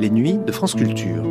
Les 0.00 0.10
nuits 0.10 0.38
de 0.38 0.52
France 0.52 0.76
Culture. 0.76 1.24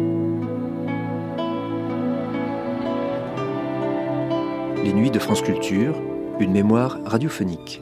Les 4.83 4.91
nuits 4.91 5.09
de 5.09 5.19
France 5.19 5.41
Culture, 5.41 5.95
une 6.39 6.51
mémoire 6.51 6.99
radiophonique. 7.05 7.81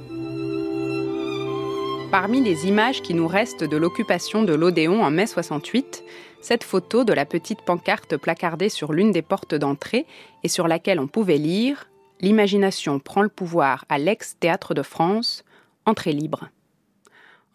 Parmi 2.11 2.43
les 2.43 2.67
images 2.67 3.01
qui 3.01 3.15
nous 3.15 3.27
restent 3.27 3.63
de 3.63 3.77
l'occupation 3.77 4.43
de 4.43 4.53
l'Odéon 4.53 5.03
en 5.03 5.09
mai 5.09 5.25
68, 5.25 6.03
cette 6.39 6.63
photo 6.63 7.03
de 7.03 7.13
la 7.13 7.25
petite 7.25 7.63
pancarte 7.63 8.17
placardée 8.17 8.69
sur 8.69 8.93
l'une 8.93 9.11
des 9.11 9.23
portes 9.23 9.55
d'entrée 9.55 10.05
et 10.43 10.47
sur 10.49 10.67
laquelle 10.67 10.99
on 10.99 11.07
pouvait 11.07 11.39
lire 11.39 11.89
L'imagination 12.21 12.99
prend 12.99 13.23
le 13.23 13.29
pouvoir 13.29 13.85
à 13.89 13.97
l'ex-théâtre 13.97 14.75
de 14.75 14.83
France, 14.83 15.43
entrée 15.87 16.13
libre. 16.13 16.49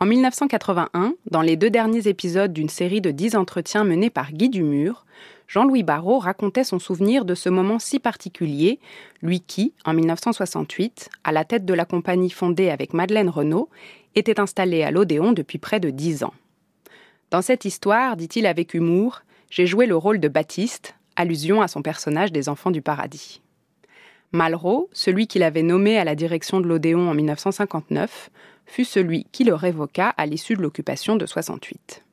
En 0.02 0.06
1981, 0.06 1.12
dans 1.30 1.42
les 1.42 1.59
deux 1.59 1.68
derniers 1.68 2.09
épisodes 2.09 2.54
d'une 2.54 2.70
série 2.70 3.02
de 3.02 3.10
dix 3.10 3.36
entretiens 3.36 3.84
menés 3.84 4.09
par 4.09 4.32
Guy 4.32 4.48
Dumur, 4.48 5.04
Jean-Louis 5.46 5.82
Barrault 5.82 6.20
racontait 6.20 6.64
son 6.64 6.78
souvenir 6.78 7.26
de 7.26 7.34
ce 7.34 7.50
moment 7.50 7.78
si 7.78 7.98
particulier, 7.98 8.80
lui 9.20 9.40
qui, 9.40 9.74
en 9.84 9.92
1968, 9.92 11.10
à 11.23 11.32
la 11.32 11.45
tête 11.45 11.66
de 11.66 11.74
la 11.74 11.84
compagnie 11.84 12.30
fondée 12.30 12.70
avec 12.70 12.95
Madeleine 12.95 13.28
Renaud, 13.28 13.68
était 14.14 14.40
installé 14.40 14.82
à 14.84 14.90
l'Odéon 14.90 15.32
depuis 15.32 15.59
près 15.59 15.80
de 15.80 15.90
dix 15.90 16.24
ans. 16.24 16.32
Dans 17.30 17.42
cette 17.42 17.66
histoire, 17.66 18.16
dit-il 18.16 18.46
avec 18.46 18.73
humour, 18.73 19.20
j'ai 19.51 19.66
joué 19.66 19.84
le 19.84 19.96
rôle 19.96 20.18
de 20.18 20.28
Baptiste, 20.28 20.95
allusion 21.14 21.60
à 21.60 21.68
son 21.68 21.82
personnage 21.82 22.32
des 22.32 22.48
Enfants 22.48 22.70
du 22.70 22.80
Paradis. 22.80 23.42
Malraux, 24.32 24.88
celui 24.95 25.26
qu'il 25.26 25.42
avait 25.42 25.62
nommé 25.62 25.98
à 25.98 26.04
la 26.04 26.14
direction 26.14 26.60
de 26.60 26.66
l'Odéon 26.66 27.10
en 27.10 27.14
1959, 27.14 28.30
fut 28.70 28.84
celui 28.84 29.24
qui 29.33 29.42
le 29.42 29.55
révoqua 29.55 30.15
à 30.16 30.26
l'issue 30.26 30.54
de 30.54 30.63
l'occupation 30.63 31.16
de 31.16 31.26
68. 31.26 32.04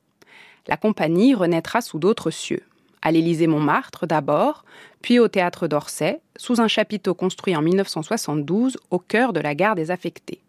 La 0.68 0.76
compagnie 0.76 1.36
renaîtra 1.36 1.82
sous 1.82 2.00
d'autres 2.00 2.32
cieux, 2.32 2.64
à 3.04 3.12
l'Élysée-Montmartre 3.12 4.08
d'abord, 4.08 4.66
puis 5.02 5.20
au 5.20 5.28
théâtre 5.28 5.68
d'Orsay, 5.68 6.20
sous 6.36 6.60
un 6.60 6.68
chapiteau 6.68 7.14
construit 7.14 7.56
en 7.56 7.62
1972 7.62 8.78
au 8.90 8.98
cœur 8.98 9.34
de 9.34 9.40
la 9.40 9.54
gare 9.54 9.76
des 9.76 9.92
affectés. 9.92 10.42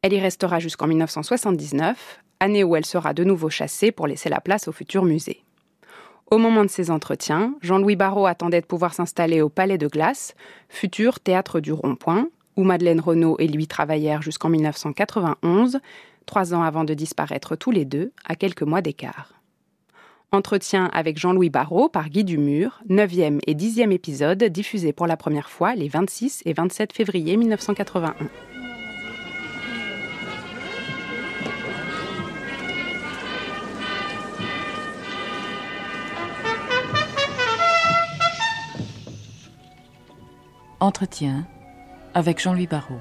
Elle 0.00 0.14
y 0.14 0.18
restera 0.18 0.58
jusqu'en 0.60 0.86
1979, 0.86 2.20
année 2.40 2.64
où 2.64 2.74
elle 2.74 2.86
sera 2.86 3.12
de 3.12 3.22
nouveau 3.22 3.50
chassée 3.50 3.92
pour 3.92 4.06
laisser 4.06 4.30
la 4.30 4.40
place 4.40 4.66
au 4.66 4.72
futur 4.72 5.04
musée. 5.04 5.44
Au 6.30 6.38
moment 6.38 6.64
de 6.64 6.70
ces 6.70 6.90
entretiens, 6.90 7.54
Jean-Louis 7.60 7.96
Barrault 7.96 8.26
attendait 8.26 8.62
de 8.62 8.66
pouvoir 8.66 8.94
s'installer 8.94 9.42
au 9.42 9.50
Palais 9.50 9.76
de 9.76 9.88
Glace, 9.88 10.34
futur 10.70 11.20
théâtre 11.20 11.60
du 11.60 11.72
Rond-Point, 11.72 12.28
où 12.56 12.64
Madeleine 12.64 13.00
Renaud 13.00 13.36
et 13.38 13.48
lui 13.48 13.66
travaillèrent 13.66 14.22
jusqu'en 14.22 14.48
1991, 14.48 15.78
trois 16.26 16.54
ans 16.54 16.62
avant 16.62 16.84
de 16.84 16.94
disparaître 16.94 17.56
tous 17.56 17.70
les 17.70 17.84
deux, 17.84 18.12
à 18.24 18.36
quelques 18.36 18.62
mois 18.62 18.82
d'écart. 18.82 19.34
Entretien 20.34 20.86
avec 20.94 21.18
Jean-Louis 21.18 21.50
Barrault 21.50 21.90
par 21.90 22.08
Guy 22.08 22.24
Dumur, 22.24 22.82
9e 22.88 23.40
et 23.46 23.54
10e 23.54 23.92
épisode 23.92 24.42
diffusé 24.44 24.94
pour 24.94 25.06
la 25.06 25.18
première 25.18 25.50
fois 25.50 25.74
les 25.74 25.88
26 25.88 26.42
et 26.46 26.54
27 26.54 26.94
février 26.94 27.36
1981. 27.36 28.14
Entretien 40.80 41.46
avec 42.14 42.40
Jean-Louis 42.40 42.66
Barrault. 42.66 43.00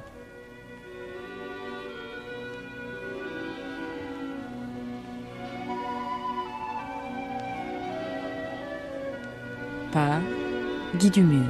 Par 9.91 10.21
Guy 10.95 11.09
Dumur. 11.09 11.45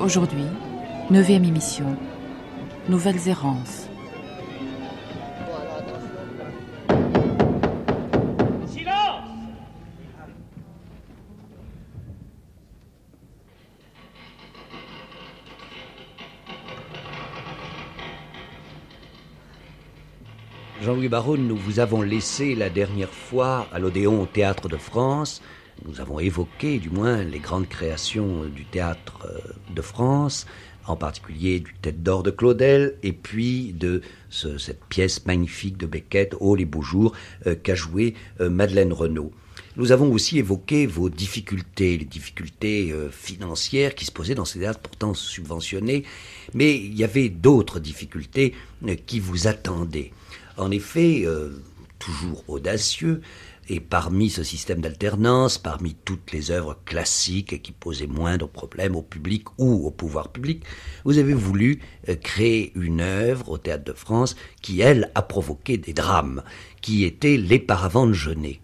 Aujourd'hui, 0.00 0.44
neuvième 1.10 1.44
émission. 1.44 1.96
Nouvelles 2.88 3.28
errances. 3.28 3.88
Silence 8.66 9.22
Jean-Louis 20.82 21.08
Baron, 21.08 21.36
nous 21.36 21.56
vous 21.56 21.78
avons 21.78 22.02
laissé 22.02 22.56
la 22.56 22.68
dernière 22.68 23.08
fois 23.08 23.68
à 23.72 23.78
l'Odéon 23.78 24.20
au 24.20 24.26
Théâtre 24.26 24.68
de 24.68 24.76
France. 24.76 25.40
Nous 25.86 26.00
avons 26.00 26.20
évoqué, 26.20 26.78
du 26.78 26.90
moins, 26.90 27.22
les 27.24 27.38
grandes 27.40 27.68
créations 27.68 28.44
du 28.44 28.64
Théâtre 28.64 29.18
euh, 29.24 29.38
de 29.74 29.82
France, 29.82 30.46
en 30.86 30.96
particulier 30.96 31.60
du 31.60 31.74
Tête 31.80 32.02
d'Or 32.02 32.22
de 32.22 32.30
Claudel, 32.30 32.96
et 33.02 33.12
puis 33.12 33.72
de 33.72 34.00
ce- 34.30 34.58
cette 34.58 34.84
pièce 34.84 35.26
magnifique 35.26 35.76
de 35.76 35.86
Beckett, 35.86 36.34
Oh 36.40 36.54
les 36.54 36.64
beaux 36.64 36.82
jours, 36.82 37.12
euh, 37.46 37.54
qu'a 37.54 37.74
joué 37.74 38.14
euh, 38.40 38.48
Madeleine 38.48 38.92
Renaud. 38.92 39.32
Nous 39.76 39.90
avons 39.90 40.12
aussi 40.12 40.38
évoqué 40.38 40.86
vos 40.86 41.08
difficultés, 41.08 41.96
les 41.96 42.04
difficultés 42.04 42.94
financières 43.10 43.94
qui 43.94 44.04
se 44.04 44.12
posaient 44.12 44.34
dans 44.34 44.44
ces 44.44 44.58
théâtres 44.58 44.80
pourtant 44.80 45.14
subventionnés, 45.14 46.04
mais 46.52 46.76
il 46.76 46.94
y 46.94 47.04
avait 47.04 47.30
d'autres 47.30 47.80
difficultés 47.80 48.52
qui 49.06 49.18
vous 49.18 49.46
attendaient. 49.46 50.12
En 50.58 50.70
effet, 50.70 51.24
toujours 51.98 52.44
audacieux, 52.48 53.22
et 53.72 53.80
parmi 53.80 54.28
ce 54.28 54.42
système 54.42 54.82
d'alternance, 54.82 55.56
parmi 55.56 55.94
toutes 55.94 56.30
les 56.32 56.50
œuvres 56.50 56.78
classiques 56.84 57.62
qui 57.62 57.72
posaient 57.72 58.06
moins 58.06 58.36
de 58.36 58.44
problèmes 58.44 58.94
au 58.94 59.00
public 59.00 59.44
ou 59.56 59.86
au 59.86 59.90
pouvoir 59.90 60.28
public, 60.28 60.62
vous 61.06 61.16
avez 61.16 61.32
voulu 61.32 61.80
euh, 62.10 62.14
créer 62.14 62.72
une 62.74 63.00
œuvre 63.00 63.48
au 63.48 63.56
Théâtre 63.56 63.84
de 63.84 63.94
France 63.94 64.36
qui, 64.60 64.82
elle, 64.82 65.10
a 65.14 65.22
provoqué 65.22 65.78
des 65.78 65.94
drames, 65.94 66.42
qui 66.82 67.04
était 67.04 67.38
Les 67.38 67.58
de 67.58 68.12
Genet. 68.12 68.60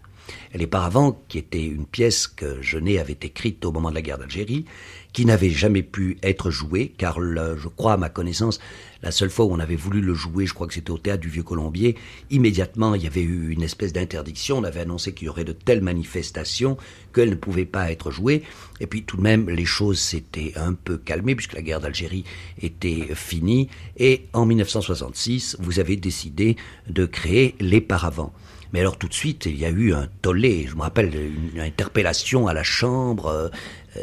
Les 0.55 0.65
Paravents, 0.65 1.21
qui 1.27 1.37
était 1.37 1.63
une 1.63 1.85
pièce 1.85 2.27
que 2.27 2.59
Genet 2.61 2.97
avait 2.97 3.19
écrite 3.21 3.63
au 3.65 3.71
moment 3.71 3.91
de 3.91 3.95
la 3.95 4.01
guerre 4.01 4.17
d'Algérie, 4.17 4.65
qui 5.13 5.25
n'avait 5.25 5.51
jamais 5.51 5.83
pu 5.83 6.17
être 6.23 6.49
jouée, 6.49 6.93
car 6.97 7.19
je 7.21 7.67
crois, 7.67 7.93
à 7.93 7.97
ma 7.97 8.09
connaissance, 8.09 8.59
la 9.03 9.11
seule 9.11 9.29
fois 9.29 9.45
où 9.45 9.53
on 9.53 9.59
avait 9.59 9.75
voulu 9.75 10.01
le 10.01 10.13
jouer, 10.15 10.47
je 10.47 10.53
crois 10.55 10.67
que 10.67 10.73
c'était 10.73 10.89
au 10.89 10.97
théâtre 10.97 11.21
du 11.21 11.29
Vieux-Colombier, 11.29 11.95
immédiatement 12.31 12.95
il 12.95 13.03
y 13.03 13.07
avait 13.07 13.21
eu 13.21 13.51
une 13.51 13.61
espèce 13.61 13.93
d'interdiction, 13.93 14.57
on 14.57 14.63
avait 14.63 14.81
annoncé 14.81 15.13
qu'il 15.13 15.27
y 15.27 15.29
aurait 15.29 15.43
de 15.43 15.51
telles 15.51 15.81
manifestations 15.81 16.77
qu'elles 17.13 17.29
ne 17.29 17.35
pouvaient 17.35 17.65
pas 17.65 17.91
être 17.91 18.11
jouées, 18.11 18.43
et 18.79 18.87
puis 18.87 19.03
tout 19.03 19.17
de 19.17 19.21
même 19.21 19.49
les 19.49 19.65
choses 19.65 19.99
s'étaient 19.99 20.53
un 20.55 20.73
peu 20.73 20.97
calmées 20.97 21.35
puisque 21.35 21.53
la 21.53 21.61
guerre 21.61 21.79
d'Algérie 21.79 22.23
était 22.61 23.13
finie, 23.13 23.69
et 23.97 24.25
en 24.33 24.45
1966, 24.45 25.57
vous 25.59 25.79
avez 25.79 25.95
décidé 25.95 26.55
de 26.87 27.05
créer 27.05 27.55
Les 27.59 27.81
Paravents. 27.81 28.33
Mais 28.71 28.81
alors 28.81 28.99
tout 28.99 29.07
de 29.07 29.13
suite, 29.15 29.47
il 29.47 29.57
y 29.57 29.65
a 29.65 29.69
eu 29.69 29.93
un 29.93 30.07
tollé. 30.21 30.38
Je 30.41 30.75
me 30.75 30.81
rappelle 30.81 31.11
une 31.53 31.59
interpellation 31.59 32.47
à 32.47 32.53
la 32.53 32.63
Chambre. 32.63 33.27
euh, 33.27 33.49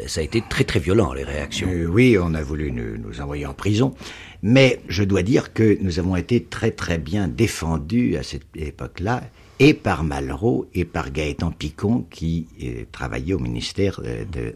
ça 0.05 0.21
a 0.21 0.23
été 0.23 0.43
très 0.47 0.65
très 0.65 0.79
violent 0.79 1.13
les 1.13 1.23
réactions. 1.23 1.67
Euh, 1.67 1.87
oui, 1.87 2.15
on 2.21 2.33
a 2.35 2.43
voulu 2.43 2.71
nous, 2.71 3.21
envoyer 3.21 3.47
en 3.47 3.53
prison, 3.53 3.95
mais 4.43 4.79
je 4.87 5.03
dois 5.03 5.23
dire 5.23 5.53
que 5.53 5.77
nous 5.81 5.97
avons 5.97 6.15
été 6.15 6.43
très 6.43 6.71
très 6.71 6.99
bien 6.99 7.27
défendus 7.27 8.17
à 8.17 8.23
cette 8.23 8.45
époque-là, 8.55 9.23
et 9.59 9.73
par 9.73 10.03
Malraux 10.03 10.67
et 10.75 10.85
par 10.85 11.11
Gaëtan 11.11 11.49
Picon 11.49 12.05
qui 12.11 12.47
euh, 12.61 12.83
travaillait 12.91 13.33
au 13.33 13.39
ministère 13.39 13.99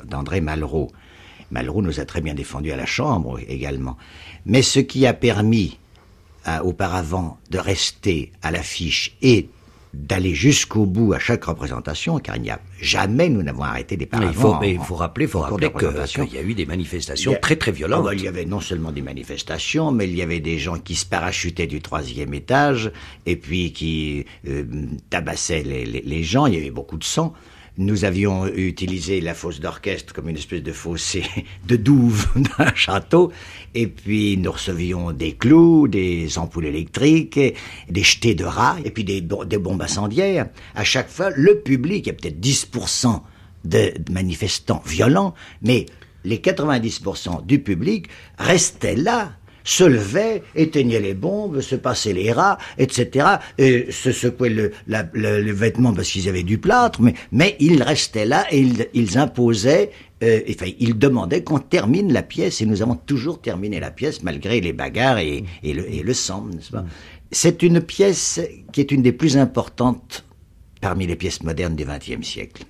d'André 0.06 0.40
Malraux. 0.40 0.92
Malraux 1.50 1.82
nous 1.82 2.00
a 2.00 2.06
très 2.06 2.22
bien 2.22 2.36
défendus 2.36 2.72
à 2.72 2.78
la 2.78 2.86
Chambre 2.86 3.40
également. 3.48 3.98
Mais 4.46 4.62
ce 4.62 4.80
qui 4.80 5.08
a 5.08 5.14
permis 5.14 5.80
auparavant 6.64 7.38
de 7.52 7.60
rester 7.60 8.32
à 8.42 8.52
l'affiche 8.52 9.16
et 9.22 9.48
d'aller 9.94 10.34
jusqu'au 10.34 10.86
bout 10.86 11.14
à 11.14 11.20
chaque 11.20 11.44
représentation, 11.44 12.18
car 12.20 12.38
il 12.38 12.44
n'y 12.44 12.50
a 12.50 12.60
jamais 12.80 13.28
nous 13.28 13.44
n'avons 13.44 13.64
arrêté 13.64 13.98
des 13.98 14.06
paravents. 14.06 14.32
il 14.32 14.36
faut, 14.40 14.56
mais 14.62 14.72
il 14.74 14.80
faut 14.80 14.96
rappeler, 14.96 15.28
faut 15.28 15.40
rappeler 15.40 15.68
qu'il 16.28 16.34
y 16.34 16.38
a 16.38 16.42
eu 16.42 16.54
des 16.54 16.66
manifestations 16.66 17.34
a- 17.34 17.36
très 17.36 17.58
très 17.58 17.72
violentes. 17.74 18.00
Ah 18.04 18.10
bah, 18.12 18.16
il 18.16 18.24
y 18.24 18.28
avait 18.28 18.46
non 18.46 18.62
seulement 18.62 18.92
des 18.94 19.02
manifestations, 19.02 19.92
mais 19.92 20.08
il 20.08 20.16
y 20.16 20.22
avait 20.22 20.40
des 20.40 20.58
gens 20.60 20.78
qui 20.78 20.96
se 20.96 21.06
parachutaient 21.06 21.68
du 21.68 21.82
troisième 21.82 22.34
étage 22.34 22.92
et 23.26 23.36
puis 23.36 23.74
qui 23.74 24.26
euh, 24.48 24.64
tabassaient 25.10 25.64
les, 25.64 25.86
les- 25.86 26.02
les 26.02 26.24
gens. 26.24 26.46
Il 26.46 26.54
y 26.56 26.58
avait 26.58 26.72
beaucoup 26.72 26.98
de 26.98 27.04
sang. 27.04 27.34
Nous 27.86 28.06
avions 28.06 28.48
utilisé 28.48 29.22
la 29.22 29.34
fosse 29.34 29.60
d'orchestre 29.60 30.14
comme 30.14 30.30
une 30.30 30.38
espèce 30.38 30.64
de 30.64 30.72
fossé 30.72 31.24
de 31.68 31.76
douve 31.76 32.28
d'un 32.36 32.74
château, 32.76 33.32
et 33.74 33.88
puis 33.88 34.38
nous 34.38 34.52
recevions 34.52 35.12
des 35.12 35.34
clous, 35.34 35.88
des 35.88 36.38
ampoules 36.38 36.68
électriques, 36.68 37.40
des 37.90 38.04
jetés 38.04 38.36
de 38.36 38.46
rats, 38.46 38.78
et 38.86 38.92
puis 38.92 39.04
des, 39.04 39.22
des 39.22 39.58
bombes 39.58 39.82
incendiaires. 39.82 40.48
À 40.76 40.84
chaque 40.84 41.10
fois, 41.10 41.30
le 41.36 41.60
public, 41.60 42.06
il 42.06 42.10
y 42.10 42.12
a 42.12 42.14
peut-être 42.14 42.40
10% 42.40 43.22
de 43.66 43.94
manifestants 44.12 44.82
violents, 44.86 45.34
mais 45.62 45.86
les 46.24 46.38
90% 46.38 47.46
du 47.46 47.60
public 47.60 48.08
restaient 48.38 48.96
là 48.96 49.34
se 49.64 49.84
levait, 49.84 50.44
éteignait 50.56 51.00
les 51.00 51.14
bombes, 51.14 51.62
se 51.62 51.76
passait 51.76 52.14
les 52.14 52.32
rats, 52.32 52.58
etc. 52.78 53.38
Et 53.58 53.92
se 53.92 54.12
secouait 54.12 54.50
le, 54.50 54.72
le, 54.88 55.52
vêtement 55.52 55.94
parce 55.94 56.10
qu'ils 56.10 56.30
avaient 56.30 56.44
du 56.44 56.58
plâtre, 56.58 57.02
mais, 57.02 57.14
mais 57.32 57.56
ils 57.60 57.82
restaient 57.84 58.26
là 58.26 58.46
et 58.52 58.60
ils, 58.60 58.88
ils 58.94 59.18
imposaient, 59.18 59.92
euh, 60.24 60.42
enfin, 60.50 60.72
ils 60.80 60.98
demandaient 60.98 61.44
qu'on 61.44 61.60
termine 61.60 62.14
la 62.14 62.24
pièce 62.24 62.62
et 62.62 62.66
nous 62.66 62.82
avons 62.82 62.96
toujours 62.96 63.42
terminé 63.42 63.80
la 63.80 63.92
pièce 63.92 64.24
malgré 64.24 64.62
les 64.62 64.74
bagarres 64.74 65.20
et, 65.20 65.44
et, 65.64 65.74
le, 65.74 65.92
et 65.92 66.04
le 66.04 66.14
sang, 66.14 66.48
n'est-ce 66.54 66.72
pas? 66.72 66.86
C'est 67.32 67.64
une 67.64 67.80
pièce 67.80 68.42
qui 68.74 68.82
est 68.82 68.92
une 68.92 69.02
des 69.02 69.14
plus 69.14 69.38
importantes 69.38 70.26
parmi 70.82 71.08
les 71.08 71.16
pièces 71.16 71.44
modernes 71.44 71.76
du 71.76 71.86
XXe 71.86 72.28
siècle. 72.28 72.64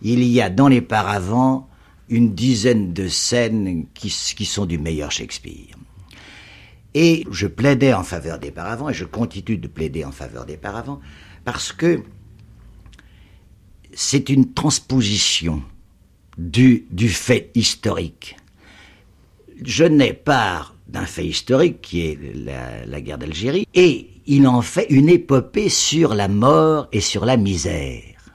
Il 0.00 0.22
y 0.22 0.40
a 0.40 0.48
dans 0.48 0.68
les 0.68 0.80
paravents 0.80 1.68
une 2.08 2.34
dizaine 2.34 2.92
de 2.92 3.08
scènes 3.08 3.86
qui, 3.92 4.08
qui 4.08 4.44
sont 4.44 4.64
du 4.64 4.78
meilleur 4.78 5.10
Shakespeare. 5.10 5.76
Et 6.98 7.26
je 7.30 7.46
plaidais 7.46 7.92
en 7.92 8.02
faveur 8.02 8.38
des 8.38 8.50
paravents, 8.50 8.88
et 8.88 8.94
je 8.94 9.04
continue 9.04 9.58
de 9.58 9.68
plaider 9.68 10.02
en 10.02 10.12
faveur 10.12 10.46
des 10.46 10.56
paravents, 10.56 10.98
parce 11.44 11.70
que 11.70 12.02
c'est 13.92 14.30
une 14.30 14.54
transposition 14.54 15.62
du, 16.38 16.86
fait 17.10 17.50
historique. 17.54 18.38
Je 19.62 19.84
n'ai 19.84 20.14
part 20.14 20.74
d'un 20.88 21.04
fait 21.04 21.26
historique 21.26 21.82
qui 21.82 22.00
est 22.00 22.18
la, 22.34 22.86
la 22.86 23.00
guerre 23.02 23.18
d'Algérie, 23.18 23.68
et 23.74 24.08
il 24.26 24.48
en 24.48 24.62
fait 24.62 24.86
une 24.88 25.10
épopée 25.10 25.68
sur 25.68 26.14
la 26.14 26.28
mort 26.28 26.88
et 26.92 27.02
sur 27.02 27.26
la 27.26 27.36
misère. 27.36 28.32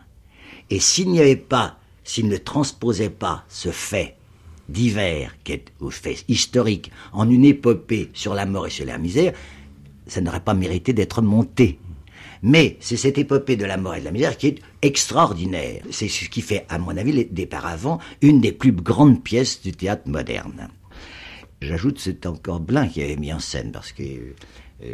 Et 0.69 0.79
s'il 0.79 1.09
n'y 1.09 1.19
avait 1.19 1.35
pas, 1.35 1.79
s'il 2.03 2.27
ne 2.27 2.37
transposait 2.37 3.09
pas 3.09 3.43
ce 3.49 3.71
fait 3.71 4.17
divers, 4.71 5.35
qui 5.43 5.53
est 5.53 5.65
au 5.79 5.89
fait 5.89 6.23
historique, 6.27 6.91
en 7.13 7.29
une 7.29 7.45
épopée 7.45 8.09
sur 8.13 8.33
la 8.33 8.45
mort 8.45 8.67
et 8.67 8.71
sur 8.71 8.85
la 8.85 8.97
misère, 8.97 9.33
ça 10.07 10.21
n'aurait 10.21 10.41
pas 10.43 10.53
mérité 10.53 10.93
d'être 10.93 11.21
monté. 11.21 11.79
Mais 12.43 12.77
c'est 12.79 12.97
cette 12.97 13.17
épopée 13.17 13.55
de 13.55 13.65
la 13.65 13.77
mort 13.77 13.95
et 13.95 13.99
de 13.99 14.05
la 14.05 14.11
misère 14.11 14.35
qui 14.35 14.47
est 14.47 14.59
extraordinaire. 14.81 15.83
C'est 15.91 16.07
ce 16.07 16.27
qui 16.27 16.41
fait, 16.41 16.65
à 16.69 16.79
mon 16.79 16.97
avis, 16.97 17.25
des 17.25 17.45
paravents, 17.45 17.99
une 18.21 18.41
des 18.41 18.51
plus 18.51 18.71
grandes 18.71 19.21
pièces 19.21 19.61
du 19.61 19.71
théâtre 19.71 20.07
moderne. 20.07 20.69
J'ajoute, 21.61 21.99
c'est 21.99 22.25
encore 22.25 22.59
Blin 22.59 22.87
qui 22.87 23.03
avait 23.03 23.17
mis 23.17 23.31
en 23.31 23.39
scène, 23.39 23.71
parce 23.71 23.91
que 23.91 24.03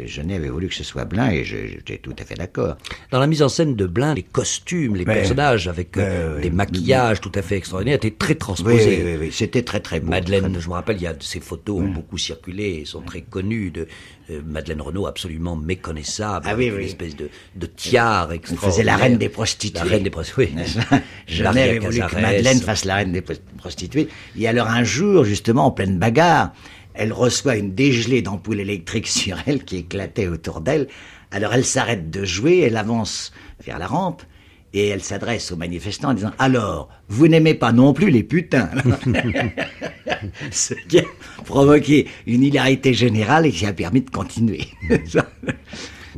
Genet 0.06 0.36
avait 0.36 0.50
voulu 0.50 0.68
que 0.68 0.74
ce 0.74 0.84
soit 0.84 1.04
Blin 1.04 1.30
et 1.30 1.44
j'étais 1.44 1.98
tout 1.98 2.14
à 2.18 2.24
fait 2.24 2.34
d'accord. 2.34 2.76
Dans 3.10 3.18
la 3.18 3.26
mise 3.26 3.42
en 3.42 3.48
scène 3.48 3.74
de 3.74 3.86
Blin, 3.86 4.14
les 4.14 4.22
costumes, 4.22 4.96
les 4.96 5.04
personnages 5.04 5.68
avec 5.68 5.96
euh, 5.96 6.40
des 6.40 6.50
maquillages 6.50 7.20
tout 7.20 7.32
à 7.34 7.42
fait 7.42 7.56
extraordinaires 7.56 7.96
étaient 7.96 8.10
très 8.10 8.34
transposés. 8.34 9.02
Oui, 9.02 9.12
oui, 9.12 9.16
oui, 9.20 9.32
c'était 9.32 9.62
très 9.62 9.80
très 9.80 10.00
beau. 10.00 10.10
Madeleine, 10.10 10.56
je 10.58 10.68
me 10.68 10.74
rappelle, 10.74 10.96
il 10.96 11.02
y 11.02 11.06
a 11.06 11.14
ces 11.20 11.40
photos 11.40 11.80
ont 11.80 11.88
beaucoup 11.88 12.18
circulé, 12.18 12.84
sont 12.84 13.00
très 13.02 13.22
connues 13.22 13.70
de 13.70 13.86
euh, 14.30 14.42
Madeleine 14.44 14.82
Renaud 14.82 15.06
absolument 15.06 15.56
méconnaissable, 15.56 16.46
ah, 16.48 16.54
oui, 16.54 16.66
une 16.66 16.80
espèce 16.80 17.16
de, 17.16 17.30
de 17.56 17.66
tiare 17.66 18.32
extraordinaire. 18.32 18.72
faisait 18.72 18.84
la 18.84 18.96
reine 18.96 19.16
des 19.16 19.28
prostituées. 19.28 19.84
La 19.84 19.90
reine 19.90 20.02
des 20.02 20.10
prostituées. 20.10 20.52
Genet 21.26 21.62
avait 21.62 21.78
voulu 21.78 22.00
que 22.00 22.20
Madeleine 22.20 22.60
fasse 22.60 22.84
la 22.84 22.96
reine 22.96 23.12
des 23.12 23.22
prostituées. 23.56 24.08
Et 24.38 24.46
alors 24.46 24.68
un 24.68 24.84
jour, 24.84 25.24
justement, 25.24 25.66
en 25.66 25.70
pleine 25.70 25.98
bagarre, 25.98 26.52
elle 26.98 27.12
reçoit 27.12 27.56
une 27.56 27.74
dégelée 27.74 28.20
d'ampoules 28.20 28.60
électriques 28.60 29.06
sur 29.22 29.38
elle 29.46 29.64
qui 29.64 29.78
éclatait 29.78 30.28
autour 30.28 30.60
d'elle. 30.60 30.88
Alors 31.30 31.54
elle 31.54 31.64
s'arrête 31.64 32.10
de 32.10 32.24
jouer, 32.24 32.60
elle 32.60 32.76
avance 32.76 33.32
vers 33.64 33.78
la 33.78 33.86
rampe 33.86 34.22
et 34.74 34.88
elle 34.88 35.02
s'adresse 35.02 35.50
aux 35.52 35.56
manifestants 35.56 36.10
en 36.10 36.14
disant 36.14 36.32
Alors, 36.38 36.88
vous 37.08 37.28
n'aimez 37.28 37.54
pas 37.54 37.72
non 37.72 37.94
plus 37.94 38.10
les 38.10 38.22
putains 38.22 38.70
Ce 40.50 40.74
qui 40.74 40.98
a 40.98 41.04
provoqué 41.44 42.06
une 42.26 42.42
hilarité 42.42 42.92
générale 42.92 43.46
et 43.46 43.52
qui 43.52 43.64
a 43.64 43.72
permis 43.72 44.02
de 44.02 44.10
continuer. 44.10 44.66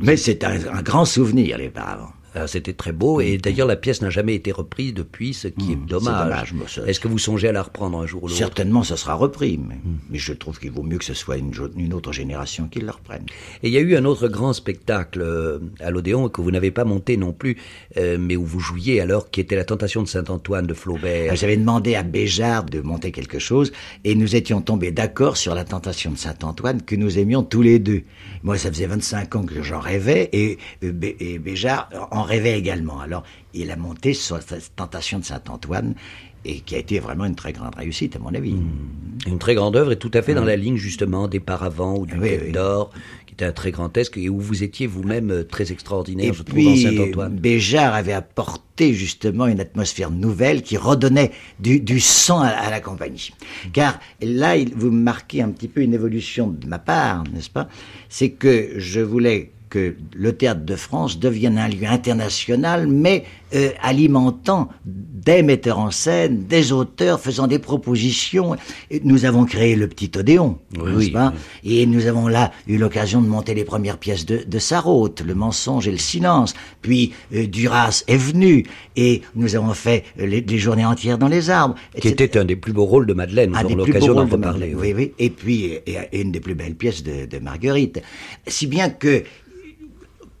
Mais 0.01 0.17
c'est 0.17 0.43
un, 0.43 0.57
un 0.73 0.81
grand 0.81 1.05
souvenir, 1.05 1.57
les 1.57 1.69
parents. 1.69 2.11
Euh, 2.37 2.47
c'était 2.47 2.73
très 2.73 2.93
beau 2.93 3.19
et 3.19 3.37
d'ailleurs 3.37 3.67
la 3.67 3.75
pièce 3.75 4.01
n'a 4.01 4.09
jamais 4.09 4.35
été 4.35 4.53
reprise 4.53 4.93
depuis, 4.93 5.33
ce 5.33 5.49
qui 5.49 5.73
est 5.73 5.75
mmh, 5.75 5.85
dommage. 5.85 6.53
Est-ce 6.87 6.99
que 7.01 7.09
vous 7.09 7.19
songez 7.19 7.49
à 7.49 7.51
la 7.51 7.61
reprendre 7.61 7.99
un 7.99 8.05
jour 8.05 8.23
ou 8.23 8.27
l'autre? 8.27 8.37
Certainement, 8.37 8.83
ça 8.83 8.95
sera 8.95 9.15
repris, 9.15 9.57
mais, 9.57 9.75
mmh. 9.75 9.97
mais 10.11 10.17
je 10.17 10.31
trouve 10.31 10.57
qu'il 10.57 10.71
vaut 10.71 10.83
mieux 10.83 10.97
que 10.97 11.03
ce 11.03 11.13
soit 11.13 11.35
une, 11.35 11.51
une, 11.75 11.93
autre 11.93 12.13
génération 12.13 12.67
qui 12.67 12.79
la 12.79 12.93
reprenne. 12.93 13.25
Et 13.63 13.67
il 13.67 13.73
y 13.73 13.77
a 13.77 13.81
eu 13.81 13.97
un 13.97 14.05
autre 14.05 14.29
grand 14.29 14.53
spectacle 14.53 15.21
euh, 15.21 15.59
à 15.81 15.91
l'Odéon 15.91 16.29
que 16.29 16.39
vous 16.41 16.51
n'avez 16.51 16.71
pas 16.71 16.85
monté 16.85 17.17
non 17.17 17.33
plus, 17.33 17.57
euh, 17.97 18.17
mais 18.17 18.37
où 18.37 18.45
vous 18.45 18.61
jouiez 18.61 19.01
alors, 19.01 19.29
qui 19.29 19.41
était 19.41 19.57
La 19.57 19.65
Tentation 19.65 20.01
de 20.01 20.07
Saint-Antoine 20.07 20.65
de 20.65 20.73
Flaubert. 20.73 21.31
Ah, 21.33 21.35
j'avais 21.35 21.57
demandé 21.57 21.95
à 21.95 22.03
Béjart 22.03 22.63
de 22.63 22.79
monter 22.79 23.11
quelque 23.11 23.39
chose 23.39 23.73
et 24.05 24.15
nous 24.15 24.37
étions 24.37 24.61
tombés 24.61 24.91
d'accord 24.91 25.35
sur 25.35 25.53
La 25.53 25.65
Tentation 25.65 26.11
de 26.11 26.17
Saint-Antoine 26.17 26.81
que 26.81 26.95
nous 26.95 27.19
aimions 27.19 27.43
tous 27.43 27.61
les 27.61 27.79
deux. 27.79 28.03
Moi, 28.43 28.57
ça 28.57 28.71
faisait 28.71 28.87
25 28.87 29.35
ans 29.35 29.43
que 29.43 29.61
j'en 29.61 29.79
rêvais 29.79 30.29
et, 30.31 30.57
et 30.81 31.39
Béjart 31.39 31.89
en 32.11 32.20
rêvait 32.23 32.57
également. 32.57 32.99
Alors, 32.99 33.23
il 33.53 33.71
a 33.71 33.75
monté 33.75 34.13
sur 34.13 34.41
cette 34.41 34.75
tentation 34.75 35.19
de 35.19 35.25
Saint-Antoine 35.25 35.95
et 36.43 36.61
qui 36.61 36.75
a 36.75 36.79
été 36.79 36.99
vraiment 36.99 37.25
une 37.25 37.35
très 37.35 37.53
grande 37.53 37.75
réussite, 37.75 38.15
à 38.15 38.19
mon 38.19 38.33
avis. 38.33 38.53
Mmh. 38.53 39.27
Une 39.27 39.39
très 39.39 39.53
grande 39.53 39.75
œuvre 39.75 39.91
et 39.91 39.97
tout 39.97 40.11
à 40.13 40.21
fait 40.21 40.33
dans 40.33 40.43
la 40.43 40.55
ligne, 40.55 40.77
justement, 40.77 41.27
des 41.27 41.39
paravents 41.39 41.97
ou 41.97 42.07
du 42.07 42.17
oui, 42.17 42.51
d'Or, 42.51 42.89
qui 43.27 43.33
était 43.33 43.45
un 43.45 43.51
très 43.51 43.69
grand 43.69 43.95
esque 43.95 44.17
et 44.17 44.27
où 44.27 44.39
vous 44.39 44.63
étiez 44.63 44.87
vous-même 44.87 45.29
euh, 45.29 45.43
très 45.43 45.71
extraordinaire, 45.71 46.31
et 46.31 46.33
je 46.33 46.41
puis, 46.41 46.65
trouve, 46.65 46.83
dans 46.83 46.89
Saint-Antoine. 46.89 47.35
Béjart 47.35 47.93
avait 47.93 48.13
apporté, 48.13 48.93
justement, 48.95 49.45
une 49.45 49.59
atmosphère 49.59 50.09
nouvelle 50.09 50.63
qui 50.63 50.77
redonnait 50.77 51.31
du, 51.59 51.79
du 51.79 51.99
sang 51.99 52.39
à, 52.39 52.47
à, 52.47 52.71
la 52.71 52.79
compagnie. 52.79 53.31
Car 53.71 53.99
là, 54.19 54.57
il, 54.57 54.73
vous 54.73 54.89
marquez 54.89 55.43
un 55.43 55.49
petit 55.49 55.67
peu 55.67 55.81
une 55.81 55.93
évolution 55.93 56.47
de 56.47 56.65
ma 56.65 56.79
part, 56.79 57.23
n'est-ce 57.31 57.51
pas? 57.51 57.69
C'est 58.09 58.31
que 58.31 58.71
je 58.77 58.99
voulais 58.99 59.51
que 59.71 59.95
le 60.13 60.33
théâtre 60.33 60.65
de 60.65 60.75
France 60.75 61.17
devienne 61.17 61.57
un 61.57 61.69
lieu 61.69 61.87
international, 61.87 62.87
mais 62.87 63.23
euh, 63.55 63.69
alimentant 63.81 64.69
des 64.85 65.43
metteurs 65.43 65.79
en 65.79 65.91
scène, 65.91 66.45
des 66.45 66.73
auteurs 66.73 67.19
faisant 67.19 67.47
des 67.47 67.57
propositions. 67.57 68.57
Nous 69.03 69.23
avons 69.25 69.45
créé 69.45 69.75
le 69.75 69.87
Petit 69.87 70.11
Odéon, 70.17 70.59
oui, 70.77 71.11
pas? 71.11 71.33
Et 71.63 71.85
nous 71.85 72.05
avons 72.07 72.27
là 72.27 72.51
eu 72.67 72.77
l'occasion 72.77 73.21
de 73.21 73.27
monter 73.27 73.53
les 73.53 73.63
premières 73.63 73.97
pièces 73.97 74.25
de, 74.25 74.43
de 74.45 74.59
Sarraute, 74.59 75.21
Le 75.21 75.35
mensonge 75.35 75.87
et 75.87 75.91
le 75.91 75.97
silence. 75.97 76.53
Puis 76.81 77.13
euh, 77.33 77.47
Duras 77.47 78.03
est 78.07 78.17
venu 78.17 78.65
et 78.97 79.21
nous 79.35 79.55
avons 79.55 79.73
fait 79.73 80.03
euh, 80.19 80.25
les, 80.25 80.41
les, 80.41 80.57
journées 80.57 80.85
entières 80.85 81.17
dans 81.17 81.29
les 81.29 81.49
arbres. 81.49 81.75
Qui 81.99 82.09
était 82.09 82.37
un 82.37 82.43
des 82.43 82.57
plus 82.57 82.73
beaux 82.73 82.85
rôles 82.85 83.05
de 83.05 83.13
Madeleine, 83.13 83.51
nous 83.51 83.57
avons 83.57 83.75
l'occasion 83.75 84.15
d'en 84.15 84.27
reparler. 84.27 84.75
Oui, 84.75 84.93
oui. 84.93 85.13
Et 85.17 85.29
puis 85.29 85.65
et, 85.65 85.97
et 86.11 86.21
une 86.21 86.33
des 86.33 86.41
plus 86.41 86.55
belles 86.55 86.75
pièces 86.75 87.03
de, 87.03 87.25
de 87.25 87.39
Marguerite. 87.39 88.01
Si 88.47 88.67
bien 88.67 88.89
que 88.89 89.23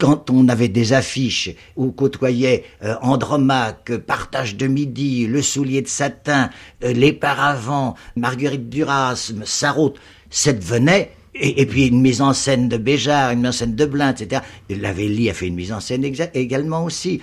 quand 0.01 0.31
on 0.31 0.49
avait 0.49 0.67
des 0.67 0.93
affiches 0.93 1.51
où 1.75 1.91
côtoyaient 1.91 2.63
euh, 2.83 2.95
Andromaque, 3.03 3.95
Partage 3.97 4.57
de 4.57 4.65
Midi, 4.65 5.27
Le 5.27 5.43
Soulier 5.43 5.83
de 5.83 5.87
Satin, 5.87 6.49
euh, 6.83 6.91
Les 6.91 7.13
Paravents, 7.13 7.93
Marguerite 8.15 8.67
Duras, 8.67 9.31
Sarraute, 9.45 9.99
ça 10.31 10.53
devenait 10.53 11.11
et, 11.35 11.67
puis 11.67 11.87
une 11.87 12.01
mise 12.01 12.19
en 12.19 12.33
scène 12.33 12.67
de 12.67 12.77
Béjart, 12.77 13.31
une 13.31 13.41
mise 13.41 13.49
en 13.49 13.51
scène 13.51 13.75
de 13.75 13.85
Blin, 13.85 14.11
etc. 14.11 14.41
Lavelli 14.71 15.29
a 15.29 15.35
fait 15.35 15.47
une 15.47 15.55
mise 15.55 15.71
en 15.71 15.79
scène 15.79 16.03
également 16.33 16.83
aussi. 16.83 17.21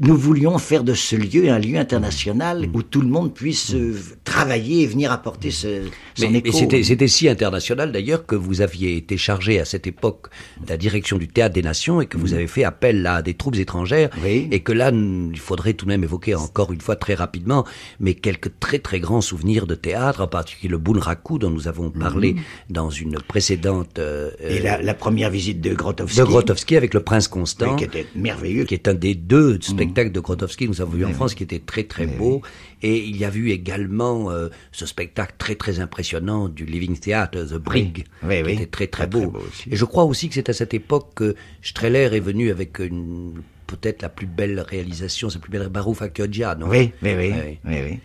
Nous 0.00 0.16
voulions 0.16 0.58
faire 0.58 0.84
de 0.84 0.94
ce 0.94 1.16
lieu 1.16 1.50
un 1.50 1.58
lieu 1.58 1.78
international 1.78 2.66
où 2.74 2.82
tout 2.82 3.00
le 3.00 3.08
monde 3.08 3.32
puisse 3.32 3.74
euh, 3.74 3.94
travailler 4.24 4.82
et 4.82 4.86
venir 4.86 5.12
apporter 5.12 5.50
ce, 5.50 5.82
son 6.14 6.30
mais, 6.30 6.38
écho. 6.38 6.58
Mais 6.70 6.82
c'était 6.82 7.08
si 7.08 7.28
international 7.28 7.90
d'ailleurs 7.92 8.26
que 8.26 8.36
vous 8.36 8.60
aviez 8.60 8.96
été 8.96 9.16
chargé 9.16 9.58
à 9.60 9.64
cette 9.64 9.86
époque 9.86 10.28
de 10.62 10.68
la 10.68 10.76
direction 10.76 11.16
du 11.18 11.28
théâtre 11.28 11.54
des 11.54 11.62
nations 11.62 12.00
et 12.00 12.06
que 12.06 12.16
vous 12.18 12.34
avez 12.34 12.46
fait 12.46 12.64
appel 12.64 13.06
à 13.06 13.22
des 13.22 13.34
troupes 13.34 13.56
étrangères 13.56 14.10
oui. 14.22 14.48
et 14.50 14.60
que 14.60 14.72
là 14.72 14.90
il 14.92 15.38
faudrait 15.38 15.72
tout 15.74 15.84
de 15.86 15.90
même 15.90 16.04
évoquer 16.04 16.34
encore 16.34 16.72
une 16.72 16.80
fois 16.80 16.96
très 16.96 17.14
rapidement 17.14 17.64
mais 18.00 18.14
quelques 18.14 18.58
très 18.60 18.78
très 18.78 19.00
grands 19.00 19.20
souvenirs 19.22 19.66
de 19.66 19.74
théâtre 19.74 20.20
en 20.20 20.28
particulier 20.28 20.68
le 20.70 20.78
Bunraku 20.78 21.38
dont 21.38 21.50
nous 21.50 21.68
avons 21.68 21.90
parlé 21.90 22.34
Mhm. 22.34 22.40
dans 22.70 22.90
une 22.90 23.16
précédente 23.26 23.98
euh, 23.98 24.30
Et 24.40 24.58
la, 24.60 24.82
la 24.82 24.94
première 24.94 25.30
visite 25.30 25.60
de 25.60 25.72
Grotowski. 25.72 26.18
de 26.18 26.24
Grotowski 26.24 26.76
avec 26.76 26.92
le 26.94 27.00
prince 27.00 27.28
Constant 27.28 27.70
Oui, 27.72 27.76
qui 27.78 27.84
était 27.84 28.06
merveilleux. 28.14 28.64
qui 28.64 28.74
est 28.74 28.86
un 28.88 28.94
des 28.94 29.14
deux 29.14 29.58
spectacles 29.78 30.12
de 30.12 30.20
Grotowski 30.20 30.64
que 30.66 30.70
nous 30.70 30.80
avons 30.80 30.92
vu 30.96 31.04
en 31.04 31.08
Oui, 31.08 31.14
France 31.14 31.34
qui 31.34 31.42
était 31.44 31.58
très 31.60 31.84
très 31.84 32.06
Oui, 32.06 32.12
beau. 32.16 32.42
et 32.82 32.96
il 32.98 33.16
y 33.16 33.24
a 33.24 33.30
vu 33.30 33.50
également 33.50 34.30
euh, 34.30 34.48
ce 34.72 34.86
spectacle 34.86 35.34
très 35.38 35.54
très 35.54 35.80
impressionnant 35.80 36.48
du 36.48 36.64
Living 36.64 36.98
Theatre 36.98 37.44
The 37.44 37.54
Brig 37.54 38.04
Oui, 38.22 38.36
qui 38.38 38.42
oui. 38.44 38.52
était 38.54 38.66
très 38.66 38.86
très 38.86 39.06
Très, 39.06 39.06
beau, 39.06 39.20
très 39.20 39.28
beau. 39.30 39.46
aussi. 39.48 39.68
et 39.70 39.76
je 39.76 39.84
crois 39.84 40.04
aussi 40.04 40.28
que 40.28 40.34
c'est 40.34 40.48
à 40.48 40.52
cette 40.52 40.74
époque 40.74 41.10
que 41.14 41.34
Streller 41.62 42.10
est 42.12 42.20
venu 42.20 42.50
avec 42.50 42.78
une 42.78 43.34
peut-être 43.66 44.00
la 44.02 44.08
plus 44.08 44.26
belle 44.26 44.60
réalisation, 44.60 45.28
sa 45.28 45.38
plus 45.38 45.50
belle 45.50 45.68
Barouf 45.68 46.00
Akiodia, 46.02 46.54
non? 46.54 46.68
Oui 46.68 46.92
oui, 47.02 47.10
oui, 47.16 47.32
oui, 47.34 47.58
oui, 47.64 47.76
oui. 47.90 47.98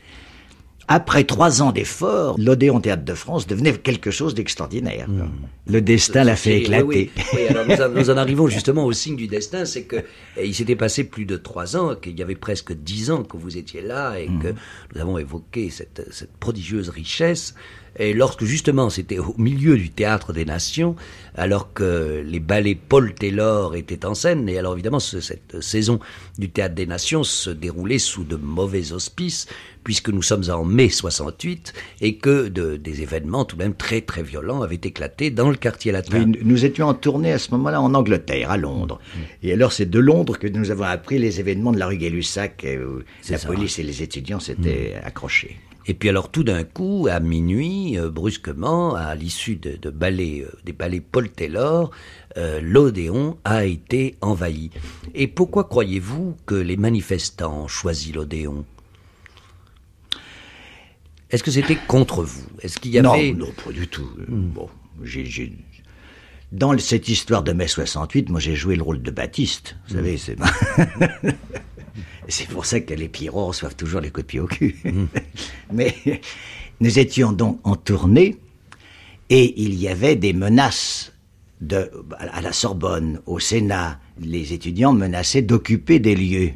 Après 0.87 1.23
trois 1.23 1.61
ans 1.61 1.71
d'efforts, 1.71 2.35
l'Odéon 2.37 2.81
Théâtre 2.81 3.05
de 3.05 3.13
France 3.13 3.47
devenait 3.47 3.73
quelque 3.73 4.11
chose 4.11 4.35
d'extraordinaire. 4.35 5.07
Hmm. 5.09 5.29
Le 5.67 5.81
destin 5.81 6.23
l'a 6.23 6.35
fait 6.35 6.59
éclater. 6.59 6.83
Oui, 6.83 7.47
alors 7.49 7.65
nous, 7.65 8.09
en, 8.09 8.17
arrivons 8.17 8.47
justement 8.47 8.85
au 8.85 8.91
signe 8.91 9.15
du 9.15 9.27
destin, 9.27 9.65
c'est 9.65 9.83
que 9.83 9.97
eh, 10.37 10.45
il 10.45 10.53
s'était 10.53 10.75
passé 10.75 11.05
plus 11.05 11.25
de 11.25 11.37
trois 11.37 11.77
ans, 11.77 11.95
qu'il 11.95 12.17
y 12.17 12.21
avait 12.21 12.35
presque 12.35 12.73
dix 12.73 13.11
ans 13.11 13.23
que 13.23 13.37
vous 13.37 13.57
étiez 13.57 13.81
là 13.81 14.17
et 14.19 14.27
hmm. 14.27 14.39
que 14.39 14.47
nous 14.93 15.01
avons 15.01 15.17
évoqué 15.17 15.69
cette, 15.69 16.05
cette 16.11 16.35
prodigieuse 16.37 16.89
richesse. 16.89 17.55
Et 17.97 18.13
lorsque 18.13 18.43
justement 18.43 18.89
c'était 18.89 19.19
au 19.19 19.35
milieu 19.37 19.77
du 19.77 19.89
théâtre 19.89 20.33
des 20.33 20.45
nations, 20.45 20.95
alors 21.35 21.73
que 21.73 22.23
les 22.25 22.39
ballets 22.39 22.75
Paul 22.75 23.13
Taylor 23.13 23.75
étaient 23.75 24.05
en 24.05 24.15
scène, 24.15 24.49
et 24.49 24.57
alors 24.57 24.73
évidemment 24.73 24.99
cette 24.99 25.61
saison 25.61 25.99
du 26.37 26.49
théâtre 26.49 26.75
des 26.75 26.85
nations 26.85 27.23
se 27.23 27.49
déroulait 27.49 27.99
sous 27.99 28.23
de 28.23 28.35
mauvais 28.35 28.91
auspices, 28.93 29.47
puisque 29.83 30.09
nous 30.09 30.21
sommes 30.21 30.49
en 30.49 30.63
mai 30.63 30.89
68 30.89 31.73
et 32.01 32.17
que 32.17 32.47
de, 32.47 32.77
des 32.77 33.01
événements 33.01 33.45
tout 33.45 33.57
de 33.57 33.63
même 33.63 33.75
très 33.75 34.01
très 34.01 34.23
violents 34.23 34.61
avaient 34.61 34.75
éclaté 34.75 35.29
dans 35.29 35.49
le 35.49 35.55
quartier 35.55 35.91
latin. 35.91 36.31
nous 36.41 36.65
étions 36.65 36.87
en 36.87 36.93
tournée 36.93 37.33
à 37.33 37.39
ce 37.39 37.51
moment-là 37.51 37.81
en 37.81 37.93
Angleterre, 37.93 38.49
à 38.49 38.57
Londres. 38.57 38.99
Mm. 39.15 39.19
Et 39.43 39.53
alors 39.53 39.71
c'est 39.71 39.89
de 39.89 39.99
Londres 39.99 40.39
que 40.39 40.47
nous 40.47 40.71
avons 40.71 40.85
appris 40.85 41.19
les 41.19 41.39
événements 41.39 41.71
de 41.71 41.79
la 41.79 41.87
rue 41.87 41.97
Gay-Lussac 41.97 42.65
où 42.65 43.01
la 43.29 43.37
police 43.39 43.79
et 43.79 43.83
les 43.83 44.01
étudiants 44.01 44.39
s'étaient 44.39 44.95
mm. 44.95 45.07
accrochés. 45.07 45.57
Et 45.85 45.93
puis 45.93 46.09
alors 46.09 46.31
tout 46.31 46.43
d'un 46.43 46.63
coup, 46.63 47.07
à 47.09 47.19
minuit, 47.19 47.97
euh, 47.97 48.09
brusquement, 48.09 48.95
à 48.95 49.15
l'issue 49.15 49.55
de, 49.55 49.75
de 49.75 49.89
euh, 49.89 50.47
des 50.63 50.73
ballets 50.73 51.01
Paul 51.01 51.29
Taylor, 51.29 51.91
euh, 52.37 52.61
l'Odéon 52.61 53.37
a 53.43 53.65
été 53.65 54.15
envahi. 54.21 54.71
Et 55.13 55.27
pourquoi 55.27 55.65
croyez-vous 55.65 56.37
que 56.45 56.55
les 56.55 56.77
manifestants 56.77 57.63
ont 57.63 57.67
choisi 57.67 58.11
l'Odéon? 58.13 58.65
Est-ce 61.29 61.43
que 61.43 61.51
c'était 61.51 61.77
contre 61.87 62.23
vous? 62.23 62.45
Est-ce 62.61 62.79
qu'il 62.79 62.91
y 62.91 62.99
avait 62.99 63.33
non, 63.33 63.47
non, 63.47 63.51
pas 63.65 63.71
du 63.71 63.87
tout. 63.87 64.07
Bon, 64.27 64.69
j'ai 65.03 65.25
dans 66.53 66.77
cette 66.77 67.09
histoire 67.09 67.41
de 67.41 67.51
mai 67.51 67.67
68, 67.67 68.29
moi 68.29 68.39
j'ai 68.39 68.55
joué 68.55 68.75
le 68.75 68.83
rôle 68.83 69.01
de 69.01 69.09
Baptiste. 69.09 69.75
Vous 69.87 69.95
savez, 69.95 70.13
hmm. 70.13 70.17
c'est 70.19 70.37
C'est 72.27 72.47
pour 72.47 72.65
ça 72.65 72.79
que 72.79 72.93
les 72.93 73.09
Pierrots 73.09 73.47
reçoivent 73.47 73.75
toujours 73.75 74.01
les 74.01 74.09
coups 74.09 74.25
de 74.25 74.29
pied 74.29 74.39
au 74.39 74.47
cul. 74.47 74.75
Mmh. 74.85 75.05
Mais 75.73 75.95
nous 76.79 76.99
étions 76.99 77.31
donc 77.31 77.59
en 77.63 77.75
tournée 77.75 78.37
et 79.29 79.61
il 79.61 79.75
y 79.75 79.87
avait 79.87 80.15
des 80.15 80.33
menaces 80.33 81.13
de, 81.61 81.89
à 82.19 82.41
la 82.41 82.51
Sorbonne, 82.51 83.21
au 83.25 83.39
Sénat. 83.39 83.99
Les 84.19 84.53
étudiants 84.53 84.93
menaçaient 84.93 85.41
d'occuper 85.41 85.99
des 85.99 86.15
lieux. 86.15 86.51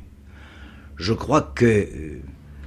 Je 0.98 1.14
crois 1.14 1.42
que 1.42 1.66
euh, 1.66 2.22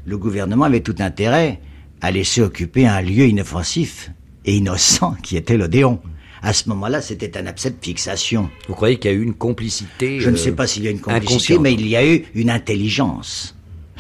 le 0.04 0.18
gouvernement 0.18 0.64
avait 0.64 0.80
tout 0.80 0.96
intérêt 0.98 1.60
à 2.00 2.10
laisser 2.10 2.40
occuper 2.40 2.86
un 2.86 3.02
lieu 3.02 3.26
inoffensif 3.26 4.10
et 4.44 4.56
innocent 4.56 5.14
qui 5.22 5.36
était 5.36 5.56
l'Odéon. 5.56 6.00
À 6.42 6.52
ce 6.52 6.68
moment-là, 6.70 7.02
c'était 7.02 7.36
un 7.36 7.46
abcès 7.46 7.70
de 7.70 7.76
fixation. 7.80 8.50
Vous 8.68 8.74
croyez 8.74 8.98
qu'il 8.98 9.10
y 9.10 9.14
a 9.14 9.16
eu 9.16 9.22
une 9.22 9.34
complicité 9.34 10.20
Je 10.20 10.30
ne 10.30 10.36
sais 10.36 10.52
pas 10.52 10.66
s'il 10.66 10.84
y 10.84 10.88
a 10.88 10.90
une 10.90 11.00
complicité, 11.00 11.58
mais 11.58 11.74
il 11.74 11.86
y 11.86 11.96
a 11.96 12.06
eu 12.06 12.24
une 12.34 12.50
intelligence. 12.50 13.56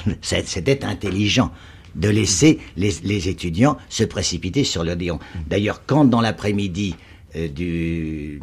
C'était 0.22 0.84
intelligent 0.84 1.52
de 1.94 2.08
laisser 2.08 2.58
les, 2.76 3.28
étudiants 3.28 3.76
se 3.88 4.04
précipiter 4.04 4.64
sur 4.64 4.84
l'Odéon. 4.84 5.18
D'ailleurs, 5.48 5.82
quand 5.86 6.04
dans 6.04 6.20
l'après-midi 6.20 6.94
euh, 7.36 7.48
du, 7.48 8.40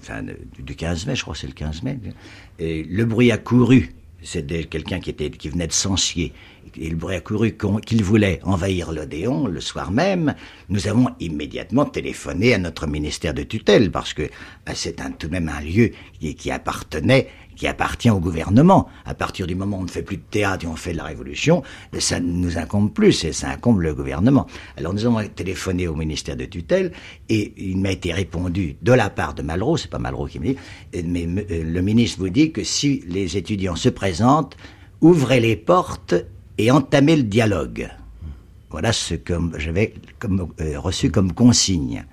enfin, 0.00 0.22
du 0.58 0.74
15 0.74 1.06
mai, 1.06 1.16
je 1.16 1.22
crois 1.22 1.34
que 1.34 1.40
c'est 1.40 1.46
le 1.46 1.52
15 1.52 1.82
mai, 1.82 1.98
euh, 2.60 2.82
le 2.88 3.04
bruit 3.04 3.32
a 3.32 3.38
couru 3.38 3.94
c'était 4.22 4.64
quelqu'un 4.64 5.00
qui, 5.00 5.10
était, 5.10 5.30
qui 5.30 5.48
venait 5.48 5.66
de 5.66 5.72
Sancier. 5.72 6.32
Et 6.76 6.88
le 6.88 6.96
bruit 6.96 7.16
a 7.16 7.20
couru 7.20 7.56
qu'il 7.84 8.02
voulait 8.04 8.40
envahir 8.42 8.92
l'Odéon 8.92 9.46
le 9.46 9.60
soir 9.60 9.90
même. 9.90 10.34
Nous 10.68 10.88
avons 10.88 11.08
immédiatement 11.20 11.84
téléphoné 11.84 12.54
à 12.54 12.58
notre 12.58 12.86
ministère 12.86 13.34
de 13.34 13.42
tutelle 13.42 13.90
parce 13.90 14.14
que 14.14 14.22
euh, 14.22 14.72
c'est 14.74 15.00
tout 15.18 15.26
de 15.26 15.32
même 15.32 15.48
un 15.48 15.60
lieu 15.60 15.90
qui 16.20 16.50
appartenait 16.50 17.28
qui 17.60 17.66
appartient 17.66 18.08
au 18.08 18.20
gouvernement. 18.20 18.88
À 19.04 19.12
partir 19.12 19.46
du 19.46 19.54
moment 19.54 19.76
où 19.76 19.80
on 19.80 19.84
ne 19.84 19.90
fait 19.90 20.02
plus 20.02 20.16
de 20.16 20.22
théâtre 20.22 20.64
et 20.64 20.66
on 20.68 20.76
fait 20.76 20.92
de 20.92 20.96
la 20.96 21.04
révolution, 21.04 21.62
ça 21.98 22.18
ne 22.18 22.26
nous 22.26 22.56
incombe 22.56 22.90
plus, 22.90 23.22
et 23.24 23.34
ça 23.34 23.50
incombe 23.50 23.80
le 23.80 23.94
gouvernement. 23.94 24.46
Alors 24.78 24.94
nous 24.94 25.04
avons 25.04 25.22
téléphoné 25.28 25.86
au 25.86 25.94
ministère 25.94 26.36
de 26.36 26.46
tutelle 26.46 26.90
et 27.28 27.52
il 27.58 27.76
m'a 27.76 27.92
été 27.92 28.14
répondu 28.14 28.76
de 28.80 28.92
la 28.94 29.10
part 29.10 29.34
de 29.34 29.42
Malraux, 29.42 29.76
c'est 29.76 29.90
pas 29.90 29.98
Malraux 29.98 30.26
qui 30.26 30.38
me 30.40 30.46
dit, 30.46 30.56
mais 31.04 31.26
euh, 31.26 31.62
le 31.64 31.82
ministre 31.82 32.20
vous 32.20 32.30
dit 32.30 32.50
que 32.50 32.64
si 32.64 33.04
les 33.06 33.36
étudiants 33.36 33.76
se 33.76 33.90
présentent, 33.90 34.56
ouvrez 35.02 35.40
les 35.40 35.56
portes 35.56 36.14
et 36.60 36.70
entamez 36.70 37.16
le 37.16 37.22
dialogue. 37.22 37.88
Voilà 38.68 38.92
ce 38.92 39.14
que 39.14 39.32
j'avais 39.56 39.94
euh, 40.60 40.78
reçu 40.78 41.10
comme 41.10 41.32
consigne. 41.32 42.04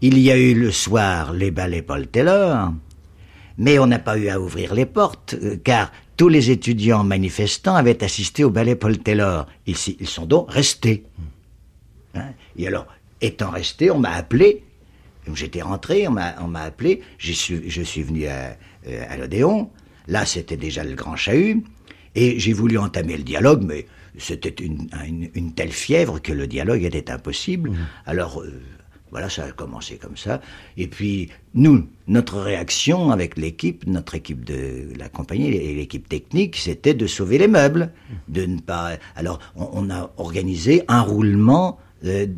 Il 0.00 0.18
y 0.18 0.30
a 0.30 0.38
eu 0.38 0.54
le 0.54 0.70
soir 0.70 1.32
les 1.32 1.50
ballets 1.50 1.82
Paul 1.82 2.06
Taylor, 2.06 2.72
mais 3.58 3.80
on 3.80 3.88
n'a 3.88 3.98
pas 3.98 4.18
eu 4.18 4.28
à 4.28 4.38
ouvrir 4.38 4.72
les 4.72 4.86
portes, 4.86 5.34
euh, 5.34 5.56
car 5.62 5.90
tous 6.16 6.28
les 6.28 6.50
étudiants 6.50 7.02
manifestants 7.02 7.74
avaient 7.74 8.04
assisté 8.04 8.44
au 8.44 8.50
ballet 8.50 8.76
Paul 8.76 8.98
Taylor. 8.98 9.46
Ils, 9.66 9.76
ils 9.98 10.06
sont 10.06 10.26
donc 10.26 10.48
restés. 10.48 11.02
Hein? 12.14 12.30
Et 12.56 12.68
alors, 12.68 12.86
étant 13.20 13.50
restés, 13.50 13.90
on 13.90 13.98
m'a 13.98 14.12
appelé. 14.12 14.62
J'étais 15.34 15.62
rentré, 15.62 16.06
on 16.06 16.12
m'a 16.12 16.60
appelé. 16.60 17.02
Je 17.18 17.32
suis 17.32 18.02
venu 18.04 18.26
à, 18.26 18.56
euh, 18.86 19.04
à 19.08 19.16
l'Odéon. 19.16 19.70
Là, 20.06 20.24
c'était 20.24 20.56
déjà 20.56 20.84
le 20.84 20.94
grand 20.94 21.16
chahut. 21.16 21.64
Et 22.16 22.40
j'ai 22.40 22.52
voulu 22.52 22.78
entamer 22.78 23.16
le 23.16 23.22
dialogue, 23.22 23.62
mais 23.64 23.86
c'était 24.18 24.64
une, 24.64 24.88
une, 25.34 25.52
telle 25.52 25.70
fièvre 25.70 26.20
que 26.20 26.32
le 26.32 26.46
dialogue 26.46 26.82
était 26.82 27.10
impossible. 27.10 27.70
Mmh. 27.70 27.76
Alors, 28.06 28.40
euh, 28.40 28.50
voilà, 29.10 29.28
ça 29.30 29.44
a 29.44 29.50
commencé 29.52 29.96
comme 29.96 30.16
ça. 30.16 30.40
Et 30.76 30.88
puis, 30.88 31.30
nous, 31.54 31.86
notre 32.08 32.38
réaction 32.40 33.10
avec 33.10 33.36
l'équipe, 33.36 33.86
notre 33.86 34.14
équipe 34.14 34.44
de 34.44 34.88
la 34.98 35.08
compagnie 35.08 35.48
et 35.48 35.74
l'équipe 35.74 36.08
technique, 36.08 36.56
c'était 36.56 36.94
de 36.94 37.06
sauver 37.06 37.38
les 37.38 37.48
meubles, 37.48 37.92
de 38.28 38.46
ne 38.46 38.58
pas. 38.58 38.92
Alors, 39.14 39.38
on, 39.54 39.90
a 39.90 40.10
organisé 40.16 40.82
un 40.88 41.02
roulement 41.02 41.78
de, 42.02 42.28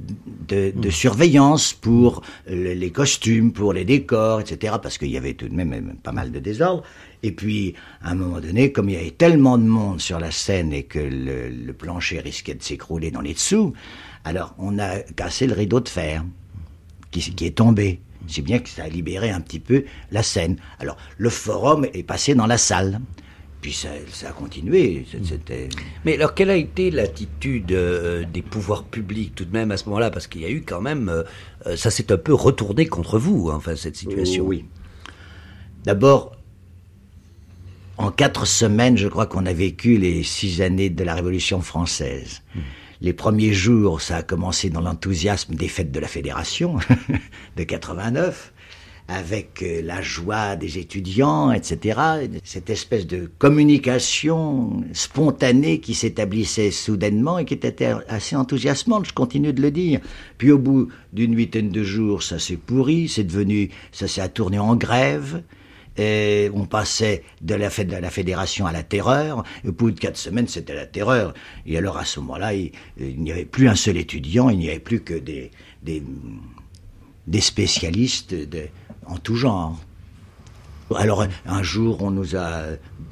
de, 0.47 0.73
de, 0.77 0.91
surveillance 0.91 1.73
pour 1.73 2.23
les 2.47 2.91
costumes, 2.91 3.53
pour 3.53 3.73
les 3.73 3.85
décors, 3.85 4.41
etc. 4.41 4.75
Parce 4.83 4.99
qu'il 4.99 5.11
y 5.11 5.17
avait 5.17 5.35
tout 5.35 5.49
de 5.49 5.55
même 5.55 5.95
pas 6.03 6.13
mal 6.13 6.31
de 6.31 6.39
désordre. 6.39 6.83
Et 7.23 7.33
puis, 7.33 7.75
à 8.03 8.13
un 8.13 8.15
moment 8.15 8.41
donné, 8.41 8.73
comme 8.73 8.89
il 8.89 8.95
y 8.95 8.99
avait 8.99 9.11
tellement 9.11 9.59
de 9.59 9.65
monde 9.65 10.01
sur 10.01 10.21
la 10.21 10.31
scène 10.31 10.73
et 10.73 10.85
que 10.85 10.99
le, 10.99 11.49
le 11.49 11.73
plancher 11.73 12.21
risquait 12.21 12.55
de 12.55 12.63
s'écrouler 12.63 13.11
dans 13.11 13.21
les 13.21 13.35
dessous, 13.35 13.73
alors 14.25 14.55
on 14.59 14.79
a 14.79 15.01
cassé 15.01 15.47
le 15.47 15.55
rideau 15.55 15.81
de 15.81 15.89
fer 15.89 16.25
qui, 17.11 17.47
est 17.47 17.57
tombé. 17.57 18.01
C'est 18.27 18.43
bien 18.43 18.59
que 18.59 18.69
ça 18.69 18.85
a 18.85 18.89
libéré 18.89 19.31
un 19.31 19.41
petit 19.41 19.61
peu 19.61 19.85
la 20.11 20.23
scène. 20.23 20.57
Alors, 20.79 20.97
le 21.17 21.31
forum 21.31 21.87
est 21.95 22.03
passé 22.03 22.35
dans 22.35 22.47
la 22.47 22.59
salle. 22.59 23.01
Puis 23.61 23.73
ça, 23.73 23.89
a 24.29 24.33
continué. 24.33 25.05
Mais 26.05 26.15
alors, 26.15 26.35
quelle 26.35 26.51
a 26.51 26.57
été 26.57 26.93
l'attitude 26.93 27.73
euh, 27.73 28.25
des 28.33 28.43
pouvoirs 28.43 28.85
publics 28.85 29.35
tout 29.35 29.45
de 29.45 29.53
même 29.53 29.73
à 29.73 29.77
ce 29.77 29.87
moment-là? 29.87 30.11
Parce 30.11 30.29
qu'il 30.29 30.43
y 30.43 30.45
a 30.45 30.51
eu 30.51 30.63
quand 30.63 30.81
même. 30.81 31.09
Euh, 31.09 31.25
euh, 31.67 31.77
ça 31.77 31.91
s'est 31.91 32.13
un 32.13 32.19
peu 32.19 32.35
retourné 32.35 32.87
contre 32.87 33.19
vous, 33.19 33.51
hein, 33.51 33.57
enfin, 33.57 33.75
cette 33.75 33.97
situation. 33.97 34.45
oui. 34.45 34.65
D'abord, 35.85 36.37
en 37.99 38.11
quatre 38.13 38.47
semaines, 38.47 38.97
je 38.97 39.09
crois 39.09 39.27
qu'on 39.27 39.45
a 39.45 39.53
vécu 39.53 39.99
les 39.99 40.23
six 40.23 40.63
années 40.63 40.89
de 40.89 41.05
la 41.05 41.15
Révolution 41.15 41.61
française. 41.61 42.43
Mmh. 42.55 42.61
Les 43.01 43.13
premiers 43.13 43.53
jours, 43.53 44.01
ça 44.01 44.17
a 44.17 44.23
commencé 44.23 44.71
dans 44.71 44.81
l'enthousiasme 44.81 45.55
des 45.55 45.69
fêtes 45.69 45.93
de 45.93 46.01
la 46.01 46.09
Fédération 46.09 46.79
de 47.57 47.63
89, 47.63 48.53
avec 49.09 49.63
euh, 49.63 49.83
la 49.83 50.03
joie 50.03 50.57
des 50.57 50.79
étudiants, 50.79 51.51
etc. 51.51 52.01
Cette 52.45 52.71
espèce 52.71 53.07
de 53.07 53.31
communication 53.39 54.85
spontanée 54.93 55.81
qui 55.81 55.95
s'établissait 55.95 56.71
soudainement 56.71 57.39
et 57.39 57.45
qui 57.45 57.55
était 57.55 57.95
assez 58.09 58.37
enthousiasmante, 58.37 59.07
je 59.07 59.13
continue 59.13 59.53
de 59.53 59.63
le 59.63 59.71
dire. 59.71 60.01
Puis 60.37 60.51
au 60.51 60.59
bout 60.59 60.89
d'une 61.13 61.37
huitaine 61.37 61.71
de 61.71 61.83
jours, 61.83 62.23
ça 62.23 62.39
s'est 62.39 62.57
pourri, 62.57 63.09
c'est 63.09 63.25
devenu, 63.25 63.71
ça 63.93 64.09
s'est 64.09 64.29
tourné 64.29 64.59
en 64.59 64.77
grève. 64.77 65.43
Et 65.99 66.51
on 66.55 66.65
passait 66.65 67.25
de 67.43 67.55
la, 67.55 67.69
de 67.69 67.97
la 67.97 68.11
fédération 68.11 68.67
à 68.67 68.73
la 68.73 68.83
terreur. 68.83 69.43
Et 69.65 69.69
au 69.69 69.73
bout 69.73 69.91
de 69.91 69.99
quatre 69.99 70.17
semaines, 70.17 70.47
c'était 70.47 70.75
la 70.75 70.87
terreur. 70.87 71.35
Et 71.67 71.77
alors 71.77 71.99
à 71.99 72.05
ce 72.05 72.21
moment-là, 72.21 72.55
il, 72.55 72.71
n'y 72.99 73.33
avait 73.33 73.45
plus 73.45 73.69
un 73.69 73.75
seul 73.75 73.97
étudiant, 73.97 74.49
il 74.49 74.59
n'y 74.59 74.69
avait 74.69 74.79
plus 74.79 75.01
que 75.01 75.15
des, 75.15 75.51
des, 75.83 76.03
des 77.27 77.41
spécialistes 77.41 78.35
de, 78.35 78.63
en 79.07 79.19
tout 79.19 79.37
genre. 79.37 79.79
Alors 80.97 81.27
un 81.45 81.63
jour, 81.63 82.03
on 82.03 82.11
nous 82.11 82.35
a 82.35 82.63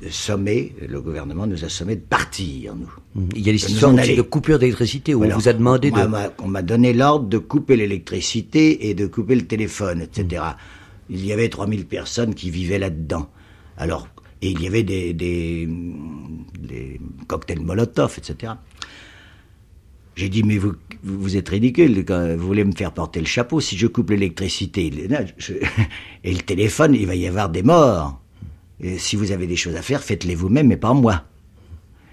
sommé, 0.08 0.74
le 0.88 1.00
gouvernement 1.02 1.46
nous 1.46 1.62
a 1.64 1.68
sommé 1.68 1.96
de 1.96 2.00
partir, 2.00 2.74
nous. 2.74 2.90
Il 3.34 3.46
y 3.46 3.50
a 3.50 3.52
des 3.52 3.70
histoires 3.70 3.92
de 3.92 4.22
coupure 4.22 4.58
d'électricité 4.58 5.14
où 5.14 5.24
on 5.24 5.28
vous 5.28 5.48
a 5.48 5.52
demandé 5.52 5.90
de... 5.90 6.00
On 6.42 6.48
m'a 6.48 6.62
donné 6.62 6.92
l'ordre 6.92 7.26
de 7.26 7.38
couper 7.38 7.76
l'électricité 7.76 8.88
et 8.88 8.94
de 8.94 9.06
couper 9.06 9.34
le 9.34 9.46
téléphone, 9.46 10.00
etc 10.00 10.42
il 11.10 11.24
y 11.24 11.32
avait 11.32 11.48
3000 11.48 11.86
personnes 11.86 12.34
qui 12.34 12.50
vivaient 12.50 12.78
là-dedans. 12.78 13.28
Alors, 13.76 14.08
Et 14.42 14.50
il 14.50 14.62
y 14.62 14.66
avait 14.66 14.82
des, 14.82 15.68
cocktails 17.26 17.60
Molotov, 17.60 18.14
etc. 18.18 18.54
J'ai 20.14 20.28
dit, 20.28 20.42
mais 20.42 20.58
vous, 20.58 21.36
êtes 21.36 21.48
ridicule, 21.48 22.04
vous 22.36 22.46
voulez 22.46 22.64
me 22.64 22.72
faire 22.72 22.92
porter 22.92 23.20
le 23.20 23.26
chapeau, 23.26 23.60
si 23.60 23.76
je 23.76 23.86
coupe 23.86 24.10
l'électricité? 24.10 24.86
Et 26.24 26.32
le 26.32 26.40
téléphone, 26.40 26.94
il 26.94 27.06
va 27.06 27.14
y 27.14 27.26
avoir 27.26 27.48
des 27.48 27.62
morts. 27.62 28.20
Et 28.80 28.98
si 28.98 29.16
vous 29.16 29.32
avez 29.32 29.46
des 29.46 29.56
choses 29.56 29.76
à 29.76 29.82
faire, 29.82 30.02
faites-les 30.02 30.34
vous-même, 30.34 30.68
mais 30.68 30.76
pas 30.76 30.92
moi. 30.92 31.24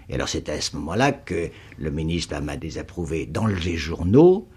Et 0.10 0.16
alors 0.16 0.28
c'est 0.28 0.50
à 0.50 0.60
ce 0.60 0.76
moment-là 0.76 1.12
que 1.12 1.50
le 1.78 1.92
ministre 1.92 2.40
m'a 2.42 2.58
désapprouvé 2.58 3.26
dans 3.26 3.48
les 3.48 3.78
journaux, 3.78 4.48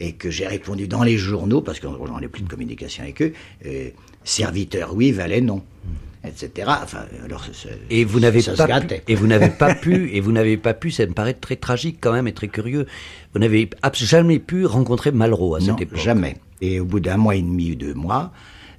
et 0.00 0.12
que 0.12 0.30
j'ai 0.30 0.46
répondu 0.46 0.88
dans 0.88 1.02
les 1.02 1.18
journaux, 1.18 1.60
parce 1.60 1.78
qu'on 1.78 2.06
n'en 2.06 2.18
plus 2.28 2.42
de 2.42 2.48
communication 2.48 3.04
avec 3.04 3.22
eux, 3.22 3.32
euh, 3.66 3.90
serviteur 4.24 4.94
oui, 4.94 5.12
valet 5.12 5.40
non 5.40 5.62
etc. 6.24 6.68
Enfin, 6.82 7.04
alors, 7.24 7.46
et 7.88 8.04
vous 8.04 8.20
n'avez 8.20 8.42
pas 8.42 8.66
pu, 8.66 8.94
et 9.08 9.14
vous 9.14 9.26
n'avez 9.26 9.48
pas 9.48 9.74
pu, 9.74 10.10
et 10.12 10.20
vous 10.20 10.32
n'avez 10.32 10.56
pas 10.56 10.74
pu, 10.74 10.90
ça 10.90 11.06
me 11.06 11.12
paraît 11.12 11.34
très 11.34 11.56
tragique 11.56 11.98
quand 12.00 12.12
même 12.12 12.28
et 12.28 12.32
très 12.32 12.48
curieux. 12.48 12.86
Vous 13.32 13.40
n'avez 13.40 13.70
jamais 13.94 14.38
pu 14.38 14.66
rencontrer 14.66 15.12
Malraux 15.12 15.54
à 15.54 15.60
cette 15.60 15.80
époque. 15.80 15.98
jamais. 15.98 16.36
Et 16.60 16.78
au 16.78 16.84
bout 16.84 17.00
d'un 17.00 17.16
mois 17.16 17.36
et 17.36 17.42
demi 17.42 17.72
ou 17.72 17.74
deux 17.74 17.94
mois, 17.94 18.32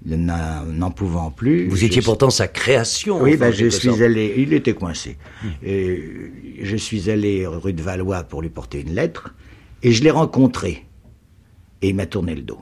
n'en 0.05 0.91
pouvant 0.91 1.31
plus. 1.31 1.67
Vous 1.67 1.83
étiez 1.83 2.01
pourtant 2.01 2.29
sa 2.29 2.47
création. 2.47 3.21
Oui, 3.21 3.37
ben, 3.37 3.51
je 3.51 3.67
suis 3.67 4.03
allé. 4.03 4.35
Il 4.37 4.53
était 4.53 4.73
coincé. 4.73 5.17
Hmm. 5.43 5.49
Et 5.63 6.03
je 6.61 6.75
suis 6.75 7.09
allé 7.09 7.47
rue 7.47 7.73
de 7.73 7.81
Valois 7.81 8.23
pour 8.23 8.41
lui 8.41 8.49
porter 8.49 8.81
une 8.81 8.93
lettre, 8.93 9.33
et 9.83 9.91
je 9.91 10.03
l'ai 10.03 10.11
rencontré. 10.11 10.85
Et 11.81 11.89
il 11.89 11.95
m'a 11.95 12.05
tourné 12.05 12.35
le 12.35 12.41
dos. 12.41 12.61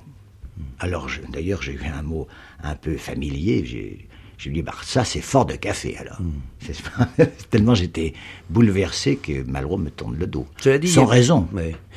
Alors, 0.79 1.07
d'ailleurs, 1.29 1.61
j'ai 1.61 1.73
eu 1.73 1.83
un 1.83 2.01
mot 2.01 2.27
un 2.63 2.75
peu 2.75 2.97
familier. 2.97 3.63
J'ai 3.65 4.09
je 4.39 4.47
lui 4.47 4.59
ai 4.59 4.61
dit, 4.61 4.61
bah, 4.61 4.73
ça, 4.83 5.03
c'est 5.03 5.19
fort 5.19 5.45
de 5.45 5.55
café, 5.55 5.97
alors. 5.97 6.21
Hmm. 6.21 7.23
Tellement 7.49 7.75
j'étais 7.75 8.13
bouleversé 8.49 9.17
que 9.17 9.43
Malraux 9.43 9.77
me 9.77 9.89
tourne 9.89 10.15
le 10.17 10.27
dos. 10.27 10.47
Sans 10.85 11.05
raison. 11.05 11.45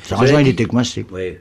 Sans 0.03 0.17
raison, 0.17 0.39
il 0.39 0.49
était 0.49 0.65
coincé. 0.65 1.05
Oui, 1.09 1.37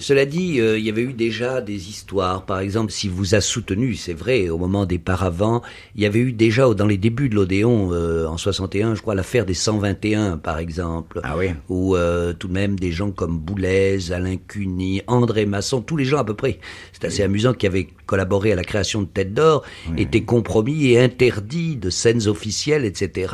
cela 0.00 0.24
dit, 0.24 0.60
euh, 0.60 0.78
il 0.78 0.84
y 0.84 0.88
avait 0.88 1.02
eu 1.02 1.12
déjà 1.12 1.60
des 1.60 1.88
histoires. 1.88 2.44
Par 2.44 2.58
exemple, 2.58 2.90
si 2.90 3.08
vous 3.08 3.34
a 3.34 3.40
soutenu, 3.40 3.94
c'est 3.94 4.14
vrai, 4.14 4.48
au 4.48 4.58
moment 4.58 4.86
des 4.86 4.98
paravents, 4.98 5.62
il 5.94 6.02
y 6.02 6.06
avait 6.06 6.18
eu 6.18 6.32
déjà 6.32 6.68
dans 6.74 6.86
les 6.86 6.96
débuts 6.96 7.28
de 7.28 7.36
l'Odéon, 7.36 7.90
euh, 7.92 8.26
en 8.26 8.36
61, 8.36 8.94
je 8.94 9.02
crois, 9.02 9.14
l'affaire 9.14 9.46
des 9.46 9.54
121, 9.54 10.38
par 10.38 10.58
exemple. 10.58 11.20
Ah 11.22 11.36
oui. 11.36 11.50
Où 11.68 11.94
euh, 11.96 12.32
tout 12.32 12.48
de 12.48 12.52
même 12.52 12.78
des 12.78 12.90
gens 12.90 13.10
comme 13.12 13.38
Boulez, 13.38 14.12
Alain 14.12 14.36
Cuny, 14.36 15.02
André 15.06 15.46
Masson, 15.46 15.80
tous 15.80 15.96
les 15.96 16.04
gens 16.04 16.18
à 16.18 16.24
peu 16.24 16.34
près, 16.34 16.58
c'est 16.92 17.04
assez 17.04 17.22
amusant, 17.22 17.54
qui 17.54 17.66
avaient 17.66 17.88
collaboré 18.06 18.52
à 18.52 18.56
la 18.56 18.64
création 18.64 19.02
de 19.02 19.06
Tête 19.06 19.32
d'Or, 19.32 19.64
étaient 19.96 20.24
compromis 20.24 20.88
et 20.88 21.00
interdits 21.00 21.76
de 21.76 21.90
scènes 21.90 22.26
officielles, 22.26 22.84
etc., 22.84 23.32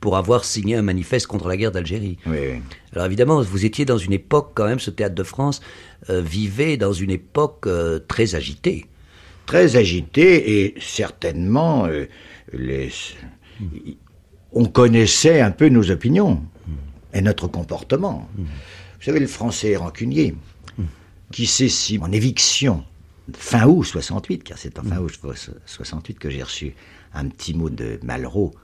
pour 0.00 0.16
avoir 0.16 0.44
signé 0.44 0.74
un 0.76 0.82
manifeste 0.82 1.26
contre 1.26 1.48
la 1.48 1.56
guerre 1.56 1.72
d'Algérie. 1.72 2.18
Oui, 2.26 2.60
alors 2.96 3.06
évidemment, 3.06 3.42
vous 3.42 3.66
étiez 3.66 3.84
dans 3.84 3.98
une 3.98 4.14
époque 4.14 4.52
quand 4.54 4.64
même, 4.64 4.80
ce 4.80 4.90
théâtre 4.90 5.14
de 5.14 5.22
France 5.22 5.60
vivait 6.08 6.76
dans 6.76 6.92
une 6.92 7.10
époque 7.10 7.66
euh, 7.66 7.98
très 8.06 8.34
agitée. 8.34 8.86
Très 9.46 9.76
agitée 9.76 10.60
et 10.62 10.74
certainement, 10.80 11.86
euh, 11.86 12.06
les... 12.52 12.90
on 14.52 14.66
connaissait 14.66 15.40
un 15.40 15.50
peu 15.50 15.68
nos 15.68 15.90
opinions 15.90 16.42
et 17.12 17.20
notre 17.20 17.46
comportement. 17.46 18.28
Vous 18.36 19.02
savez, 19.02 19.20
le 19.20 19.26
français 19.26 19.76
rancunier, 19.76 20.34
qui 21.32 21.46
sait 21.46 21.68
si 21.68 21.98
en 21.98 22.10
éviction, 22.10 22.84
fin 23.34 23.66
août 23.66 23.84
68, 23.84 24.42
car 24.44 24.58
c'est 24.58 24.78
en 24.78 24.82
fin 24.82 24.98
août 24.98 25.12
68 25.66 26.18
que 26.18 26.30
j'ai 26.30 26.42
reçu 26.42 26.74
un 27.14 27.28
petit 27.28 27.54
mot 27.54 27.70
de 27.70 27.98
Malraux 28.02 28.54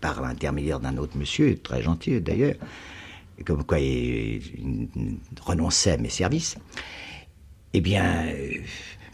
par 0.00 0.20
l'intermédiaire 0.22 0.80
d'un 0.80 0.96
autre 0.96 1.16
monsieur, 1.16 1.56
très 1.58 1.82
gentil 1.82 2.20
d'ailleurs, 2.20 2.56
comme 3.44 3.64
quoi 3.64 3.80
il, 3.80 4.40
renonçait 5.40 5.92
à 5.92 5.96
mes 5.96 6.08
services, 6.08 6.56
eh 7.72 7.80
bien, 7.80 8.26
euh, 8.26 8.52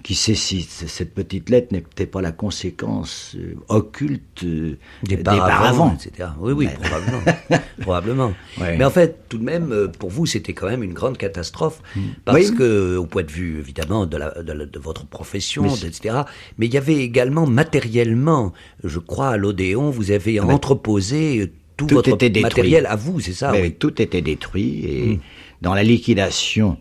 qui 0.02 0.14
sait 0.14 0.34
si 0.34 0.62
cette 0.62 1.14
petite 1.14 1.48
lettre 1.48 1.72
n'était 1.72 2.06
pas 2.06 2.20
la 2.20 2.32
conséquence 2.32 3.34
euh, 3.38 3.54
occulte 3.68 4.44
euh, 4.44 4.78
des, 5.02 5.16
paravents, 5.16 5.94
etc. 5.94 6.28
Oui, 6.38 6.52
oui, 6.52 6.68
probablement. 6.68 7.22
probablement. 7.80 8.32
Mais 8.58 8.84
en 8.84 8.90
fait, 8.90 9.28
tout 9.28 9.38
de 9.38 9.44
même, 9.44 9.90
pour 9.98 10.10
vous, 10.10 10.26
c'était 10.26 10.52
quand 10.52 10.68
même 10.68 10.82
une 10.82 10.92
grande 10.92 11.16
catastrophe, 11.16 11.82
mm. 11.96 12.00
parce 12.24 12.50
que, 12.50 12.96
au 12.96 13.06
point 13.06 13.22
de 13.22 13.30
vue, 13.30 13.58
évidemment, 13.58 14.06
de, 14.06 14.16
la, 14.16 14.30
de, 14.42 14.78
votre 14.78 15.06
profession, 15.06 15.66
etc., 15.66 16.22
mais 16.58 16.66
il 16.66 16.74
y 16.74 16.78
avait 16.78 16.98
également 16.98 17.46
matériellement, 17.46 18.52
je 18.84 18.98
crois, 18.98 19.30
à 19.30 19.36
l'Odéon, 19.36 19.90
vous 19.90 20.10
avez 20.10 20.40
entreposé 20.40 21.52
tout, 21.86 21.94
votre 21.94 22.10
était 22.10 22.40
matériel 22.40 22.86
à 22.86 22.96
vous, 22.96 23.20
c'est 23.20 23.32
ça 23.32 23.52
oui. 23.52 23.72
Tout 23.72 24.00
était 24.00 24.22
détruit 24.22 24.84
et 24.84 25.06
hmm. 25.06 25.18
dans 25.62 25.74
la 25.74 25.82
liquidation 25.82 26.76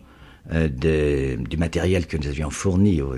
euh, 0.52 0.68
de, 0.68 1.36
du 1.48 1.56
matériel 1.56 2.06
que 2.06 2.16
nous 2.16 2.26
avions 2.26 2.50
fourni 2.50 3.02
au, 3.02 3.14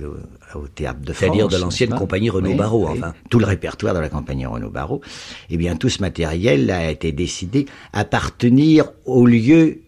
théâtre 0.74 1.00
de 1.00 1.12
France, 1.12 1.18
c'est-à-dire 1.20 1.48
de 1.48 1.56
l'ancienne 1.56 1.94
compagnie 1.94 2.28
Renaud 2.28 2.54
Barreau, 2.54 2.88
enfin 2.88 3.14
tout 3.30 3.38
le 3.38 3.46
répertoire 3.46 3.94
de 3.94 4.00
la 4.00 4.10
compagnie 4.10 4.44
Renaud 4.44 4.70
Barreau, 4.70 5.00
eh 5.48 5.56
bien 5.56 5.76
tout 5.76 5.88
ce 5.88 6.00
matériel 6.02 6.70
a 6.70 6.90
été 6.90 7.10
décidé 7.12 7.66
appartenir 7.92 8.90
au 9.06 9.24
lieu 9.24 9.78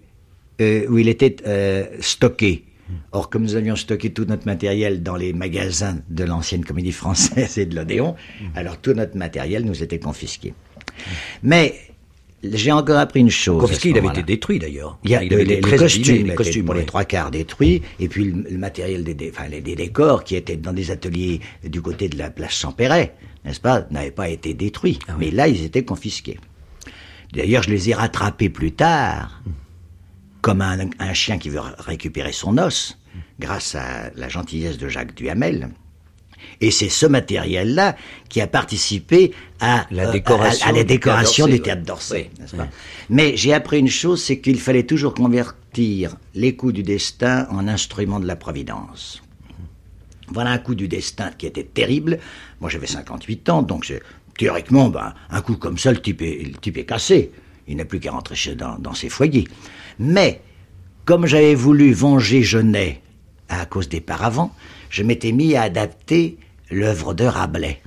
euh, 0.61 0.87
où 0.89 0.97
il 0.97 1.09
était 1.09 1.37
euh, 1.47 1.85
stocké. 2.01 2.65
Or, 3.13 3.29
comme 3.29 3.43
nous 3.43 3.57
avions 3.57 3.77
stocké 3.77 4.11
tout 4.11 4.25
notre 4.27 4.47
matériel 4.47 5.03
dans 5.03 5.17
les 5.17 5.33
magasins 5.33 5.99
de 6.09 6.25
l'ancienne 6.25 6.65
comédie 6.65 6.93
française 6.93 7.59
et 7.59 7.67
de 7.67 7.75
l'Odéon, 7.75 8.15
hmm. 8.41 8.45
alors 8.57 8.79
tout 8.79 8.95
notre 8.95 9.17
matériel 9.17 9.65
nous 9.65 9.83
était 9.83 9.99
confisqué. 9.99 10.55
Mais 11.43 11.75
j'ai 12.53 12.73
encore 12.73 12.99
appris 12.99 13.21
une 13.21 13.31
chose. 13.31 13.79
Il 13.85 13.99
avait 13.99 14.09
été 14.09 14.23
détruit 14.23 14.59
d'ailleurs. 14.59 14.99
Il 15.05 15.11
y 15.11 15.15
a 15.15 15.23
il 15.23 15.33
avait 15.33 15.45
les, 15.45 15.61
costumes, 15.61 16.27
les 16.27 16.35
costumes 16.35 16.65
pour 16.65 16.75
les 16.75 16.85
trois 16.85 17.05
quarts 17.05 17.31
détruits, 17.31 17.83
et 17.99 18.09
puis 18.09 18.25
le, 18.25 18.59
matériel 18.59 19.05
des, 19.05 19.31
enfin, 19.31 19.49
des, 19.49 19.61
décors 19.61 20.25
qui 20.25 20.37
étaient 20.37 20.57
dans 20.57 20.73
des 20.73 20.91
ateliers 20.91 21.41
du 21.65 21.81
côté 21.81 22.09
de 22.09 22.19
la 22.19 22.31
place 22.31 22.59
Champéret, 22.59 23.15
n'est-ce 23.45 23.61
pas, 23.61 23.87
n'avaient 23.91 24.11
pas 24.11 24.29
été 24.29 24.55
détruits. 24.55 24.99
Ah 25.09 25.17
Mais 25.19 25.31
là, 25.31 25.49
ils 25.49 25.65
étaient 25.65 25.85
confisqués. 25.85 26.39
D'ailleurs, 27.33 27.63
je 27.63 27.71
les 27.71 27.91
ai 27.91 27.95
rattrapés 27.95 28.49
plus 28.49 28.73
tard, 28.73 29.43
comme 30.41 30.61
un, 30.61 30.89
un, 30.99 31.15
chien 31.15 31.39
qui 31.39 31.49
veut 31.49 31.61
récupérer 31.79 32.33
son 32.33 32.59
os, 32.59 32.99
grâce 33.41 33.75
à 33.75 34.11
la 34.15 34.29
gentillesse 34.29 34.79
de 34.79 34.89
Jacques 34.89 35.15
Duhamel. 35.15 35.71
Et 36.61 36.71
c'est 36.71 36.89
ce 36.89 37.07
matériel-là 37.07 37.97
qui 38.29 38.41
a 38.41 38.47
participé 38.47 39.33
à 39.61 39.87
la 39.91 40.11
décoration, 40.11 40.67
à, 40.67 40.73
la 40.73 40.85
décoration 40.85 41.47
du 41.47 41.61
théâtre 41.61 41.83
d'Orsay. 41.83 42.31
Mais 43.11 43.37
j'ai 43.37 43.53
appris 43.53 43.79
une 43.79 43.89
chose, 43.89 44.23
c'est 44.23 44.39
qu'il 44.39 44.61
fallait 44.61 44.85
toujours 44.85 45.15
convertir 45.15 46.17
les 46.35 46.57
coups 46.57 46.75
du 46.75 46.83
destin 46.83 47.47
en 47.51 47.69
instruments 47.69 48.21
de 48.21 48.27
la 48.27 48.37
providence. 48.37 49.23
Voilà 50.29 50.51
un 50.51 50.59
coup 50.59 50.75
du 50.75 50.89
destin 50.89 51.31
qui 51.37 51.47
était 51.47 51.65
terrible. 51.65 52.19
Moi, 52.61 52.71
j'avais 52.71 52.87
58 52.87 53.49
ans, 53.51 53.63
donc 53.63 53.93
théoriquement, 54.39 54.89
ben, 54.89 55.15
un 55.31 55.41
coup 55.41 55.57
comme 55.57 55.79
ça, 55.79 55.93
le 55.93 56.01
type 56.01 56.23
est, 56.23 56.45
le 56.45 56.55
type 56.55 56.79
est 56.79 56.85
cassé. 56.85 57.31
Il 57.67 57.77
n'a 57.77 57.85
plus 57.85 58.01
qu'à 58.01 58.11
rentrer 58.11 58.35
chez, 58.35 58.55
dans, 58.55 58.79
dans 58.79 58.95
ses 58.95 59.09
foyers. 59.09 59.49
Mais, 59.99 60.41
comme 61.05 61.27
j'avais 61.27 61.55
voulu 61.55 61.93
venger 61.93 62.43
Genet 62.43 63.01
à 63.49 63.67
cause 63.67 63.89
des 63.89 64.01
paravents, 64.01 64.55
je 64.95 65.03
m'étais 65.03 65.33
mis 65.33 65.57
à 65.57 65.63
adapter 65.63 66.39
l'œuvre 66.71 67.15
de 67.15 67.25
Rabelais, 67.25 67.83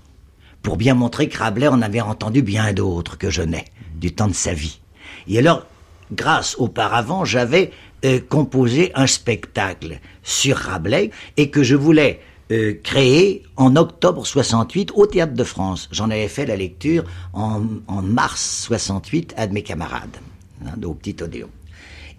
pour 0.61 0.75
bien 0.75 0.93
montrer 0.93 1.29
que 1.29 1.37
Rabelais 1.37 1.69
en 1.69 1.81
avait 1.81 2.01
entendu 2.01 2.41
bien 2.41 2.73
d'autres 2.73 3.17
que 3.17 3.29
je 3.29 3.43
n'ai, 3.43 3.63
du 3.95 4.11
temps 4.11 4.27
de 4.27 4.33
sa 4.33 4.53
vie. 4.53 4.81
Et 5.25 5.39
alors, 5.39 5.65
grâce 6.11 6.57
auparavant, 6.57 7.23
j'avais 7.23 7.71
euh, 8.03 8.19
composé 8.19 8.91
un 8.93 9.07
spectacle 9.07 10.01
sur 10.21 10.57
Rabelais 10.57 11.11
et 11.37 11.49
que 11.49 11.63
je 11.63 11.77
voulais 11.77 12.19
euh, 12.51 12.73
créer 12.83 13.43
en 13.55 13.77
octobre 13.77 14.25
68 14.25 14.91
au 14.93 15.07
Théâtre 15.07 15.33
de 15.33 15.45
France. 15.45 15.87
J'en 15.93 16.09
avais 16.09 16.27
fait 16.27 16.45
la 16.45 16.57
lecture 16.57 17.05
en, 17.31 17.61
mars 18.03 18.65
68 18.65 19.33
à 19.37 19.47
de 19.47 19.53
mes 19.53 19.63
camarades, 19.63 20.17
hein, 20.65 20.73
au 20.83 20.93
Petit 20.93 21.23
Odéon. 21.23 21.49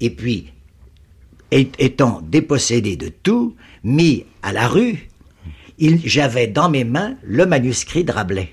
Et 0.00 0.08
puis, 0.08 0.50
étant 1.50 2.22
dépossédé 2.22 2.96
de 2.96 3.10
tout, 3.10 3.54
mis 3.84 4.24
à 4.42 4.52
la 4.52 4.68
rue, 4.68 5.08
j'avais 5.78 6.46
dans 6.46 6.68
mes 6.68 6.84
mains 6.84 7.16
le 7.22 7.46
manuscrit 7.46 8.04
de 8.04 8.12
Rabelais. 8.12 8.50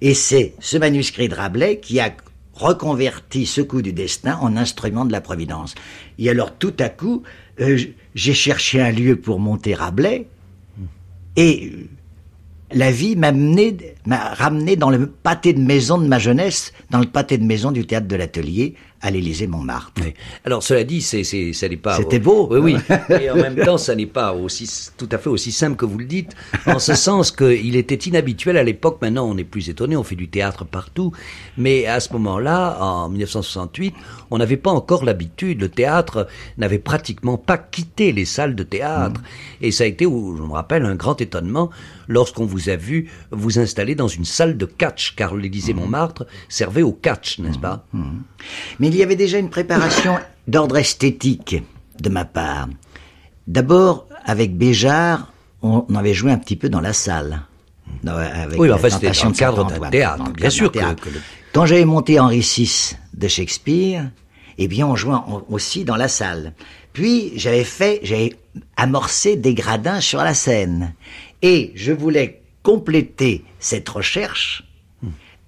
Et 0.00 0.14
c'est 0.14 0.54
ce 0.60 0.76
manuscrit 0.76 1.28
de 1.28 1.34
Rabelais 1.34 1.78
qui 1.78 2.00
a 2.00 2.14
reconverti 2.52 3.46
ce 3.46 3.60
coup 3.60 3.82
du 3.82 3.92
destin 3.92 4.36
en 4.40 4.56
instrument 4.56 5.04
de 5.04 5.12
la 5.12 5.20
providence. 5.20 5.74
Et 6.18 6.28
alors 6.28 6.56
tout 6.56 6.74
à 6.78 6.88
coup, 6.88 7.22
euh, 7.60 7.78
j'ai 8.14 8.34
cherché 8.34 8.80
un 8.80 8.90
lieu 8.90 9.16
pour 9.16 9.38
monter 9.38 9.74
Rabelais, 9.74 10.26
et 11.36 11.72
la 12.72 12.90
vie 12.90 13.16
m'a 13.16 13.30
ramené 14.34 14.76
dans 14.76 14.90
le 14.90 15.06
pâté 15.06 15.52
de 15.52 15.60
maison 15.60 15.98
de 15.98 16.06
ma 16.06 16.18
jeunesse, 16.18 16.72
dans 16.90 16.98
le 16.98 17.06
pâté 17.06 17.38
de 17.38 17.44
maison 17.44 17.70
du 17.70 17.86
théâtre 17.86 18.08
de 18.08 18.16
l'atelier, 18.16 18.74
à 19.00 19.10
l'Élysée 19.10 19.46
Montmartre. 19.46 19.92
Oui. 20.00 20.14
Alors 20.44 20.62
cela 20.62 20.84
dit, 20.84 21.02
c'est, 21.02 21.24
c'est, 21.24 21.52
ça 21.52 21.68
n'est 21.68 21.76
pas. 21.76 21.96
C'était 21.96 22.18
beau. 22.18 22.48
Oui, 22.50 22.58
oui. 22.58 22.96
Et 23.20 23.30
en 23.30 23.36
même 23.36 23.56
temps, 23.56 23.78
ça 23.78 23.94
n'est 23.94 24.06
pas 24.06 24.32
aussi 24.32 24.68
tout 24.96 25.08
à 25.12 25.18
fait 25.18 25.28
aussi 25.28 25.52
simple 25.52 25.76
que 25.76 25.84
vous 25.84 25.98
le 25.98 26.04
dites, 26.04 26.34
en 26.66 26.78
ce 26.78 26.94
sens 26.94 27.30
qu'il 27.30 27.76
était 27.76 27.94
inhabituel 27.94 28.56
à 28.56 28.64
l'époque. 28.64 28.98
Maintenant, 29.00 29.28
on 29.28 29.36
est 29.36 29.44
plus 29.44 29.68
étonné, 29.68 29.96
on 29.96 30.02
fait 30.02 30.16
du 30.16 30.28
théâtre 30.28 30.64
partout, 30.64 31.12
mais 31.56 31.86
à 31.86 32.00
ce 32.00 32.12
moment-là, 32.14 32.78
en 32.80 33.08
1968, 33.08 33.94
on 34.30 34.38
n'avait 34.38 34.56
pas 34.56 34.70
encore 34.70 35.04
l'habitude. 35.04 35.60
Le 35.60 35.68
théâtre 35.68 36.26
n'avait 36.56 36.78
pratiquement 36.78 37.38
pas 37.38 37.58
quitté 37.58 38.12
les 38.12 38.24
salles 38.24 38.54
de 38.54 38.62
théâtre, 38.64 39.20
mmh. 39.20 39.64
et 39.64 39.70
ça 39.70 39.84
a 39.84 39.86
été, 39.86 40.04
je 40.04 40.08
me 40.42 40.52
rappelle, 40.52 40.84
un 40.84 40.96
grand 40.96 41.20
étonnement 41.20 41.70
lorsqu'on 42.08 42.46
vous 42.46 42.68
a 42.68 42.76
vu 42.76 43.10
vous 43.30 43.58
installer 43.58 43.94
dans 43.94 44.08
une 44.08 44.24
salle 44.24 44.56
de 44.56 44.64
catch, 44.64 45.14
car 45.14 45.36
l'Élysée 45.36 45.74
Montmartre 45.74 46.26
servait 46.48 46.82
au 46.82 46.92
catch, 46.92 47.38
n'est-ce 47.38 47.58
pas? 47.58 47.84
Mais 48.80 48.87
il 48.88 48.96
y 48.96 49.02
avait 49.02 49.16
déjà 49.16 49.38
une 49.38 49.50
préparation 49.50 50.18
d'ordre 50.46 50.76
esthétique 50.78 51.62
de 52.00 52.08
ma 52.08 52.24
part. 52.24 52.68
D'abord, 53.46 54.06
avec 54.24 54.56
Béjart, 54.56 55.32
on 55.62 55.84
avait 55.94 56.14
joué 56.14 56.32
un 56.32 56.38
petit 56.38 56.56
peu 56.56 56.68
dans 56.68 56.80
la 56.80 56.92
salle. 56.92 57.42
Avec 58.06 58.58
oui, 58.58 58.70
enfin, 58.70 58.90
c'était 58.90 59.10
dans 59.10 59.28
le 59.28 59.34
cadre 59.34 59.64
d'un 59.66 59.90
théâtre, 59.90 60.30
bien 60.32 60.50
sûr. 60.50 60.70
Que, 60.70 60.78
que 60.78 61.08
le... 61.08 61.20
Quand 61.52 61.66
j'avais 61.66 61.84
monté 61.84 62.20
Henri 62.20 62.40
VI 62.40 62.96
de 63.14 63.28
Shakespeare, 63.28 64.10
eh 64.58 64.68
bien, 64.68 64.86
on 64.86 64.96
jouait 64.96 65.16
aussi 65.48 65.84
dans 65.84 65.96
la 65.96 66.08
salle. 66.08 66.52
Puis, 66.92 67.32
j'avais 67.36 67.64
fait, 67.64 68.00
j'avais 68.02 68.36
amorcé 68.76 69.36
des 69.36 69.54
gradins 69.54 70.00
sur 70.00 70.18
la 70.18 70.34
scène. 70.34 70.94
Et 71.42 71.72
je 71.74 71.92
voulais 71.92 72.42
compléter 72.62 73.44
cette 73.58 73.88
recherche 73.88 74.64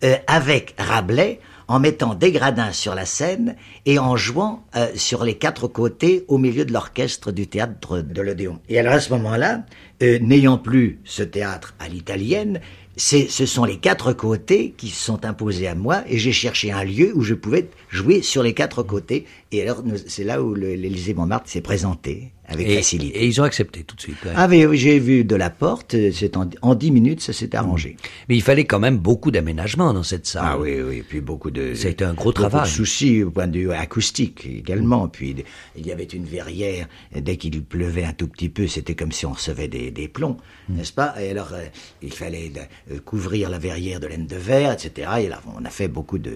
euh, 0.05 0.17
avec 0.27 0.75
Rabelais 0.79 1.41
en 1.71 1.79
mettant 1.79 2.17
des 2.17 2.33
gradins 2.33 2.73
sur 2.73 2.97
la 2.97 3.07
scène 3.07 3.55
et 3.87 4.01
en 4.01 4.17
jouant 4.17 4.65
euh, 4.75 4.89
sur 4.97 5.23
les 5.23 5.35
quatre 5.35 5.69
côtés 5.69 6.25
au 6.27 6.37
milieu 6.37 6.65
de 6.65 6.73
l'orchestre 6.73 7.31
du 7.31 7.47
théâtre 7.47 8.01
de 8.01 8.21
l'Odéon. 8.21 8.59
Et 8.69 8.81
alors 8.81 8.95
à 8.95 9.01
ce 9.01 9.13
moment-là, 9.13 9.63
euh, 10.03 10.19
n'ayant 10.19 10.59
plus 10.59 10.99
ce 11.05 11.23
théâtre 11.23 11.77
à 11.79 11.89
l'italienne, 11.89 12.61
ce 12.97 13.47
sont 13.47 13.65
les 13.65 13.77
quatre 13.77 14.13
côtés 14.13 14.75
qui 14.77 14.89
se 14.89 15.01
sont 15.01 15.25
imposés 15.25 15.69
à 15.69 15.77
moi 15.77 16.03
et 16.09 16.19
j'ai 16.19 16.33
cherché 16.33 16.73
un 16.73 16.83
lieu 16.83 17.13
où 17.15 17.23
je 17.23 17.35
pouvais 17.35 17.71
jouer 17.89 18.21
sur 18.21 18.43
les 18.43 18.53
quatre 18.53 18.83
côtés. 18.83 19.25
Et 19.53 19.63
alors, 19.63 19.85
c'est 20.09 20.25
là 20.25 20.43
où 20.43 20.55
l'Élysée 20.55 21.15
Montmartre 21.15 21.49
s'est 21.49 21.61
présenté 21.61 22.33
avec 22.51 22.69
et, 22.69 22.77
facilité. 22.77 23.19
Et 23.19 23.27
ils 23.27 23.41
ont 23.41 23.45
accepté 23.45 23.85
tout 23.85 23.97
de 23.97 24.01
suite. 24.01 24.17
Ah 24.35 24.49
oui, 24.49 24.67
j'ai 24.77 24.99
vu 24.99 25.25
de 25.25 25.37
la 25.37 25.51
porte, 25.51 25.95
c'est 26.13 26.37
en, 26.37 26.75
dix 26.75 26.91
minutes, 26.91 27.21
ça 27.21 27.33
s'est 27.33 27.55
arrangé. 27.55 27.97
Mais 28.29 28.37
il 28.37 28.43
fallait 28.43 28.65
quand 28.65 28.81
même 28.81 28.99
beaucoup 28.99 29.31
d'aménagement 29.31 29.95
dans 29.95 30.03
cette 30.03 30.27
salle. 30.27 30.43
Ah 30.45 30.59
oui, 30.59 30.81
oui, 30.81 30.99
et 30.99 31.03
puis 31.03 31.21
beaucoup 31.21 31.51
de... 31.51 31.75
Ça 31.75 31.89
a 31.89 31.91
été 31.93 32.05
un 32.05 32.15
gros 32.15 32.33
travail. 32.33 32.63
de 32.63 32.67
soucis 32.67 33.23
au 33.23 33.31
point 33.31 33.47
de 33.47 33.59
vue 33.59 33.73
acoustique 33.73 34.47
également. 34.47 35.09
Puis 35.09 35.37
il 35.77 35.87
y 35.87 35.93
avait 35.93 36.05
une 36.05 36.25
verrière, 36.25 36.89
dès 37.15 37.37
qu'il 37.37 37.63
pleuvait 37.63 38.05
un 38.05 38.13
tout 38.13 38.27
petit 38.27 38.49
peu, 38.49 38.67
c'était 38.67 38.95
comme 38.95 39.13
si 39.13 39.27
on 39.27 39.33
recevait 39.33 39.69
des, 39.69 39.93
des 39.93 40.09
plombs, 40.09 40.37
mm. 40.69 40.77
n'est-ce 40.77 40.93
pas? 40.93 41.15
Et 41.23 41.31
alors, 41.31 41.53
euh, 41.53 41.65
il 42.03 42.13
fallait 42.13 42.53
euh, 42.91 42.99
couvrir 43.05 43.49
la 43.49 43.59
verrière 43.59 44.01
de 44.01 44.09
laine 44.09 44.27
de 44.27 44.37
verre, 44.37 44.73
etc. 44.73 45.09
Et 45.21 45.29
là, 45.29 45.41
on 45.57 45.65
a 45.65 45.71
fait 45.71 45.89
beaucoup 45.89 46.19
de, 46.19 46.35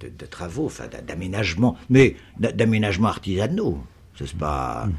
de, 0.00 0.08
de 0.16 0.26
travaux, 0.26 0.66
enfin 0.66 0.84
d'aménagement, 1.06 1.76
mais 1.88 2.16
d'aménagement 2.38 3.08
artisanaux. 3.08 3.78
C'est 4.18 4.36
pas... 4.36 4.86
Mm 4.86 4.92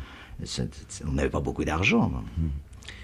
on 1.08 1.12
n'avait 1.12 1.30
pas 1.30 1.40
beaucoup 1.40 1.66
d'argent. 1.66 2.12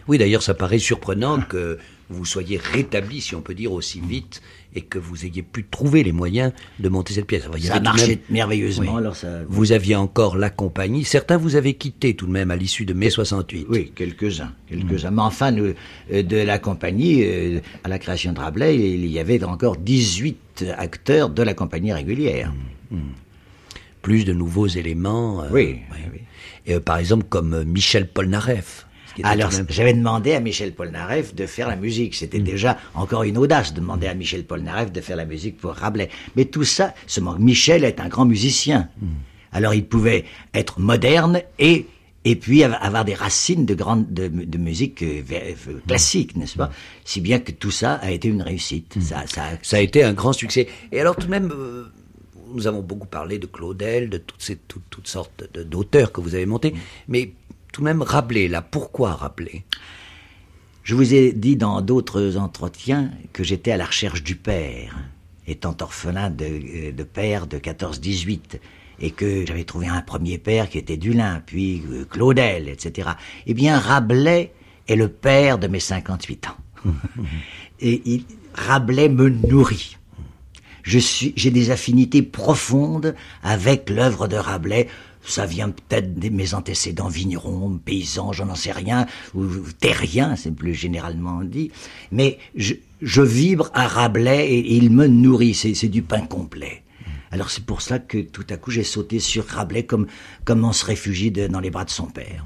Oui, 0.07 0.17
d'ailleurs, 0.17 0.43
ça 0.43 0.53
paraît 0.53 0.79
surprenant 0.79 1.41
que 1.41 1.77
vous 2.09 2.25
soyez 2.25 2.57
rétabli, 2.57 3.21
si 3.21 3.35
on 3.35 3.41
peut 3.41 3.53
dire, 3.53 3.71
aussi 3.71 4.01
vite 4.01 4.41
et 4.73 4.81
que 4.81 4.99
vous 4.99 5.25
ayez 5.25 5.41
pu 5.41 5.65
trouver 5.65 6.03
les 6.03 6.11
moyens 6.11 6.53
de 6.79 6.89
monter 6.89 7.13
cette 7.13 7.27
pièce. 7.27 7.43
ça 7.59 7.75
a 7.75 7.79
marché 7.79 8.21
merveilleusement. 8.29 8.97
Alors 8.97 9.15
ça... 9.15 9.41
Vous 9.47 9.71
aviez 9.71 9.95
encore 9.95 10.37
la 10.37 10.49
compagnie. 10.49 11.03
Certains 11.03 11.37
vous 11.37 11.55
avez 11.55 11.73
quitté 11.73 12.15
tout 12.15 12.25
de 12.25 12.31
même 12.31 12.51
à 12.51 12.55
l'issue 12.55 12.85
de 12.85 12.93
mai 12.93 13.09
68. 13.09 13.67
Oui, 13.69 13.91
quelques-uns. 13.93 14.53
quelques-uns. 14.67 15.11
Mais 15.11 15.21
enfin, 15.21 15.53
euh, 15.57 15.73
de 16.09 16.37
la 16.37 16.59
compagnie, 16.59 17.23
euh, 17.23 17.59
à 17.83 17.89
la 17.89 17.99
création 17.99 18.31
de 18.33 18.39
Rabelais, 18.39 18.77
il 18.77 19.07
y 19.07 19.19
avait 19.19 19.43
encore 19.43 19.77
18 19.77 20.65
acteurs 20.77 21.29
de 21.29 21.43
la 21.43 21.53
compagnie 21.53 21.91
régulière. 21.91 22.53
Mmh, 22.91 22.97
mmh. 22.97 23.01
Plus 24.01 24.25
de 24.25 24.33
nouveaux 24.33 24.67
éléments. 24.67 25.43
Euh, 25.43 25.49
oui, 25.51 25.79
oui. 25.91 26.21
Euh, 26.69 26.79
par 26.79 26.97
exemple 26.97 27.25
comme 27.29 27.53
euh, 27.53 27.63
Michel 27.63 28.07
Polnareff. 28.07 28.85
Alors, 29.23 29.51
j'avais 29.69 29.93
demandé 29.93 30.33
à 30.33 30.39
Michel 30.39 30.73
Polnareff 30.73 31.35
de 31.35 31.45
faire 31.45 31.67
la 31.67 31.75
musique. 31.75 32.15
C'était 32.15 32.39
mm. 32.39 32.43
déjà 32.43 32.77
encore 32.93 33.23
une 33.23 33.37
audace 33.37 33.73
de 33.73 33.81
demander 33.81 34.07
à 34.07 34.13
Michel 34.13 34.45
Polnareff 34.45 34.91
de 34.91 35.01
faire 35.01 35.17
la 35.17 35.25
musique 35.25 35.57
pour 35.57 35.71
Rabelais. 35.71 36.09
Mais 36.35 36.45
tout 36.45 36.63
ça, 36.63 36.93
ce 37.07 37.19
Michel 37.19 37.83
est 37.83 37.99
un 37.99 38.07
grand 38.07 38.25
musicien. 38.25 38.89
Mm. 39.01 39.07
Alors, 39.51 39.73
il 39.73 39.85
pouvait 39.85 40.25
être 40.53 40.79
moderne 40.79 41.41
et 41.59 41.87
et 42.23 42.35
puis 42.35 42.63
avoir 42.63 43.03
des 43.03 43.15
racines 43.15 43.65
de 43.65 43.73
grande 43.73 44.13
de, 44.13 44.27
de 44.27 44.57
musique 44.59 45.01
euh, 45.01 45.23
classique, 45.87 46.35
n'est-ce 46.35 46.55
pas? 46.55 46.69
Si 47.03 47.19
bien 47.19 47.39
que 47.39 47.51
tout 47.51 47.71
ça 47.71 47.95
a 47.95 48.11
été 48.11 48.27
une 48.27 48.43
réussite. 48.43 48.95
Mm. 48.95 49.01
Ça, 49.01 49.23
ça, 49.25 49.43
ça, 49.63 49.77
a 49.77 49.79
été 49.79 50.03
un 50.03 50.13
grand 50.13 50.31
succès. 50.31 50.67
Et 50.91 51.01
alors 51.01 51.15
tout 51.15 51.25
de 51.25 51.31
même, 51.31 51.51
nous 52.53 52.67
avons 52.67 52.81
beaucoup 52.81 53.07
parlé 53.07 53.39
de 53.39 53.45
Claudel, 53.45 54.09
de 54.09 54.17
toutes, 54.17 54.41
ces, 54.41 54.55
toutes, 54.55 55.07
sortes 55.07 55.43
d'auteurs 55.53 56.11
que 56.11 56.21
vous 56.21 56.35
avez 56.35 56.45
montés, 56.45 56.73
mais 57.07 57.33
tout 57.71 57.81
de 57.81 57.85
même 57.85 58.01
Rabelais, 58.01 58.47
là, 58.47 58.61
pourquoi 58.61 59.13
Rabelais? 59.13 59.63
Je 60.83 60.95
vous 60.95 61.13
ai 61.13 61.31
dit 61.31 61.55
dans 61.55 61.81
d'autres 61.81 62.37
entretiens 62.37 63.11
que 63.33 63.43
j'étais 63.43 63.71
à 63.71 63.77
la 63.77 63.85
recherche 63.85 64.23
du 64.23 64.35
père, 64.35 64.95
étant 65.47 65.75
orphelin 65.79 66.29
de, 66.29 66.91
de 66.91 67.03
père 67.03 67.47
de 67.47 67.57
14-18, 67.57 68.59
et 68.99 69.11
que 69.11 69.45
j'avais 69.45 69.63
trouvé 69.63 69.87
un 69.87 70.01
premier 70.01 70.37
père 70.37 70.69
qui 70.69 70.77
était 70.77 70.97
Dulin, 70.97 71.41
puis 71.45 71.83
euh, 71.91 72.05
Claudel, 72.05 72.69
etc. 72.69 73.09
Eh 73.47 73.53
bien, 73.53 73.77
Rabelais 73.77 74.53
est 74.87 74.95
le 74.95 75.07
père 75.07 75.57
de 75.57 75.67
mes 75.67 75.79
58 75.79 76.47
ans. 76.47 76.85
et 77.79 78.01
il, 78.05 78.25
Rabelais 78.53 79.09
me 79.09 79.29
nourrit 79.29 79.97
j'ai 80.83 81.51
des 81.51 81.71
affinités 81.71 82.21
profondes 82.21 83.15
avec 83.43 83.89
l'œuvre 83.89 84.27
de 84.27 84.35
Rabelais. 84.35 84.87
Ça 85.23 85.45
vient 85.45 85.69
peut-être 85.69 86.17
de 86.17 86.29
mes 86.29 86.55
antécédents 86.55 87.07
vignerons, 87.07 87.79
paysans, 87.83 88.31
j'en 88.33 88.55
sais 88.55 88.71
rien, 88.71 89.05
ou 89.35 89.45
terriens, 89.79 90.35
c'est 90.35 90.53
plus 90.53 90.73
généralement 90.73 91.43
dit. 91.43 91.71
Mais 92.11 92.39
je, 92.55 92.73
vibre 93.21 93.69
à 93.73 93.87
Rabelais 93.87 94.51
et, 94.51 94.75
il 94.75 94.89
me 94.89 95.07
nourrit, 95.07 95.53
c'est, 95.53 95.89
du 95.89 96.01
pain 96.01 96.21
complet. 96.21 96.83
Alors 97.29 97.49
c'est 97.49 97.65
pour 97.65 97.81
ça 97.81 97.99
que 97.99 98.17
tout 98.17 98.45
à 98.49 98.57
coup 98.57 98.71
j'ai 98.71 98.83
sauté 98.83 99.19
sur 99.19 99.45
Rabelais 99.45 99.85
comme, 99.85 100.07
comme 100.43 100.65
on 100.65 100.73
se 100.73 100.85
réfugie 100.85 101.31
dans 101.31 101.61
les 101.61 101.69
bras 101.69 101.85
de 101.85 101.89
son 101.89 102.07
père. 102.07 102.43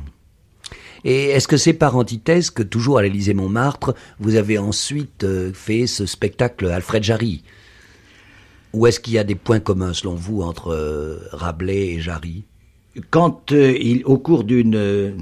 Et 1.05 1.25
est-ce 1.25 1.47
que 1.47 1.55
c'est 1.55 1.73
par 1.73 1.95
antithèse 1.95 2.49
que 2.49 2.63
toujours 2.63 2.97
à 2.97 3.03
l'Élysée 3.03 3.35
Montmartre, 3.35 3.93
vous 4.19 4.35
avez 4.35 4.57
ensuite 4.57 5.23
euh, 5.23 5.53
fait 5.53 5.85
ce 5.85 6.07
spectacle 6.07 6.65
Alfred 6.65 7.03
Jarry? 7.03 7.43
Ou 8.75 8.87
est-ce 8.87 8.99
qu'il 8.99 9.13
y 9.13 9.17
a 9.17 9.23
des 9.23 9.35
points 9.35 9.61
communs, 9.61 9.93
selon 9.93 10.15
vous, 10.15 10.41
entre 10.41 10.73
euh, 10.73 11.17
Rabelais 11.31 11.93
et 11.93 12.01
Jarry? 12.01 12.43
Quand, 13.09 13.53
euh, 13.53 14.01
au 14.03 14.17
cours 14.17 14.43
euh, 14.51 15.13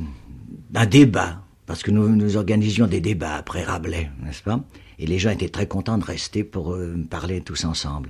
d'un 0.71 0.85
débat, 0.87 1.43
parce 1.67 1.83
que 1.83 1.91
nous, 1.91 2.09
nous 2.09 2.35
organisions 2.35 2.87
des 2.87 2.99
débats 2.99 3.35
après 3.35 3.63
Rabelais, 3.63 4.09
n'est-ce 4.25 4.41
pas? 4.41 4.59
Et 4.97 5.05
les 5.05 5.19
gens 5.19 5.29
étaient 5.29 5.49
très 5.49 5.67
contents 5.67 5.99
de 5.99 6.03
rester 6.03 6.43
pour 6.43 6.77
parler 7.09 7.41
tous 7.41 7.65
ensemble. 7.65 8.09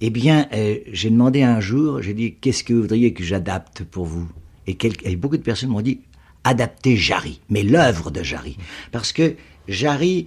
Eh 0.00 0.10
bien, 0.10 0.48
j'ai 0.92 1.08
demandé 1.08 1.42
un 1.42 1.60
jour, 1.60 2.02
j'ai 2.02 2.14
dit, 2.14 2.34
qu'est-ce 2.34 2.64
que 2.64 2.74
vous 2.74 2.82
voudriez 2.82 3.12
que 3.12 3.22
j'adapte 3.22 3.84
pour 3.84 4.06
vous? 4.06 4.28
Et, 4.66 4.76
et, 5.04 5.16
beaucoup 5.16 5.36
de 5.36 5.42
personnes 5.42 5.70
m'ont 5.70 5.82
dit, 5.82 6.00
adapter 6.42 6.96
Jarry, 6.96 7.40
mais 7.48 7.62
l'œuvre 7.62 8.10
de 8.10 8.24
Jarry. 8.24 8.58
Parce 8.90 9.12
que 9.12 9.36
Jarry 9.68 10.26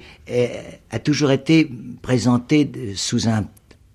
a 0.89 0.99
toujours 0.99 1.31
été 1.31 1.69
présenté 2.01 2.71
sous 2.95 3.27
un 3.27 3.45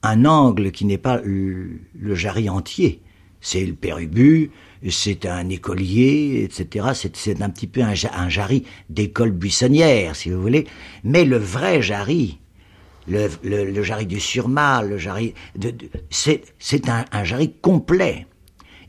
un 0.05 0.25
angle 0.27 0.71
qui 0.71 0.85
n'est 0.85 0.99
pas 0.99 1.21
le, 1.25 1.81
Jarry 2.15 2.49
entier. 2.49 3.01
C'est 3.41 3.65
le 3.65 3.75
père 3.75 3.99
Ubu, 3.99 4.51
c'est 4.89 5.27
un 5.27 5.49
écolier, 5.49 6.45
etc. 6.45 6.89
C'est 6.95 7.43
un 7.43 7.51
petit 7.51 7.67
peu 7.67 7.83
un, 7.83 7.95
un 8.15 8.29
Jarry 8.29 8.65
d'école 8.89 9.33
buissonnière, 9.33 10.15
si 10.17 10.31
vous 10.31 10.41
voulez. 10.41 10.67
Mais 11.03 11.25
le 11.25 11.37
vrai 11.37 11.83
Jarry, 11.83 12.39
le, 13.09 13.29
le, 13.43 13.83
Jarry 13.83 14.07
du 14.07 14.21
Surmal, 14.21 14.89
le 14.89 14.99
Jarry, 14.99 15.35
c'est 16.11 16.89
un, 16.89 17.05
un 17.13 17.25
Jarry 17.25 17.53
complet 17.61 18.27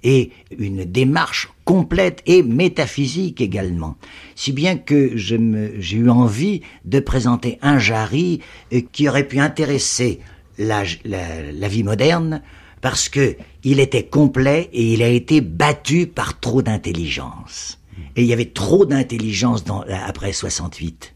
et 0.03 0.31
une 0.57 0.85
démarche 0.85 1.49
complète 1.65 2.21
et 2.27 2.43
métaphysique 2.43 3.41
également. 3.41 3.97
Si 4.35 4.51
bien 4.51 4.77
que 4.77 5.17
j'ai 5.17 5.97
eu 5.97 6.09
envie 6.09 6.61
de 6.85 6.99
présenter 6.99 7.57
un 7.61 7.79
Jarry 7.79 8.39
euh, 8.71 8.81
qui 8.91 9.09
aurait 9.09 9.27
pu 9.27 9.39
intéresser 9.39 10.19
la, 10.57 10.83
la, 11.03 11.67
vie 11.67 11.83
moderne 11.83 12.41
parce 12.81 13.09
que 13.09 13.35
il 13.63 13.79
était 13.79 14.05
complet 14.05 14.69
et 14.73 14.93
il 14.93 15.03
a 15.03 15.07
été 15.07 15.41
battu 15.41 16.07
par 16.07 16.39
trop 16.39 16.61
d'intelligence. 16.61 17.79
Et 18.15 18.21
il 18.21 18.27
y 18.27 18.33
avait 18.33 18.45
trop 18.45 18.85
d'intelligence 18.85 19.63
après 19.89 20.31
68. 20.31 21.13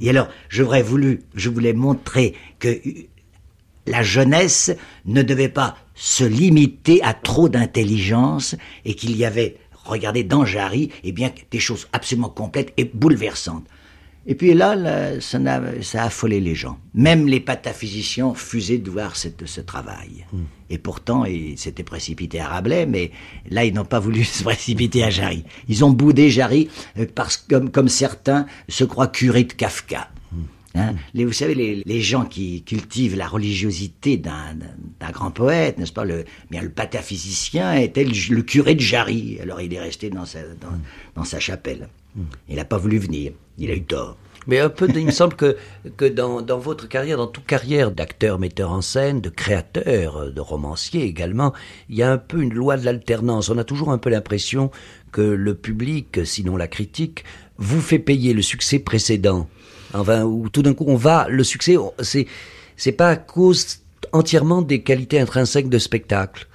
Et 0.00 0.10
alors, 0.10 0.28
voulu, 0.84 1.22
je 1.34 1.48
voulais 1.48 1.72
montrer 1.72 2.34
que 2.58 2.80
la 3.86 4.02
jeunesse 4.02 4.74
ne 5.04 5.22
devait 5.22 5.48
pas 5.48 5.76
se 5.94 6.24
limiter 6.24 7.02
à 7.02 7.14
trop 7.14 7.48
d'intelligence 7.48 8.56
et 8.84 8.94
qu'il 8.94 9.16
y 9.16 9.24
avait, 9.24 9.56
regardez, 9.84 10.24
dans 10.24 10.44
Jarry, 10.44 10.90
eh 11.04 11.12
bien, 11.12 11.30
des 11.50 11.60
choses 11.60 11.88
absolument 11.92 12.28
complètes 12.28 12.72
et 12.76 12.84
bouleversantes. 12.84 13.66
Et 14.26 14.34
puis 14.34 14.54
là, 14.54 15.20
ça, 15.20 15.38
a, 15.38 15.82
ça, 15.82 16.02
a, 16.02 16.06
affolé 16.06 16.40
les 16.40 16.54
gens. 16.54 16.78
Même 16.94 17.26
les 17.26 17.40
pataphysiciens 17.40 18.34
fusaient 18.34 18.78
de 18.78 18.90
voir 18.90 19.16
cette, 19.16 19.46
ce 19.46 19.60
travail. 19.60 20.24
Hmm. 20.32 20.44
Et 20.70 20.78
pourtant, 20.78 21.26
ils 21.26 21.58
s'étaient 21.58 21.82
précipités 21.82 22.40
à 22.40 22.48
Rabelais, 22.48 22.86
mais 22.86 23.10
là, 23.50 23.64
ils 23.64 23.74
n'ont 23.74 23.84
pas 23.84 24.00
voulu 24.00 24.24
se 24.24 24.42
précipiter 24.42 25.04
à 25.04 25.10
Jarry. 25.10 25.44
Ils 25.68 25.84
ont 25.84 25.90
boudé 25.90 26.30
Jarry 26.30 26.68
euh, 26.98 27.06
parce 27.14 27.36
que, 27.36 27.54
comme, 27.54 27.70
comme 27.70 27.88
certains 27.88 28.46
se 28.68 28.84
croient 28.84 29.08
curés 29.08 29.44
de 29.44 29.52
Kafka. 29.52 30.08
Hmm. 30.32 30.44
Hein? 30.74 30.94
Les, 31.12 31.26
vous 31.26 31.34
savez, 31.34 31.54
les, 31.54 31.82
les, 31.84 32.00
gens 32.00 32.24
qui 32.24 32.62
cultivent 32.62 33.16
la 33.16 33.28
religiosité 33.28 34.16
d'un 34.16 34.56
grand 35.12 35.30
poète, 35.32 35.78
n'est-ce 35.78 35.92
pas 35.92 36.06
le, 36.06 36.24
bien, 36.50 36.62
le 36.62 36.70
pataphysicien 36.70 37.74
était 37.74 38.04
le, 38.04 38.34
le, 38.34 38.42
curé 38.42 38.74
de 38.74 38.80
Jarry. 38.80 39.38
Alors 39.42 39.60
il 39.60 39.72
est 39.74 39.80
resté 39.80 40.08
dans 40.08 40.24
sa, 40.24 40.40
dans, 40.40 40.70
hmm. 40.70 40.80
dans 41.14 41.24
sa 41.24 41.40
chapelle. 41.40 41.88
Il 42.48 42.56
n'a 42.56 42.64
pas 42.64 42.78
voulu 42.78 42.98
venir. 42.98 43.32
Il 43.58 43.70
a 43.70 43.74
eu 43.74 43.82
tort. 43.82 44.16
Mais 44.46 44.60
un 44.60 44.68
peu, 44.68 44.88
il 44.94 45.06
me 45.06 45.10
semble 45.10 45.34
que, 45.34 45.56
que 45.96 46.04
dans, 46.04 46.42
dans, 46.42 46.58
votre 46.58 46.86
carrière, 46.86 47.16
dans 47.16 47.26
toute 47.26 47.46
carrière 47.46 47.90
d'acteur, 47.90 48.38
metteur 48.38 48.72
en 48.72 48.82
scène, 48.82 49.20
de 49.20 49.30
créateur, 49.30 50.30
de 50.30 50.40
romancier 50.40 51.04
également, 51.04 51.54
il 51.88 51.96
y 51.96 52.02
a 52.02 52.12
un 52.12 52.18
peu 52.18 52.42
une 52.42 52.52
loi 52.52 52.76
de 52.76 52.84
l'alternance. 52.84 53.48
On 53.48 53.58
a 53.58 53.64
toujours 53.64 53.90
un 53.90 53.98
peu 53.98 54.10
l'impression 54.10 54.70
que 55.12 55.22
le 55.22 55.54
public, 55.54 56.26
sinon 56.26 56.56
la 56.56 56.68
critique, 56.68 57.24
vous 57.56 57.80
fait 57.80 57.98
payer 57.98 58.34
le 58.34 58.42
succès 58.42 58.78
précédent. 58.78 59.48
Enfin, 59.94 60.24
ou 60.24 60.48
tout 60.48 60.62
d'un 60.62 60.74
coup, 60.74 60.84
on 60.88 60.96
va, 60.96 61.26
le 61.30 61.44
succès, 61.44 61.76
c'est, 62.00 62.26
c'est 62.76 62.92
pas 62.92 63.10
à 63.10 63.16
cause 63.16 63.78
entièrement 64.12 64.60
des 64.60 64.82
qualités 64.82 65.20
intrinsèques 65.20 65.68
de 65.68 65.78
spectacle 65.78 66.48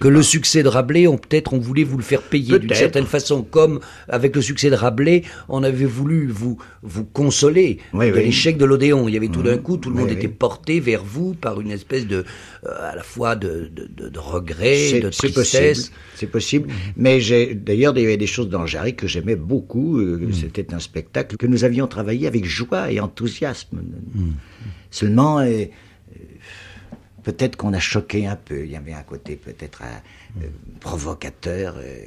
que 0.00 0.08
le 0.08 0.22
succès 0.22 0.62
de 0.62 0.68
Rabelais, 0.68 1.06
on 1.06 1.16
peut-être 1.16 1.54
on 1.54 1.58
voulait 1.58 1.84
vous 1.84 1.96
le 1.96 2.02
faire 2.02 2.22
payer 2.22 2.58
d'une 2.58 2.74
certaine 2.74 3.06
façon, 3.06 3.42
comme 3.42 3.80
avec 4.08 4.36
le 4.36 4.42
succès 4.42 4.70
de 4.70 4.74
Rabelais, 4.74 5.24
on 5.48 5.62
avait 5.62 5.86
voulu 5.86 6.28
vous 6.28 6.58
vous 6.82 7.04
consoler 7.04 7.78
de 7.94 7.98
l'échec 7.98 8.58
de 8.58 8.64
l'Odéon. 8.64 9.08
Il 9.08 9.14
y 9.14 9.16
avait 9.16 9.28
tout 9.28 9.42
d'un 9.42 9.56
mmh. 9.56 9.62
coup, 9.62 9.76
tout 9.76 9.90
le 9.90 9.96
monde 9.96 10.10
était 10.10 10.28
porté 10.28 10.80
vers 10.80 11.02
vous 11.02 11.34
par 11.34 11.60
une 11.60 11.70
espèce 11.70 12.06
de, 12.06 12.24
euh, 12.66 12.90
à 12.90 12.94
la 12.94 13.02
fois 13.02 13.34
de, 13.34 13.70
de, 13.74 14.08
de, 14.08 14.18
regret, 14.18 15.00
de 15.00 15.08
tristesse. 15.08 15.90
C'est 16.14 16.26
possible. 16.26 16.68
Mais 16.96 17.20
j'ai 17.20 17.54
d'ailleurs 17.54 17.96
il 17.96 18.02
y 18.02 18.06
avait 18.06 18.16
des 18.16 18.26
choses 18.26 18.48
dans 18.48 18.66
Jarry 18.66 18.94
que 18.94 19.06
j'aimais 19.06 19.36
beaucoup. 19.36 19.98
Euh, 19.98 20.18
mmh. 20.18 20.32
C'était 20.32 20.74
un 20.74 20.80
spectacle 20.80 21.36
que 21.36 21.46
nous 21.46 21.64
avions 21.64 21.86
travaillé 21.86 22.26
avec 22.26 22.44
joie 22.44 22.92
et 22.92 23.00
enthousiasme. 23.00 23.78
Mmh. 24.14 24.30
Seulement. 24.90 25.40
Euh, 25.40 25.64
peut-être 27.22 27.56
qu'on 27.56 27.72
a 27.72 27.78
choqué 27.78 28.26
un 28.26 28.36
peu. 28.36 28.64
Il 28.64 28.70
y 28.70 28.76
avait 28.76 28.92
un 28.92 29.02
côté 29.02 29.36
peut-être 29.36 29.82
euh, 29.82 30.46
provocateur 30.80 31.76
euh, 31.78 32.04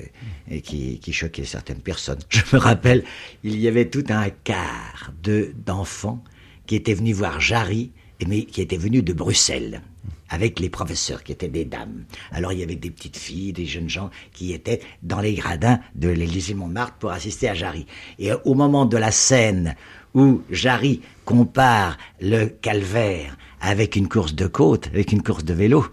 et 0.50 0.62
qui, 0.62 1.00
qui, 1.00 1.14
choquait 1.14 1.46
certaines 1.46 1.82
personnes. 1.82 2.20
Je 2.30 2.42
me 2.54 2.60
rappelle, 2.60 3.04
il 3.44 3.60
y 3.60 3.68
avait 3.68 3.90
tout 3.90 4.06
un 4.10 4.30
quart 4.30 5.14
de 5.24 5.54
d'enfants 5.66 6.24
qui 6.66 6.76
étaient 6.76 6.94
venus 6.94 7.16
voir 7.16 7.40
Jarry, 7.40 7.92
mais 8.28 8.44
qui 8.44 8.62
étaient 8.62 8.78
venus 8.78 9.04
de 9.04 9.14
Bruxelles 9.14 9.82
avec 10.32 10.60
les 10.60 10.70
professeurs 10.70 11.24
qui 11.24 11.34
étaient 11.34 11.48
des 11.48 11.66
dames. 11.66 12.06
Alors 12.32 12.54
il 12.54 12.60
y 12.60 12.64
avait 12.64 12.76
des 12.76 12.90
petites 12.90 13.18
filles, 13.18 13.54
des 13.54 13.66
jeunes 13.66 13.90
gens 13.90 14.10
qui 14.34 14.54
étaient 14.54 14.82
dans 15.04 15.20
les 15.20 15.34
gradins 15.34 15.80
de 15.94 16.10
l'Élysée 16.10 16.56
Montmartre 16.56 16.96
pour 16.96 17.12
assister 17.12 17.50
à 17.50 17.54
Jarry. 17.54 17.86
Et 18.18 18.32
au 18.46 18.56
moment 18.56 18.86
de 18.86 18.98
la 18.98 19.12
scène 19.12 19.76
où 20.14 20.42
Jarry 20.50 21.02
compare 21.26 21.98
le 22.20 22.46
calvaire 22.46 23.38
avec 23.62 23.96
une 23.96 24.08
course 24.08 24.34
de 24.34 24.48
côte, 24.48 24.88
avec 24.88 25.12
une 25.12 25.22
course 25.22 25.44
de 25.44 25.54
vélo. 25.54 25.86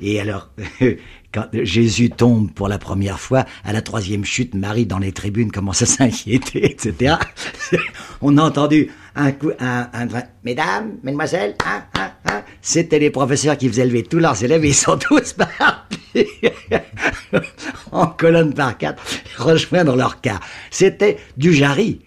Et 0.00 0.18
alors, 0.18 0.48
quand 1.32 1.46
Jésus 1.52 2.10
tombe 2.10 2.50
pour 2.50 2.68
la 2.68 2.78
première 2.78 3.20
fois, 3.20 3.44
à 3.64 3.72
la 3.72 3.82
troisième 3.82 4.24
chute, 4.24 4.54
Marie 4.54 4.86
dans 4.86 4.98
les 4.98 5.12
tribunes 5.12 5.52
commence 5.52 5.82
à 5.82 5.86
s'inquiéter, 5.86 6.64
etc. 6.64 7.16
On 8.22 8.38
a 8.38 8.42
entendu 8.42 8.90
un 9.14 9.32
coup, 9.32 9.50
un, 9.58 9.88
un, 9.92 10.06
mesdames, 10.44 10.96
mesdemoiselles, 11.02 11.54
hein, 11.64 11.82
hein. 11.94 12.10
C'était 12.62 12.98
les 12.98 13.10
professeurs 13.10 13.56
qui 13.56 13.68
faisaient 13.68 13.86
lever 13.86 14.02
tous 14.02 14.18
leurs 14.18 14.42
élèves, 14.42 14.64
et 14.64 14.68
ils 14.68 14.74
sont 14.74 14.98
tous 15.08 15.32
partis 15.32 15.98
en 17.92 18.06
colonne 18.06 18.52
par 18.54 18.76
quatre, 18.76 19.02
rejoindre 19.36 19.96
leur 19.96 20.20
cas. 20.20 20.40
C'était 20.70 21.18
du 21.36 21.52
Jarry. 21.52 22.00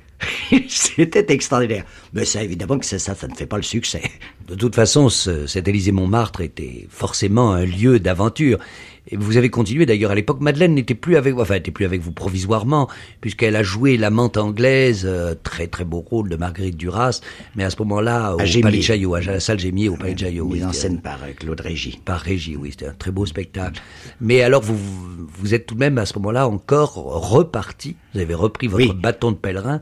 C'était 0.69 1.33
extraordinaire. 1.33 1.83
Mais 2.13 2.25
ça, 2.25 2.43
évidemment 2.43 2.79
que 2.79 2.85
ça, 2.85 2.99
ça, 2.99 3.15
ne 3.27 3.35
fait 3.35 3.45
pas 3.45 3.57
le 3.57 3.63
succès. 3.63 4.01
De 4.47 4.55
toute 4.55 4.75
façon, 4.75 5.09
ce, 5.09 5.47
cet 5.47 5.67
Élysée-Montmartre 5.67 6.41
était 6.41 6.87
forcément 6.89 7.51
un 7.51 7.65
lieu 7.65 7.99
d'aventure. 7.99 8.59
Et 9.07 9.17
vous 9.17 9.37
avez 9.37 9.49
continué 9.49 9.85
d'ailleurs 9.85 10.11
à 10.11 10.15
l'époque. 10.15 10.39
Madeleine 10.39 10.73
n'était 10.73 10.95
plus 10.95 11.17
avec, 11.17 11.37
enfin, 11.37 11.55
n'était 11.55 11.71
plus 11.71 11.85
avec 11.85 12.01
vous 12.01 12.11
provisoirement, 12.11 12.89
puisqu'elle 13.19 13.55
a 13.55 13.63
joué 13.63 13.97
l'amante 13.97 14.37
anglaise, 14.37 15.03
euh, 15.05 15.35
très 15.43 15.67
très 15.67 15.83
beau 15.83 15.99
rôle 15.99 16.29
de 16.29 16.35
Marguerite 16.37 16.77
Duras, 16.77 17.19
mais 17.55 17.63
à 17.63 17.69
ce 17.69 17.75
moment-là, 17.79 18.35
au 18.35 18.37
Palais 18.37 18.77
de 18.77 18.81
Chaillot, 18.81 19.15
à 19.15 19.21
la 19.21 19.39
salle 19.39 19.59
Gémier, 19.59 19.89
au 19.89 19.97
Palais 19.97 20.13
de 20.13 20.19
Chaillot. 20.19 20.47
Mise 20.47 20.65
en 20.65 20.73
scène 20.73 21.01
par 21.01 21.19
euh, 21.23 21.33
Claude 21.37 21.59
Régis. 21.59 21.97
Par 21.97 22.21
Régis, 22.21 22.55
oui, 22.57 22.69
c'était 22.71 22.87
un 22.87 22.93
très 22.93 23.11
beau 23.11 23.25
spectacle. 23.25 23.81
Mais 24.21 24.41
alors, 24.41 24.61
vous, 24.61 24.77
vous 24.77 25.53
êtes 25.53 25.65
tout 25.65 25.75
de 25.75 25.79
même 25.79 25.97
à 25.97 26.05
ce 26.05 26.17
moment-là 26.19 26.47
encore 26.47 26.93
reparti, 26.95 27.97
vous 28.13 28.21
avez 28.21 28.33
repris 28.33 28.67
votre 28.67 28.93
bâton 28.93 29.31
de 29.31 29.37
pèlerin, 29.37 29.81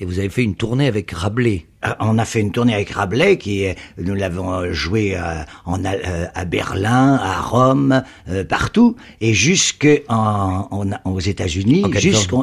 et 0.00 0.06
vous 0.06 0.18
avez 0.18 0.30
fait 0.30 0.42
une 0.42 0.54
tournée 0.54 0.86
avec 0.86 1.10
Rabelais. 1.10 1.66
Euh, 1.84 1.90
on 2.00 2.18
a 2.18 2.24
fait 2.24 2.40
une 2.40 2.52
tournée 2.52 2.74
avec 2.74 2.90
Rabelais, 2.90 3.36
qui 3.36 3.66
nous 3.98 4.14
l'avons 4.14 4.72
joué 4.72 5.14
euh, 5.14 5.42
en, 5.66 5.84
euh, 5.84 6.26
à 6.34 6.44
Berlin, 6.46 7.16
à 7.16 7.40
Rome, 7.40 8.02
partout, 8.48 8.96
et 9.20 9.34
jusque 9.34 9.86
en, 10.08 10.68
aux 11.04 11.20
États-Unis, 11.20 11.84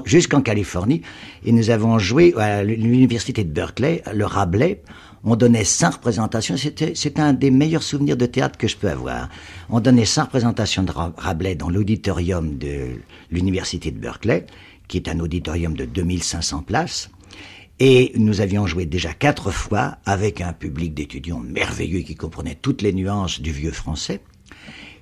jusqu'en 0.05 0.41
Californie. 0.41 1.01
Et 1.45 1.51
nous 1.51 1.71
avons 1.71 1.97
joué 1.97 2.33
à 2.37 2.63
l'université 2.63 3.43
de 3.43 3.51
Berkeley, 3.51 4.03
le 4.13 4.25
Rabelais. 4.25 4.81
On 5.23 5.35
donnait 5.35 5.63
cinq 5.63 5.95
représentations. 5.95 6.57
C'était, 6.57 6.93
c'est 6.93 7.19
un 7.19 7.33
des 7.33 7.49
meilleurs 7.49 7.83
souvenirs 7.83 8.17
de 8.17 8.27
théâtre 8.27 8.57
que 8.57 8.67
je 8.67 8.77
peux 8.77 8.89
avoir. 8.89 9.29
On 9.69 9.79
donnait 9.79 10.05
cinq 10.05 10.25
représentations 10.25 10.83
de 10.83 10.91
Rabelais 10.91 11.55
dans 11.55 11.69
l'auditorium 11.69 12.57
de 12.57 13.01
l'université 13.31 13.89
de 13.89 13.99
Berkeley, 13.99 14.45
qui 14.87 14.97
est 14.97 15.09
un 15.09 15.19
auditorium 15.19 15.75
de 15.75 15.85
2500 15.85 16.61
places. 16.61 17.09
Et 17.79 18.11
nous 18.15 18.41
avions 18.41 18.65
joué 18.65 18.85
déjà 18.85 19.13
quatre 19.13 19.51
fois 19.51 19.97
avec 20.05 20.41
un 20.41 20.53
public 20.53 20.93
d'étudiants 20.93 21.39
merveilleux 21.39 22.01
qui 22.01 22.15
comprenait 22.15 22.57
toutes 22.59 22.81
les 22.81 22.91
nuances 22.91 23.39
du 23.39 23.51
vieux 23.51 23.71
français. 23.71 24.21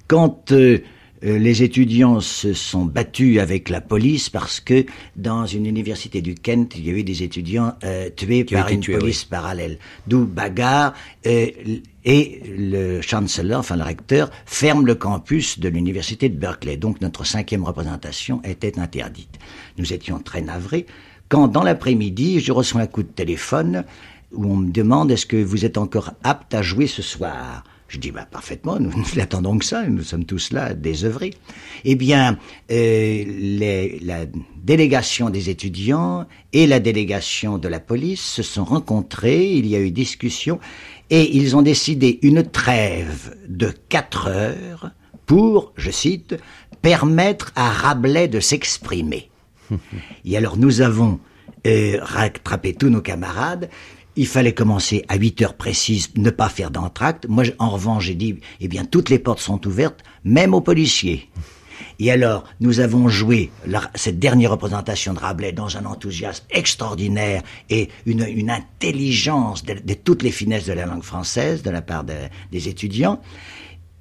Quand 0.07 0.51
euh, 0.51 0.79
euh, 1.23 1.39
les 1.39 1.63
étudiants 1.63 2.19
se 2.19 2.53
sont 2.53 2.83
battus 2.83 3.39
avec 3.39 3.69
la 3.69 3.79
police 3.79 4.29
parce 4.29 4.59
que 4.59 4.85
dans 5.15 5.45
une 5.45 5.65
université 5.65 6.21
du 6.21 6.35
Kent, 6.35 6.75
il 6.77 6.85
y 6.85 6.89
a 6.89 6.93
eu 6.93 7.03
des 7.03 7.23
étudiants 7.23 7.75
euh, 7.85 8.09
tués 8.09 8.43
par 8.43 8.67
une 8.67 8.83
police 8.83 9.23
parallèle. 9.23 9.79
D'où 10.05 10.25
bagarre 10.25 10.93
et 11.23 12.41
le 12.45 13.01
chancellor, 13.01 13.59
enfin 13.59 13.77
le 13.77 13.83
recteur, 13.83 14.29
ferme 14.45 14.85
le 14.85 14.95
campus 14.95 15.59
de 15.59 15.69
l'université 15.69 16.27
de 16.27 16.37
Berkeley. 16.37 16.75
Donc 16.75 16.99
notre 16.99 17.25
cinquième 17.25 17.63
représentation 17.63 18.43
était 18.43 18.77
interdite. 18.77 19.39
Nous 19.77 19.93
étions 19.93 20.19
très 20.19 20.41
navrés 20.41 20.85
quand 21.29 21.47
dans 21.47 21.63
l'après-midi, 21.63 22.39
je 22.39 22.51
reçois 22.51 22.81
un 22.81 22.87
coup 22.87 23.03
de 23.03 23.07
téléphone 23.07 23.83
où 24.31 24.51
on 24.51 24.57
me 24.57 24.71
demande 24.71 25.11
est-ce 25.11 25.25
que 25.25 25.41
vous 25.41 25.65
êtes 25.65 25.77
encore 25.77 26.11
apte 26.23 26.53
à 26.53 26.61
jouer 26.61 26.87
ce 26.87 27.01
soir? 27.01 27.63
Je 27.87 27.99
dis 27.99 28.11
bah, 28.11 28.27
parfaitement, 28.29 28.79
nous 28.79 28.91
n'attendons 29.15 29.57
que 29.57 29.65
ça, 29.65 29.87
nous 29.87 30.03
sommes 30.03 30.25
tous 30.25 30.51
là, 30.51 30.73
désœuvrés. 30.73 31.33
Eh 31.83 31.95
bien, 31.95 32.37
euh, 32.71 33.23
les, 33.25 33.99
la 34.01 34.25
délégation 34.63 35.29
des 35.29 35.49
étudiants 35.49 36.25
et 36.51 36.67
la 36.67 36.79
délégation 36.79 37.57
de 37.57 37.67
la 37.67 37.79
police 37.79 38.23
se 38.23 38.43
sont 38.43 38.65
rencontrés, 38.65 39.51
il 39.51 39.67
y 39.67 39.75
a 39.75 39.79
eu 39.79 39.91
discussion, 39.91 40.59
et 41.09 41.37
ils 41.37 41.55
ont 41.55 41.61
décidé 41.61 42.19
une 42.23 42.43
trêve 42.43 43.35
de 43.47 43.71
quatre 43.89 44.27
heures 44.27 44.91
pour, 45.25 45.73
je 45.75 45.91
cite, 45.91 46.35
permettre 46.81 47.51
à 47.55 47.69
Rabelais 47.69 48.27
de 48.27 48.39
s'exprimer. 48.39 49.29
Et 50.25 50.37
alors 50.37 50.57
nous 50.57 50.81
avons 50.81 51.19
euh, 51.65 51.97
rattrapé 52.01 52.73
tous 52.73 52.89
nos 52.89 53.01
camarades. 53.01 53.69
Il 54.15 54.27
fallait 54.27 54.53
commencer 54.53 55.03
à 55.07 55.15
8 55.15 55.41
heures 55.41 55.53
précises, 55.55 56.09
ne 56.15 56.29
pas 56.29 56.47
faire 56.47 56.71
d'entracte. 56.71 57.27
Moi, 57.27 57.43
en 57.59 57.71
revanche, 57.71 58.05
j'ai 58.05 58.15
dit, 58.15 58.39
eh 58.61 58.67
bien, 58.67 58.85
toutes 58.85 59.09
les 59.09 59.19
portes 59.19 59.39
sont 59.39 59.65
ouvertes, 59.67 60.01
même 60.23 60.53
aux 60.53 60.61
policiers. 60.61 61.29
Et 61.99 62.11
alors, 62.11 62.45
nous 62.59 62.79
avons 62.79 63.07
joué 63.07 63.51
cette 63.95 64.19
dernière 64.19 64.51
représentation 64.51 65.13
de 65.13 65.19
Rabelais 65.19 65.51
dans 65.51 65.77
un 65.77 65.85
enthousiasme 65.85 66.45
extraordinaire 66.49 67.41
et 67.69 67.89
une, 68.05 68.49
intelligence 68.49 69.63
de, 69.63 69.93
toutes 69.93 70.23
les 70.23 70.31
finesses 70.31 70.65
de 70.65 70.73
la 70.73 70.85
langue 70.85 71.03
française 71.03 71.63
de 71.63 71.69
la 71.69 71.81
part 71.81 72.03
de, 72.03 72.13
des 72.51 72.67
étudiants. 72.67 73.21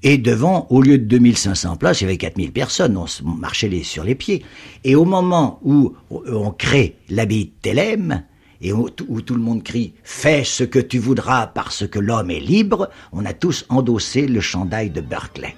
Et 0.07 0.19
devant, 0.19 0.67
au 0.69 0.83
lieu 0.83 0.99
de 0.99 1.05
2500 1.05 1.77
places, 1.77 2.03
il 2.03 2.05
y 2.05 2.07
avait 2.07 2.19
4000 2.19 2.53
personnes. 2.53 2.97
On 2.97 3.29
marchait 3.31 3.69
les, 3.69 3.83
sur 3.83 4.05
les 4.05 4.15
pieds. 4.15 4.45
Et 4.85 4.95
au 4.95 5.07
moment 5.07 5.59
où 5.65 5.95
on 6.11 6.51
crée 6.51 6.99
l'habit 7.09 7.47
de 7.47 7.51
Thélème, 7.63 8.23
et 8.61 8.73
où, 8.73 8.89
tout 8.91 9.35
le 9.35 9.41
monde 9.41 9.63
crie 9.63 9.95
«Fais 10.05 10.45
ce 10.45 10.63
que 10.63 10.79
tu 10.79 10.99
voudras 10.99 11.47
parce 11.49 11.87
que 11.87 11.99
l'homme 11.99 12.31
est 12.31 12.41
libre», 12.41 12.91
on 13.13 13.25
a 13.25 13.33
tous 13.33 13.65
endossé 13.69 14.27
le 14.27 14.41
chandail 14.41 14.91
de 14.91 15.01
Berkeley. 15.01 15.55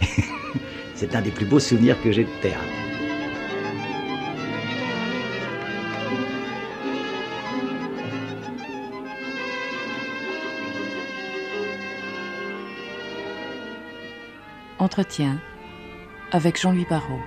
C'est 0.94 1.14
un 1.14 1.22
des 1.22 1.30
plus 1.30 1.46
beaux 1.46 1.60
souvenirs 1.60 2.00
que 2.02 2.12
j'ai 2.12 2.24
de 2.24 2.42
théâtre. 2.42 2.87
Entretien 14.78 15.40
avec 16.30 16.60
Jean-Louis 16.60 16.86
Barrault. 16.88 17.20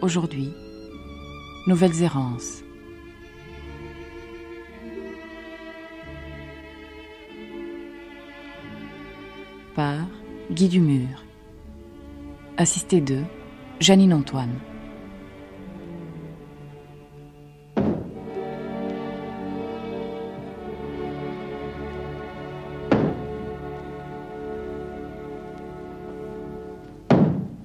Aujourd'hui, 0.00 0.52
Nouvelles 1.66 2.02
errances. 2.02 2.62
Par 9.74 10.06
Guy 10.50 10.68
Dumur. 10.68 11.24
Assisté 12.58 13.00
de 13.00 13.22
Janine 13.80 14.12
Antoine. 14.12 14.60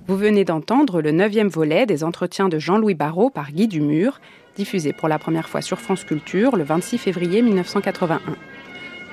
Vous 0.10 0.18
venez 0.18 0.44
d'entendre 0.44 1.04
le 1.04 1.12
neuvième 1.12 1.50
volet 1.50 1.86
des 1.86 2.04
entretiens 2.04 2.50
de 2.50 2.58
Jean-Louis 2.58 2.96
Barrault 2.96 3.30
par 3.30 3.52
Guy 3.52 3.68
Dumur, 3.68 4.20
diffusé 4.56 4.92
pour 4.92 5.08
la 5.08 5.20
première 5.20 5.48
fois 5.48 5.62
sur 5.62 5.80
France 5.80 6.04
Culture 6.04 6.56
le 6.56 6.64
26 6.64 6.98
février 6.98 7.44
1981. 7.44 8.20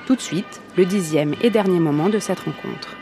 Tout 0.07 0.15
de 0.15 0.19
suite, 0.19 0.59
le 0.75 0.85
dixième 0.85 1.35
et 1.43 1.51
dernier 1.51 1.79
moment 1.79 2.09
de 2.09 2.17
cette 2.17 2.39
rencontre. 2.39 2.97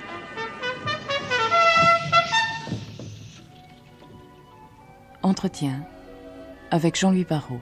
Entretien 5.23 5.81
avec 6.71 6.99
Jean-Louis 6.99 7.23
Barrault. 7.23 7.62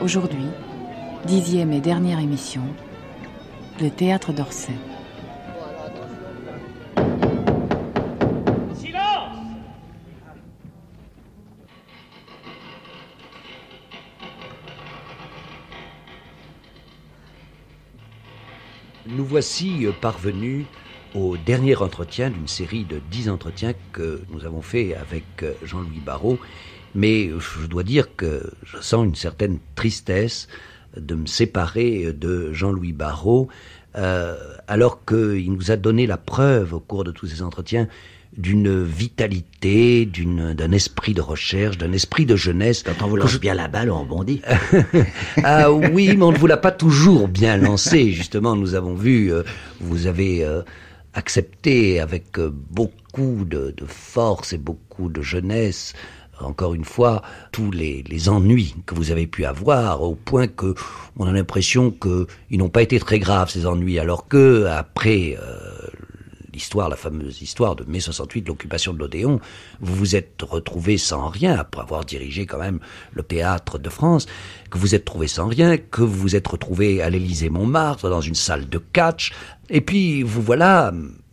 Aujourd'hui, 0.00 0.46
dixième 1.26 1.74
et 1.74 1.80
dernière 1.80 2.18
émission, 2.18 2.62
le 3.78 3.90
théâtre 3.90 4.32
d'Orsay. 4.32 4.72
Voici 19.40 19.86
euh, 19.86 19.92
parvenus 19.92 20.66
au 21.14 21.38
dernier 21.38 21.74
entretien 21.76 22.28
d'une 22.28 22.46
série 22.46 22.84
de 22.84 23.00
dix 23.10 23.30
entretiens 23.30 23.72
que 23.90 24.20
nous 24.28 24.44
avons 24.44 24.60
fait 24.60 24.94
avec 24.94 25.24
euh, 25.42 25.54
Jean-Louis 25.62 26.02
Barrault. 26.04 26.38
Mais 26.94 27.28
euh, 27.28 27.40
je 27.40 27.66
dois 27.66 27.82
dire 27.82 28.14
que 28.16 28.52
je 28.62 28.76
sens 28.82 29.06
une 29.06 29.14
certaine 29.14 29.58
tristesse 29.76 30.46
de 30.94 31.14
me 31.14 31.24
séparer 31.24 32.12
de 32.12 32.52
Jean-Louis 32.52 32.92
Barrault, 32.92 33.48
alors 33.94 35.06
qu'il 35.06 35.50
nous 35.52 35.70
a 35.70 35.76
donné 35.76 36.06
la 36.06 36.18
preuve 36.18 36.74
au 36.74 36.80
cours 36.80 37.04
de 37.04 37.10
tous 37.10 37.26
ces 37.26 37.40
entretiens 37.40 37.88
d'une 38.36 38.84
vitalité, 38.84 40.06
d'une, 40.06 40.54
d'un 40.54 40.72
esprit 40.72 41.14
de 41.14 41.20
recherche, 41.20 41.78
d'un 41.78 41.92
esprit 41.92 42.26
de 42.26 42.36
jeunesse. 42.36 42.82
Quand 42.82 43.04
on 43.04 43.08
vous 43.08 43.16
lance 43.16 43.38
bien 43.40 43.54
la 43.54 43.68
balle, 43.68 43.90
on 43.90 44.04
bondit. 44.04 44.40
ah 45.44 45.72
oui, 45.72 46.16
mais 46.16 46.22
on 46.22 46.32
ne 46.32 46.38
vous 46.38 46.46
l'a 46.46 46.56
pas 46.56 46.70
toujours 46.70 47.28
bien 47.28 47.56
lancé. 47.56 48.12
Justement, 48.12 48.56
nous 48.56 48.74
avons 48.74 48.94
vu, 48.94 49.32
euh, 49.32 49.42
vous 49.80 50.06
avez 50.06 50.44
euh, 50.44 50.62
accepté 51.14 52.00
avec 52.00 52.38
euh, 52.38 52.50
beaucoup 52.52 53.44
de, 53.44 53.74
de 53.76 53.84
force 53.86 54.52
et 54.52 54.58
beaucoup 54.58 55.08
de 55.08 55.22
jeunesse 55.22 55.94
encore 56.42 56.74
une 56.74 56.84
fois, 56.84 57.22
tous 57.52 57.70
les, 57.70 58.02
les, 58.08 58.28
ennuis 58.28 58.74
que 58.86 58.94
vous 58.94 59.10
avez 59.10 59.26
pu 59.26 59.44
avoir, 59.44 60.02
au 60.02 60.14
point 60.14 60.46
que 60.46 60.74
on 61.18 61.26
a 61.26 61.32
l'impression 61.32 61.90
qu'ils 61.90 62.58
n'ont 62.58 62.68
pas 62.68 62.82
été 62.82 62.98
très 62.98 63.18
graves 63.18 63.50
ces 63.50 63.66
ennuis, 63.66 63.98
alors 63.98 64.28
que 64.28 64.64
après 64.66 65.38
euh, 65.40 65.58
l'histoire, 66.60 66.90
la 66.90 66.96
fameuse 66.96 67.40
histoire 67.40 67.74
de 67.74 67.84
mai 67.84 68.00
68, 68.00 68.46
l'occupation 68.46 68.92
de 68.92 68.98
l'Odéon, 68.98 69.40
vous 69.80 69.94
vous 69.94 70.14
êtes 70.14 70.42
retrouvé 70.42 70.98
sans 70.98 71.28
rien 71.28 71.56
après 71.58 71.80
avoir 71.80 72.04
dirigé 72.04 72.44
quand 72.44 72.58
même 72.58 72.80
le 73.14 73.22
théâtre 73.22 73.78
de 73.78 73.88
France, 73.88 74.26
que 74.70 74.76
vous 74.76 74.94
êtes 74.94 75.06
trouvé 75.06 75.26
sans 75.26 75.48
rien, 75.48 75.78
que 75.78 76.02
vous 76.02 76.20
vous 76.20 76.36
êtes 76.36 76.46
retrouvé 76.46 77.00
à 77.00 77.08
l'Élysée 77.08 77.48
Montmartre 77.48 78.10
dans 78.10 78.20
une 78.20 78.34
salle 78.34 78.68
de 78.68 78.76
catch, 78.76 79.32
et 79.70 79.80
puis 79.80 80.22
vous 80.22 80.42
voilà 80.42 80.92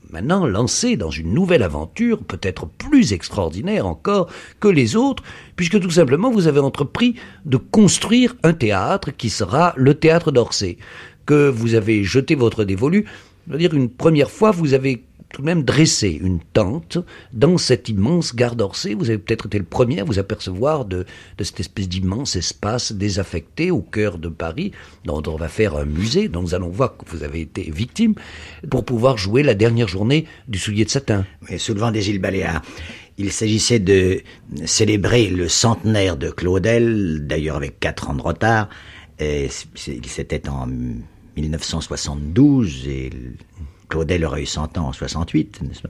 maintenant 0.10 0.46
lancé 0.46 0.96
dans 0.96 1.12
une 1.12 1.34
nouvelle 1.34 1.64
aventure, 1.64 2.24
peut-être 2.24 2.66
plus 2.66 3.12
extraordinaire 3.12 3.86
encore 3.86 4.30
que 4.62 4.70
les 4.70 4.96
autres, 4.96 5.24
puisque 5.58 5.82
tout 5.82 5.90
simplement 5.90 6.32
vous 6.32 6.48
avez 6.48 6.62
entrepris 6.62 7.16
de 7.44 7.58
construire 7.58 8.34
un 8.44 8.54
théâtre 8.54 9.12
qui 9.12 9.30
sera 9.30 9.74
le 9.76 9.94
théâtre 9.94 10.32
d'Orsay, 10.32 10.78
que 11.26 11.50
vous 11.50 11.74
avez 11.74 12.06
jeté 12.06 12.36
votre 12.36 12.64
dévolu, 12.64 13.06
c'est-à-dire 13.48 13.74
une 13.74 13.90
première 13.90 14.32
fois 14.32 14.52
vous 14.52 14.74
avez 14.74 15.04
tout 15.30 15.42
de 15.42 15.46
même 15.46 15.64
dressé 15.64 16.18
une 16.22 16.40
tente 16.40 16.98
dans 17.34 17.58
cette 17.58 17.90
immense 17.90 18.36
gare 18.36 18.56
d'Orsay. 18.56 18.94
Vous 18.94 19.10
avez 19.10 19.18
peut-être 19.18 19.48
été 19.48 19.58
le 19.58 19.66
premier 19.66 20.00
à 20.00 20.04
vous 20.04 20.20
apercevoir 20.20 20.86
de, 20.86 21.06
de 21.38 21.44
cette 21.44 21.60
espèce 21.60 21.90
d'immense 21.90 22.36
espace 22.36 22.94
désaffecté 22.94 23.72
au 23.72 23.82
cœur 23.82 24.18
de 24.18 24.30
Paris, 24.30 24.72
dont 25.06 25.22
on 25.28 25.36
va 25.36 25.50
faire 25.50 25.76
un 25.76 25.86
musée, 25.86 26.28
dont 26.30 26.42
nous 26.42 26.56
allons 26.56 26.70
voir 26.70 26.96
que 26.98 27.06
vous 27.08 27.24
avez 27.24 27.42
été 27.42 27.70
victime, 27.70 28.16
pour 28.70 28.86
pouvoir 28.86 29.18
jouer 29.18 29.44
la 29.44 29.54
dernière 29.54 29.88
journée 29.88 30.26
du 30.48 30.60
soulier 30.60 30.86
de 30.86 30.90
satin. 30.90 31.26
Mais 31.50 31.58
sous 31.58 31.74
le 31.74 31.80
vent 31.80 31.92
des 31.92 32.10
îles 32.10 32.22
Baléares. 32.22 32.62
Il 33.18 33.32
s'agissait 33.32 33.80
de 33.80 34.22
célébrer 34.66 35.28
le 35.28 35.50
centenaire 35.50 36.18
de 36.18 36.30
Claudel, 36.30 37.26
d'ailleurs 37.26 37.56
avec 37.56 37.80
quatre 37.80 38.10
ans 38.10 38.14
de 38.14 38.22
retard. 38.22 38.70
C'était 39.18 40.48
en 40.48 40.68
1972 41.36 42.88
et 42.88 43.10
Claudel 43.90 44.26
aurait 44.26 44.44
eu 44.44 44.48
100 44.48 44.78
ans 44.78 44.88
en 44.88 44.94
68, 44.94 45.62
n'est-ce 45.64 45.82
pas? 45.82 45.90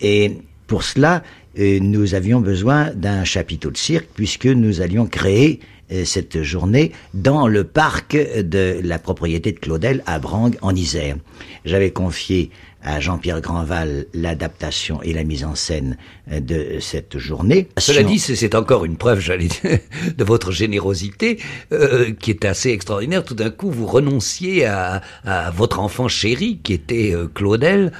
Et 0.00 0.38
pour 0.66 0.82
cela, 0.82 1.22
euh, 1.58 1.78
nous 1.80 2.14
avions 2.14 2.40
besoin 2.40 2.90
d'un 2.90 3.24
chapiteau 3.24 3.70
de 3.70 3.76
cirque 3.76 4.08
puisque 4.14 4.46
nous 4.46 4.80
allions 4.80 5.06
créer 5.06 5.60
euh, 5.92 6.04
cette 6.04 6.42
journée 6.42 6.92
dans 7.14 7.46
le 7.46 7.64
parc 7.64 8.16
de 8.16 8.80
la 8.82 8.98
propriété 8.98 9.52
de 9.52 9.58
Claudel 9.58 10.02
à 10.06 10.18
Brangue 10.18 10.56
en 10.60 10.74
Isère. 10.74 11.16
J'avais 11.64 11.90
confié 11.90 12.50
à 12.86 13.00
Jean-Pierre 13.00 13.40
Grandval 13.40 14.06
l'adaptation 14.14 15.02
et 15.02 15.12
la 15.12 15.24
mise 15.24 15.44
en 15.44 15.54
scène 15.54 15.98
euh, 16.30 16.40
de 16.40 16.78
cette 16.80 17.18
journée. 17.18 17.68
Cela 17.78 18.02
dit, 18.02 18.18
c'est 18.18 18.54
encore 18.54 18.84
une 18.84 18.96
preuve, 18.96 19.20
j'allais 19.20 19.48
dire, 19.48 19.78
de 20.16 20.24
votre 20.24 20.52
générosité, 20.52 21.38
euh, 21.72 22.12
qui 22.12 22.30
est 22.30 22.44
assez 22.44 22.70
extraordinaire. 22.70 23.24
Tout 23.24 23.34
d'un 23.34 23.50
coup, 23.50 23.70
vous 23.70 23.86
renonciez 23.86 24.64
à, 24.64 25.02
à, 25.24 25.50
votre 25.50 25.80
enfant 25.80 26.08
chéri, 26.08 26.60
qui 26.62 26.72
était 26.72 27.12
euh, 27.12 27.26
Claudel, 27.26 27.92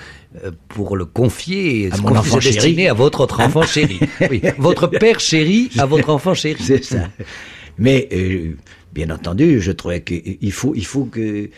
pour 0.69 0.97
le 0.97 1.07
confier, 1.07 1.91
à 1.93 1.97
mon 1.99 2.15
enfant 2.15 2.39
destiné 2.39 2.89
à 2.89 2.93
votre 2.93 3.21
autre 3.21 3.41
enfant 3.41 3.63
chéri. 3.67 3.99
Oui, 4.31 4.43
votre 4.59 4.87
père 4.87 5.19
chéri 5.19 5.71
à 5.79 5.87
votre 5.87 6.11
enfant 6.11 6.35
chéri. 6.35 6.63
C'est 6.63 6.85
ça. 6.85 7.09
Mais 7.79 8.09
euh, 8.13 8.57
bien 8.97 9.11
entendu, 9.11 9.61
je 9.61 9.73
trouvais 9.73 10.03
qu'il 10.03 10.53
faut, 10.53 10.75
il 10.75 10.87
faut 10.87 11.05
que 11.05 11.21
euh, 11.21 11.51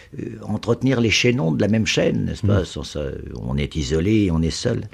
entretenir 0.43 1.01
les 1.01 1.11
chaînons 1.11 1.53
de 1.53 1.61
la 1.61 1.69
même 1.69 1.87
chaîne, 1.87 2.25
n'est-ce 2.25 2.45
pas? 2.45 2.65
Sans 2.65 2.83
ça, 2.83 3.05
On 3.41 3.57
est 3.57 3.77
isolé, 3.77 4.31
on 4.33 4.43
est 4.43 4.51
seul. 4.51 4.89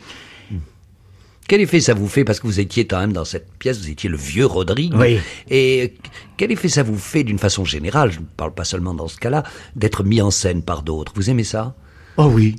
Quel 1.47 1.61
effet 1.61 1.81
ça 1.81 1.93
vous 1.93 2.09
fait? 2.09 2.25
Parce 2.25 2.41
que 2.41 2.47
vous 2.47 2.61
étiez 2.61 2.87
quand 2.87 3.01
même 3.01 3.13
dans 3.13 3.27
cette 3.27 3.53
pièce, 3.59 3.79
vous 3.79 3.91
étiez 3.91 4.09
le 4.09 4.17
vieux 4.17 4.47
Rodrigue. 4.47 4.95
Oui. 4.95 5.19
Et 5.51 5.95
quel 6.39 6.53
effet 6.53 6.69
ça 6.69 6.83
vous 6.83 6.97
fait 6.97 7.23
d'une 7.23 7.39
façon 7.39 7.65
générale, 7.65 8.13
je 8.13 8.21
ne 8.21 8.25
parle 8.25 8.55
pas 8.55 8.65
seulement 8.65 8.95
dans 8.95 9.09
ce 9.09 9.19
cas-là, 9.19 9.43
d'être 9.77 10.05
mis 10.05 10.23
en 10.23 10.31
scène 10.31 10.63
par 10.63 10.83
d'autres? 10.83 11.13
Vous 11.15 11.29
aimez 11.29 11.45
ça? 11.45 11.75
Oh 12.17 12.31
oui. 12.33 12.57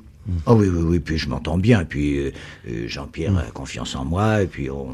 Oh 0.47 0.53
oui, 0.55 0.67
oui, 0.67 0.82
oui, 0.84 0.99
puis 0.99 1.17
je 1.19 1.30
m'entends 1.30 1.57
bien, 1.59 1.82
et 1.82 1.86
puis 1.86 2.17
euh, 2.17 2.32
Jean-Pierre 2.88 3.32
mm. 3.34 3.38
a 3.38 3.51
confiance 3.53 3.95
en 3.95 4.05
moi, 4.05 4.41
et 4.41 4.47
puis 4.47 4.69
on, 4.71 4.88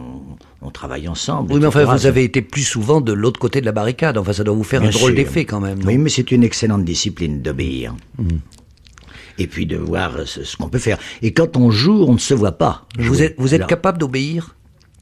on 0.61 0.69
travaille 0.71 1.07
ensemble. 1.07 1.53
Oui, 1.53 1.59
mais 1.61 1.67
enfin, 1.67 1.85
vous 1.85 2.05
avez 2.05 2.23
été 2.25 2.41
plus 2.41 2.63
souvent 2.63 2.99
de 2.99 3.13
l'autre 3.13 3.39
côté 3.39 3.61
de 3.61 3.65
la 3.65 3.71
barricade, 3.71 4.17
enfin, 4.17 4.33
ça 4.33 4.43
doit 4.43 4.55
vous 4.55 4.63
faire 4.65 4.81
bien 4.81 4.89
un 4.89 4.93
drôle 4.93 5.15
d'effet 5.15 5.45
quand 5.45 5.61
même. 5.61 5.79
Oui, 5.85 5.97
mais 5.97 6.09
c'est 6.09 6.31
une 6.31 6.43
excellente 6.43 6.83
discipline 6.83 7.41
d'obéir. 7.41 7.95
Mm. 8.17 8.27
et 9.37 9.47
puis 9.47 9.65
de 9.65 9.77
voir 9.77 10.11
ce, 10.25 10.43
ce 10.43 10.57
qu'on 10.57 10.67
peut 10.69 10.79
faire. 10.79 10.97
Et 11.21 11.31
quand 11.33 11.55
on 11.55 11.71
joue, 11.71 12.03
on 12.07 12.13
ne 12.13 12.19
se 12.19 12.33
voit 12.33 12.57
pas. 12.57 12.85
Vous 12.99 13.21
êtes, 13.23 13.35
vous 13.37 13.53
êtes 13.53 13.61
Alors- 13.61 13.69
capable 13.69 13.97
d'obéir? 13.99 14.55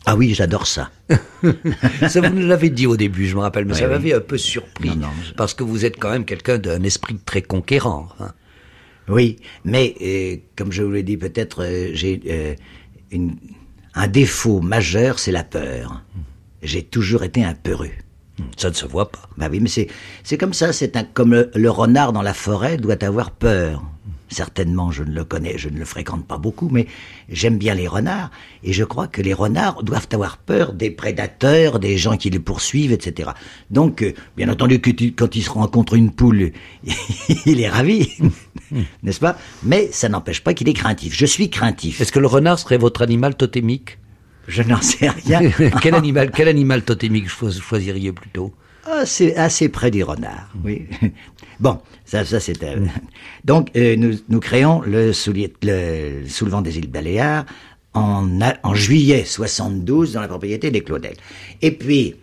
Ah 0.05 0.15
oui, 0.15 0.33
j'adore 0.33 0.65
ça. 0.67 0.91
Ça, 2.07 2.21
vous 2.21 2.29
nous 2.33 2.47
l'avez 2.47 2.69
dit 2.69 2.87
au 2.87 2.95
début, 2.95 3.27
je 3.27 3.35
me 3.35 3.41
rappelle, 3.41 3.65
mais 3.65 3.73
Ouais, 3.73 3.79
ça 3.79 3.85
oui. 3.85 3.91
m'avait 3.91 4.13
un 4.13 4.19
peu 4.21 4.37
surpris. 4.37 4.89
Non, 4.89 4.95
non, 4.95 5.07
je- 5.27 5.33
Parce 5.33 5.53
que 5.53 5.63
vous 5.63 5.83
êtes 5.85 5.97
quand 5.99 6.09
même 6.11 6.23
quelqu'un 6.25 6.57
d'un 6.57 6.81
esprit 6.83 7.17
très 7.25 7.41
conquérant. 7.41 8.07
hein. 8.19 8.31
Oui, 9.09 9.37
mais 9.65 9.95
euh, 10.01 10.37
comme 10.55 10.71
je 10.71 10.83
vous 10.83 10.91
l'ai 10.91 11.03
dit, 11.03 11.17
peut-être 11.17 11.63
euh, 11.63 11.89
j'ai 11.93 12.21
euh, 12.27 12.53
une- 13.11 13.35
un 13.95 14.07
défaut 14.07 14.61
majeur, 14.61 15.17
c'est 15.19 15.31
la 15.31 15.43
peur. 15.43 16.03
J'ai 16.61 16.83
toujours 16.83 17.23
été 17.23 17.43
un 17.43 17.53
peureux. 17.55 17.89
Ça 18.55 18.69
ne 18.69 18.73
se 18.75 18.85
voit 18.85 19.11
pas. 19.11 19.27
Bah 19.37 19.47
oui, 19.51 19.59
mais 19.59 19.67
c'est 20.23 20.37
comme 20.37 20.53
ça. 20.53 20.71
C'est 20.71 20.95
comme 21.13 21.33
le, 21.33 21.51
le 21.55 21.69
renard 21.69 22.13
dans 22.13 22.21
la 22.21 22.33
forêt 22.33 22.77
doit 22.77 23.03
avoir 23.03 23.31
peur. 23.31 23.83
Certainement, 24.31 24.91
je 24.91 25.03
ne 25.03 25.11
le 25.11 25.23
connais, 25.25 25.57
je 25.57 25.69
ne 25.69 25.77
le 25.79 25.85
fréquente 25.85 26.25
pas 26.27 26.37
beaucoup, 26.37 26.69
mais 26.71 26.85
j'aime 27.29 27.57
bien 27.57 27.73
les 27.73 27.87
renards 27.87 28.29
et 28.63 28.73
je 28.73 28.83
crois 28.83 29.07
que 29.07 29.21
les 29.23 29.33
renards 29.33 29.81
doivent 29.83 30.07
avoir 30.11 30.37
peur 30.37 30.73
des 30.73 30.91
prédateurs, 30.91 31.79
des 31.79 31.97
gens 31.97 32.15
qui 32.15 32.29
les 32.29 32.39
poursuivent, 32.39 32.91
etc. 32.91 33.31
Donc, 33.71 34.03
euh, 34.03 34.13
bien 34.37 34.47
entendu, 34.49 34.79
que 34.81 34.91
tu- 34.91 35.13
quand 35.13 35.35
il 35.35 35.41
se 35.43 35.49
rencontre 35.49 35.95
une 35.95 36.11
poule, 36.11 36.51
il 37.45 37.59
est 37.59 37.69
ravi, 37.69 38.09
n'est-ce 39.03 39.19
pas? 39.19 39.37
Mais 39.63 39.89
ça 39.91 40.09
n'empêche 40.09 40.41
pas 40.43 40.53
qu'il 40.53 40.69
est 40.69 40.73
craintif. 40.73 41.15
Je 41.15 41.25
suis 41.25 41.49
craintif. 41.49 41.99
Est-ce 42.01 42.11
que 42.11 42.19
le 42.19 42.27
renard 42.27 42.59
serait 42.59 42.77
votre 42.77 43.01
animal 43.01 43.35
totémique? 43.35 43.97
Je 44.47 44.61
n'en 44.63 44.81
sais 44.81 45.09
rien. 45.09 45.41
quel 45.81 45.95
animal, 45.95 46.31
quel 46.31 46.47
animal 46.47 46.83
totémique 46.83 47.29
cho- 47.29 47.51
choisiriez 47.51 48.11
plutôt? 48.13 48.53
Ah, 48.91 49.05
c'est 49.05 49.35
assez 49.35 49.69
près 49.69 49.91
des 49.91 50.01
renards, 50.01 50.49
oui. 50.63 50.87
Bon, 51.59 51.79
ça, 52.05 52.23
ça 52.25 52.39
c'est... 52.39 52.61
euh, 52.63 52.85
Donc, 53.45 53.69
euh, 53.75 53.95
nous, 53.95 54.39
créons 54.39 54.81
le, 54.81 55.11
soulier- 55.11 55.53
le 55.63 56.27
soulevant 56.27 56.61
des 56.61 56.77
îles 56.77 56.89
Baléares 56.89 57.45
en, 57.93 58.27
juillet 58.75 59.25
72 59.25 60.13
dans 60.13 60.21
la 60.21 60.27
propriété 60.27 60.71
des 60.71 60.81
Claudel. 60.81 61.15
Et 61.61 61.71
puis, 61.71 62.15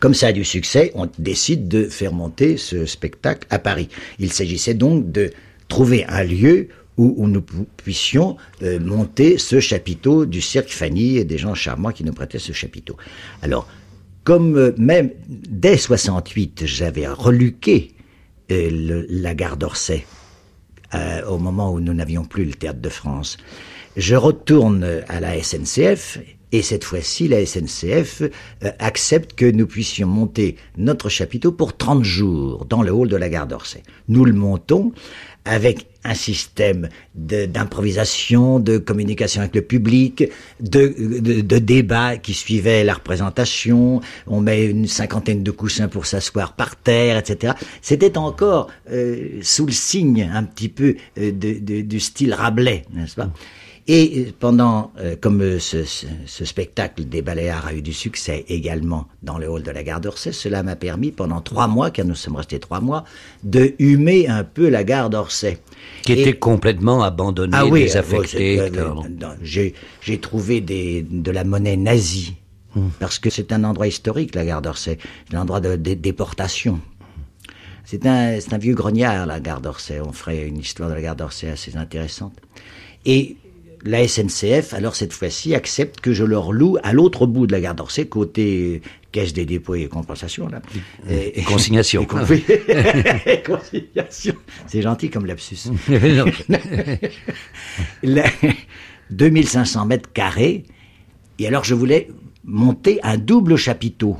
comme 0.00 0.14
ça 0.14 0.28
a 0.28 0.32
du 0.32 0.44
succès, 0.44 0.92
on 0.94 1.08
décide 1.18 1.68
de 1.68 1.84
faire 1.84 2.12
monter 2.12 2.56
ce 2.56 2.84
spectacle 2.86 3.46
à 3.50 3.58
Paris. 3.58 3.88
Il 4.18 4.32
s'agissait 4.32 4.74
donc 4.74 5.10
de 5.12 5.30
trouver 5.68 6.04
un 6.06 6.24
lieu 6.24 6.68
où, 6.96 7.26
nous 7.26 7.40
pu- 7.40 7.54
puissions 7.78 8.36
euh, 8.62 8.78
monter 8.78 9.38
ce 9.38 9.60
chapiteau 9.60 10.26
du 10.26 10.42
cirque 10.42 10.68
Fanny 10.70 11.16
et 11.16 11.24
des 11.24 11.38
gens 11.38 11.54
charmants 11.54 11.92
qui 11.92 12.04
nous 12.04 12.12
prêtaient 12.12 12.38
ce 12.38 12.52
chapiteau. 12.52 12.96
Alors, 13.40 13.66
comme 14.24 14.74
même 14.76 15.10
dès 15.28 15.78
68, 15.78 16.62
j'avais 16.66 17.06
reluqué 17.06 17.92
la 18.50 19.34
gare 19.34 19.56
d'Orsay, 19.56 20.04
euh, 20.94 21.24
au 21.26 21.38
moment 21.38 21.72
où 21.72 21.80
nous 21.80 21.94
n'avions 21.94 22.24
plus 22.24 22.44
le 22.44 22.54
théâtre 22.54 22.80
de 22.80 22.88
France. 22.88 23.36
Je 23.96 24.14
retourne 24.14 25.02
à 25.08 25.20
la 25.20 25.42
SNCF 25.42 26.18
et 26.52 26.62
cette 26.62 26.84
fois-ci, 26.84 27.28
la 27.28 27.44
SNCF 27.46 28.22
euh, 28.22 28.70
accepte 28.78 29.34
que 29.34 29.48
nous 29.50 29.66
puissions 29.66 30.08
monter 30.08 30.56
notre 30.76 31.08
chapiteau 31.08 31.52
pour 31.52 31.76
30 31.76 32.02
jours 32.02 32.64
dans 32.64 32.82
le 32.82 32.92
hall 32.92 33.08
de 33.08 33.16
la 33.16 33.28
gare 33.28 33.46
d'Orsay. 33.46 33.82
Nous 34.08 34.24
le 34.24 34.32
montons 34.32 34.92
avec 35.44 35.86
un 36.04 36.14
système 36.14 36.88
d'improvisation, 37.14 38.58
de, 38.58 38.78
communication 38.78 39.42
avec 39.42 39.54
le 39.54 39.62
public, 39.62 40.24
de, 40.60 40.94
de, 41.20 41.40
de 41.40 41.58
débat 41.58 42.16
qui 42.16 42.34
suivait 42.34 42.84
la 42.84 42.94
représentation. 42.94 44.00
On 44.26 44.40
met 44.40 44.64
une 44.64 44.86
cinquantaine 44.86 45.42
de 45.42 45.50
coussins 45.50 45.88
pour 45.88 46.06
s'asseoir 46.06 46.54
par 46.54 46.76
terre, 46.76 47.18
etc. 47.18 47.54
C'était 47.82 48.16
encore 48.16 48.68
euh, 48.90 49.40
sous 49.42 49.66
le 49.66 49.72
signe 49.72 50.30
un 50.32 50.44
petit 50.44 50.68
peu 50.68 50.96
euh, 51.18 51.32
du 51.32 52.00
style 52.00 52.34
Rabelais, 52.34 52.84
n'est-ce 52.92 53.16
pas? 53.16 53.30
Et 53.92 54.20
euh, 54.28 54.32
pendant, 54.38 54.92
euh, 54.98 55.16
comme 55.20 55.40
euh, 55.42 55.58
ce, 55.58 55.82
ce- 55.84 56.06
ce 56.26 56.44
spectacle 56.44 57.04
des 57.04 57.22
Baléares 57.22 57.66
a 57.66 57.74
eu 57.74 57.82
du 57.82 57.92
succès 57.92 58.44
également 58.48 59.08
dans 59.22 59.36
le 59.36 59.48
hall 59.48 59.62
de 59.64 59.70
la 59.72 59.82
gare 59.82 60.00
d'Orsay, 60.00 60.32
cela 60.32 60.62
m'a 60.62 60.76
permis 60.76 61.10
pendant 61.10 61.40
trois 61.40 61.66
mois, 61.66 61.90
car 61.90 62.06
nous 62.06 62.14
sommes 62.14 62.36
restés 62.36 62.60
trois 62.60 62.80
mois, 62.80 63.04
de 63.42 63.74
humer 63.80 64.28
un 64.28 64.44
peu 64.44 64.68
la 64.68 64.84
gare 64.84 65.10
d'Orsay. 65.10 65.58
Qui 66.02 66.12
Et- 66.12 66.20
était 66.20 66.38
complètement 66.38 67.02
abandonné, 67.02 67.52
ah 67.56 67.66
oui, 67.66 67.82
désaffecté. 67.82 68.60
euh, 68.60 68.66
etc. 68.68 68.84
dans- 69.10 69.34
j'ai 69.42 70.18
trouvé 70.20 70.60
des, 70.60 71.02
de 71.02 71.30
la 71.32 71.42
monnaie 71.44 71.76
nazie. 71.76 72.36
Parce 73.00 73.18
que 73.18 73.30
c'est 73.30 73.50
un 73.52 73.64
endroit 73.64 73.88
historique, 73.88 74.36
la 74.36 74.44
gare 74.44 74.62
d'Orsay. 74.62 74.96
Un 75.32 75.38
endroit 75.40 75.60
de, 75.60 75.74
de 75.74 75.94
déportation. 75.94 76.78
C'est 77.84 78.06
un, 78.06 78.38
un 78.52 78.58
vieux 78.58 78.74
grognard, 78.74 79.26
la 79.26 79.40
gare 79.40 79.60
d'Orsay. 79.60 80.00
On 80.00 80.12
ferait 80.12 80.46
une 80.46 80.58
histoire 80.58 80.88
de 80.88 80.94
la 80.94 81.02
gare 81.02 81.16
d'Orsay 81.16 81.48
assez 81.50 81.76
intéressante. 81.76 82.34
Et 83.04 83.36
la 83.84 84.06
SNCF, 84.06 84.74
alors 84.74 84.94
cette 84.94 85.12
fois-ci, 85.12 85.54
accepte 85.54 86.00
que 86.00 86.12
je 86.12 86.24
leur 86.24 86.52
loue 86.52 86.76
à 86.82 86.92
l'autre 86.92 87.26
bout 87.26 87.46
de 87.46 87.52
la 87.52 87.60
gare 87.60 87.74
d'Orsay, 87.74 88.06
côté 88.06 88.82
caisse 89.12 89.32
des 89.32 89.44
dépôts 89.46 89.74
et 89.74 89.88
compensations. 89.88 90.48
Là. 90.48 90.60
Et- 91.08 91.42
Consignation. 91.42 92.06
et. 93.26 93.42
Consignation. 93.46 94.34
C'est 94.66 94.82
gentil 94.82 95.08
comme 95.10 95.26
lapsus. 95.26 95.70
Non. 95.88 96.24
La- 98.02 98.24
2500 99.10 99.86
mètres 99.86 100.12
carrés. 100.12 100.64
Et 101.38 101.46
alors, 101.46 101.64
je 101.64 101.74
voulais 101.74 102.08
monter 102.44 103.00
un 103.02 103.16
double 103.18 103.56
chapiteau 103.56 104.16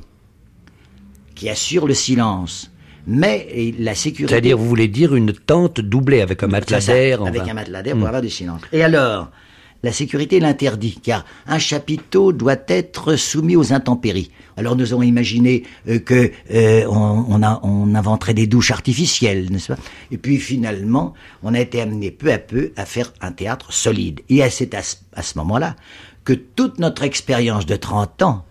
qui 1.34 1.48
assure 1.48 1.86
le 1.86 1.94
silence. 1.94 2.70
Mais 3.06 3.46
et 3.50 3.72
la 3.78 3.94
sécurité. 3.94 4.32
C'est-à-dire, 4.34 4.58
vous 4.58 4.68
voulez 4.68 4.88
dire 4.88 5.14
une 5.14 5.32
tente 5.32 5.80
doublée 5.80 6.20
avec 6.20 6.42
un 6.42 6.48
matelas 6.48 6.80
d'air 6.86 7.22
Avec 7.22 7.42
enfin. 7.42 7.50
un 7.52 7.54
matelas 7.54 7.82
d'air 7.82 7.96
pour 7.96 8.06
avoir 8.06 8.22
du 8.22 8.28
silence. 8.30 8.60
Et 8.72 8.82
alors, 8.82 9.30
la 9.82 9.92
sécurité 9.92 10.40
l'interdit, 10.40 10.98
car 11.02 11.24
un 11.46 11.58
chapiteau 11.58 12.32
doit 12.32 12.56
être 12.68 13.16
soumis 13.16 13.56
aux 13.56 13.72
intempéries. 13.72 14.30
Alors 14.56 14.76
nous 14.76 14.92
avons 14.92 15.02
imaginé 15.02 15.62
euh, 15.88 15.98
que 15.98 16.30
euh, 16.52 16.84
on, 16.86 17.24
on 17.28 17.60
on 17.62 17.94
inventerait 17.94 18.34
des 18.34 18.46
douches 18.46 18.70
artificielles, 18.72 19.50
n'est-ce 19.50 19.72
pas? 19.72 19.78
Et 20.10 20.18
puis 20.18 20.36
finalement, 20.38 21.14
on 21.42 21.54
a 21.54 21.60
été 21.60 21.80
amené 21.80 22.10
peu 22.10 22.30
à 22.32 22.38
peu 22.38 22.72
à 22.76 22.84
faire 22.84 23.12
un 23.20 23.32
théâtre 23.32 23.72
solide. 23.72 24.20
Et 24.28 24.42
à, 24.42 24.50
cet 24.50 24.74
as- 24.74 25.02
à 25.14 25.22
ce 25.22 25.38
moment-là 25.38 25.76
que 26.24 26.34
toute 26.34 26.78
notre 26.78 27.02
expérience 27.02 27.64
de 27.64 27.76
30 27.76 28.22
ans 28.22 28.44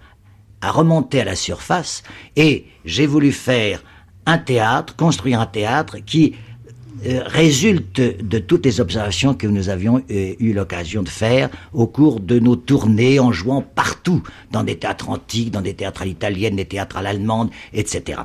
a 0.61 0.71
remonté 0.71 1.21
à 1.21 1.25
la 1.25 1.35
surface 1.35 2.03
et 2.35 2.65
j'ai 2.85 3.05
voulu 3.05 3.31
faire 3.31 3.83
un 4.25 4.37
théâtre, 4.39 4.95
construire 4.95 5.39
un 5.39 5.45
théâtre 5.45 5.97
qui 6.05 6.35
euh, 7.05 7.21
résulte 7.25 8.01
de 8.01 8.39
toutes 8.39 8.65
les 8.65 8.81
observations 8.81 9.33
que 9.33 9.47
nous 9.47 9.69
avions 9.69 10.03
euh, 10.11 10.33
eu 10.39 10.53
l'occasion 10.53 11.01
de 11.01 11.09
faire 11.09 11.49
au 11.73 11.87
cours 11.87 12.19
de 12.19 12.39
nos 12.39 12.55
tournées 12.55 13.19
en 13.19 13.31
jouant 13.31 13.61
partout, 13.61 14.21
dans 14.51 14.63
des 14.63 14.77
théâtres 14.77 15.09
antiques, 15.09 15.51
dans 15.51 15.61
des 15.61 15.73
théâtres 15.73 16.01
à 16.01 16.05
l'italienne, 16.05 16.55
des 16.57 16.65
théâtres 16.65 16.97
à 16.97 17.01
l'allemande, 17.01 17.49
etc. 17.73 18.21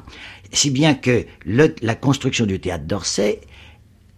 Si 0.52 0.70
bien 0.70 0.94
que 0.94 1.24
la 1.46 1.94
construction 1.94 2.46
du 2.46 2.60
théâtre 2.60 2.84
d'Orsay 2.84 3.40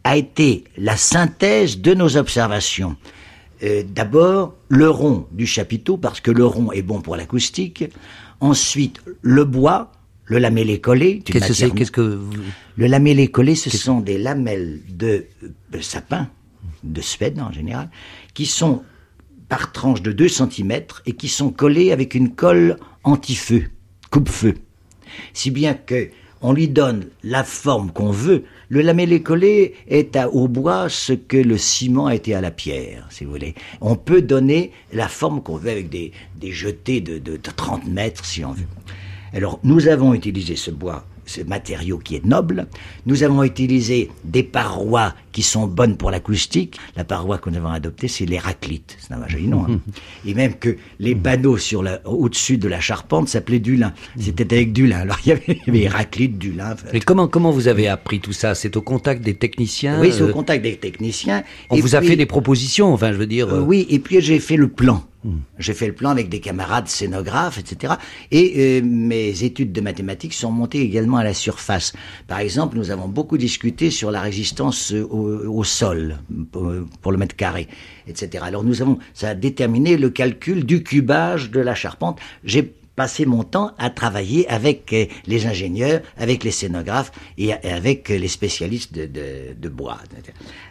a 0.05 0.17
été 0.17 0.65
la 0.79 0.97
synthèse 0.97 1.81
de 1.81 1.93
nos 1.93 2.17
observations. 2.17 2.97
Euh, 3.65 3.83
D'abord, 3.83 4.55
le 4.69 4.89
rond 4.89 5.27
du 5.33 5.47
chapiteau, 5.47 5.97
parce 5.97 6.21
que 6.21 6.31
le 6.31 6.47
rond 6.47 6.71
est 6.71 6.83
bon 6.83 7.01
pour 7.01 7.17
l'acoustique. 7.17 7.85
Ensuite, 8.41 9.01
le 9.21 9.45
bois, 9.45 9.91
le 10.27 10.39
lamellé 10.39 10.81
collé. 10.81 11.15
d'une 11.15 11.23
Qu'est-ce 11.25 11.49
que 11.49 11.55
c'est? 11.55 11.71
Qu'est-ce 11.71 11.93
que 11.93 12.01
vous- 12.01 12.33
le 12.77 12.87
lamellé 12.87 13.29
collé, 13.29 13.55
ce 13.55 13.71
sont 13.71 14.01
des 14.01 14.19
lamelles 14.19 14.81
de, 14.89 15.27
euh, 15.45 15.81
sapin, 15.81 16.29
de 16.85 17.01
Suède 17.01 17.41
en 17.41 17.53
général, 17.53 17.91
qui 18.35 18.47
sont 18.47 18.83
par 19.49 19.73
tranche 19.73 20.03
de 20.03 20.13
2 20.13 20.29
cm 20.29 20.83
et 21.07 21.13
qui 21.13 21.29
sont 21.29 21.51
collées 21.51 21.93
avec 21.93 22.15
une 22.15 22.35
colle 22.35 22.77
anti-feu, 23.05 23.65
coupe-feu. 24.11 24.55
Si 25.33 25.51
bien 25.51 25.75
que 25.75 26.09
on 26.43 26.53
lui 26.53 26.69
donne 26.69 27.07
la 27.25 27.43
forme 27.45 27.91
qu'on 27.91 28.11
veut. 28.11 28.45
Le 28.69 28.83
lamellé 28.83 29.23
collé 29.23 29.75
est 29.89 30.17
à- 30.17 30.29
au 30.29 30.49
bois 30.49 30.89
ce 30.91 31.15
que 31.15 31.39
le 31.39 31.57
ciment 31.57 32.07
a 32.09 32.15
été 32.15 32.35
à 32.35 32.43
la 32.43 32.51
pierre, 32.51 33.07
si 33.11 33.25
vous 33.25 33.31
voulez. 33.31 33.55
On 33.81 33.97
peut 33.97 34.21
donner 34.21 34.71
la 34.93 35.09
forme 35.09 35.43
qu'on 35.43 35.57
veut 35.57 35.71
avec 35.71 35.89
des, 35.89 36.13
des 36.39 36.53
jetés 36.53 37.01
de, 37.01 37.19
de, 37.19 37.33
de 37.39 37.51
30 37.57 37.87
mètres, 37.87 38.25
si 38.27 38.45
on 38.45 38.53
veut. 38.53 38.67
Alors, 39.33 39.59
nous 39.65 39.89
avons 39.89 40.15
utilisé 40.15 40.57
ce 40.57 40.71
bois, 40.71 41.05
ce 41.27 41.41
matériau 41.43 41.99
qui 41.99 42.17
est 42.17 42.25
noble. 42.25 42.67
Nous 43.07 43.23
avons 43.23 43.43
utilisé 43.43 44.11
des 44.25 44.43
parois 44.43 45.15
qui 45.37 45.43
sont 45.43 45.67
bonnes 45.67 45.99
pour 45.99 46.11
l'acoustique. 46.11 46.79
La 46.97 47.05
paroi 47.05 47.37
que 47.37 47.51
nous 47.51 47.59
avons 47.59 47.69
adoptée, 47.69 48.09
c'est 48.09 48.25
l'héraclite. 48.25 48.97
C'est 48.99 49.13
un 49.13 49.29
joli 49.29 49.49
nom. 49.49 49.67
hein. 49.69 49.81
Et 50.27 50.33
même 50.33 50.55
que 50.55 50.79
les 50.99 51.15
panneaux 51.15 51.59
sur 51.59 51.83
la, 51.83 52.01
au-dessus 52.09 52.57
de 52.57 52.67
la 52.69 52.81
charpente 52.81 53.29
s'appelaient 53.29 53.59
du 53.61 53.77
lin. 53.77 53.93
C'était 54.19 54.51
avec 54.57 54.73
du 54.73 54.87
lin. 54.87 55.01
Alors, 55.01 55.19
il 55.27 55.29
y 55.29 55.33
avait, 55.33 55.43
il 55.49 55.57
y 55.67 55.69
avait 55.69 55.81
héraclite, 55.83 56.39
du 56.39 56.53
lin. 56.53 56.75
Et 56.95 57.01
comment, 57.01 57.29
comment 57.29 57.51
vous 57.51 57.69
avez 57.69 57.87
appris 57.87 58.21
tout 58.21 58.33
ça? 58.33 58.55
C'est 58.55 58.79
au 58.79 58.81
contact 58.83 59.23
des 59.23 59.35
techniciens 59.35 60.01
oui, 60.01 60.11
c'est 60.11 60.23
au 60.23 60.29
euh, 60.29 60.33
contact 60.33 60.63
des 60.63 60.77
techniciens. 60.79 61.45
On 61.69 61.77
Et 61.77 61.83
vous 61.83 61.95
a 61.97 61.99
puis- 61.99 62.09
fait 62.09 62.17
des 62.17 62.25
propositions, 62.25 62.95
enfin, 62.95 63.13
je 63.13 63.19
veux 63.19 63.27
dire. 63.27 63.49
Euh, 63.51 63.59
euh, 63.59 63.61
oui, 63.61 63.87
et 63.91 63.99
puis 63.99 64.23
j'ai 64.23 64.41
fait 64.41 64.57
le 64.57 64.69
plan. 64.69 65.05
J'ai 65.59 65.75
fait 65.75 65.89
le 65.89 65.93
plan 65.93 66.11
avec 66.11 66.29
des 66.29 66.39
camarades 66.39 66.87
scénographes, 66.87 67.59
etc. 67.59 67.95
Et 68.31 68.53
euh, 68.81 68.81
mes 68.85 69.43
études 69.43 69.73
de 69.73 69.81
mathématiques 69.81 70.35
sont 70.35 70.53
montées 70.53 70.81
également 70.83 71.17
à 71.17 71.25
la 71.25 71.35
surface. 71.35 71.95
Par 72.29 72.39
exemple, 72.39 72.77
nous 72.79 72.93
avons 72.93 73.09
beaucoup 73.09 73.37
discuté 73.37 73.91
sur 73.91 74.13
la 74.13 74.21
résistance 74.21 74.93
euh, 74.93 75.05
au, 75.27 75.65
sol 75.65 76.19
pour, 76.53 77.13
le 77.13 77.19
mètre 77.19 77.37
carré, 77.37 77.69
etc. 78.07 78.45
Alors 78.47 78.65
nous 78.65 78.83
avons, 78.83 78.99
ça 79.15 79.31
a 79.31 79.35
déterminé 79.35 79.97
le 79.97 80.11
calcul 80.11 80.65
du 80.65 80.83
cubage 80.83 81.51
de 81.51 81.61
la 81.61 81.75
charpente. 81.75 82.19
J'ai 82.45 82.75
passé 82.97 83.27
mon 83.27 83.45
temps 83.45 83.73
à 83.79 83.91
travailler 83.91 84.49
avec 84.49 84.93
euh, 84.93 85.07
les 85.27 85.47
ingénieurs, 85.47 86.01
avec 86.17 86.43
les 86.43 86.51
scénographes 86.51 87.13
et 87.37 87.53
avec 87.53 88.09
les 88.09 88.29
spécialistes 88.29 88.95
de, 88.95 89.07
de, 89.07 89.55
de 89.57 89.69
bois. 89.69 89.99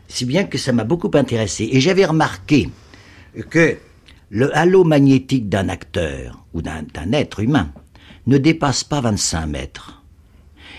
Si 0.07 0.25
bien 0.25 0.45
que 0.45 0.57
ça 0.57 0.73
m'a 0.73 0.83
beaucoup 0.83 1.11
intéressé. 1.13 1.69
Et 1.71 1.79
j'avais 1.79 2.05
remarqué 2.05 2.69
que 3.49 3.77
le 4.29 4.55
halo 4.57 4.83
magnétique 4.83 5.49
d'un 5.49 5.69
acteur 5.69 6.43
ou 6.53 6.61
d'un 6.61 7.11
être 7.13 7.39
humain 7.39 7.71
ne 8.27 8.37
dépasse 8.37 8.83
pas 8.83 9.01
25 9.01 9.45
mètres. 9.45 10.03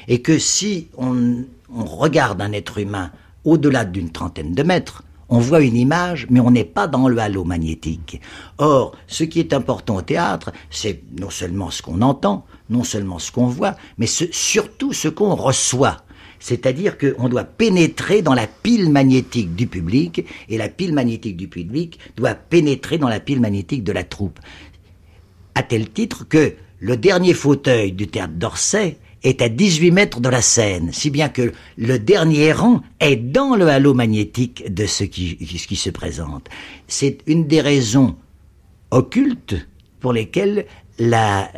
Et 0.09 0.21
que 0.21 0.39
si 0.39 0.89
on 0.99 1.45
regarde 1.73 2.41
un 2.41 2.53
être 2.53 2.79
humain 2.79 3.13
au-delà 3.47 3.85
d'une 3.85 4.11
trentaine 4.11 4.53
de 4.53 4.63
mètres, 4.63 5.03
on 5.29 5.39
voit 5.39 5.61
une 5.61 5.77
image, 5.77 6.27
mais 6.31 6.41
on 6.41 6.51
n'est 6.51 6.65
pas 6.65 6.87
dans 6.87 7.09
le 7.09 7.19
halo 7.19 7.45
magnétique. 7.45 8.21
Or, 8.59 8.95
ce 9.07 9.25
qui 9.25 9.41
est 9.41 9.53
important 9.53 9.97
au 9.97 10.03
théâtre, 10.03 10.53
c'est 10.71 11.03
non 11.19 11.31
seulement 11.31 11.71
ce 11.71 11.83
qu'on 11.83 12.03
entend, 12.03 12.45
non 12.71 12.85
seulement 12.85 13.19
ce 13.19 13.33
qu'on 13.33 13.47
voit, 13.47 13.75
mais 13.99 14.07
surtout 14.07 14.93
ce 14.93 15.09
qu'on 15.09 15.35
reçoit. 15.35 15.99
C'est-à-dire 16.39 16.99
qu'on 16.99 17.29
doit 17.29 17.45
pénétrer 17.45 18.21
dans 18.23 18.35
la 18.35 18.47
pile 18.47 18.91
magnétique 18.91 19.55
du 19.55 19.67
public, 19.67 20.25
et 20.49 20.59
la 20.59 20.69
pile 20.69 20.93
magnétique 20.93 21.37
du 21.37 21.49
public 21.49 21.99
doit 22.17 22.35
pénétrer 22.35 22.99
dans 22.99 23.09
la 23.09 23.21
pile 23.21 23.41
magnétique 23.41 23.83
de 23.85 23.93
la 23.93 24.05
troupe. 24.05 24.39
À 25.55 25.63
tel 25.63 25.89
titre 25.91 26.29
que 26.29 26.55
le 26.79 26.97
dernier 26.97 27.33
fauteuil 27.33 27.93
du 27.93 28.07
théâtre 28.07 28.35
d'Orsay 28.35 28.99
est 29.27 29.43
à 29.43 29.49
18 29.49 29.91
mètres 29.91 30.21
de 30.21 30.29
la 30.29 30.41
scène, 30.41 30.91
si 30.93 31.11
bien 31.11 31.29
que 31.29 31.53
le 31.77 31.99
dernier 31.99 32.53
rang 32.53 32.83
est 33.01 33.17
dans 33.17 33.57
le 33.57 33.67
halo 33.67 33.93
magnétique 33.93 34.73
de 34.73 34.87
ce 34.87 35.03
qui, 35.03 35.37
ce 35.59 35.67
qui 35.67 35.75
se 35.75 35.91
présente. 35.91 36.49
C'est 36.87 37.19
une 37.27 37.47
des 37.49 37.61
raisons 37.61 38.15
occultes 38.93 39.57
pour 39.99 40.13
lesquelles 40.13 40.67
la, 41.01 41.51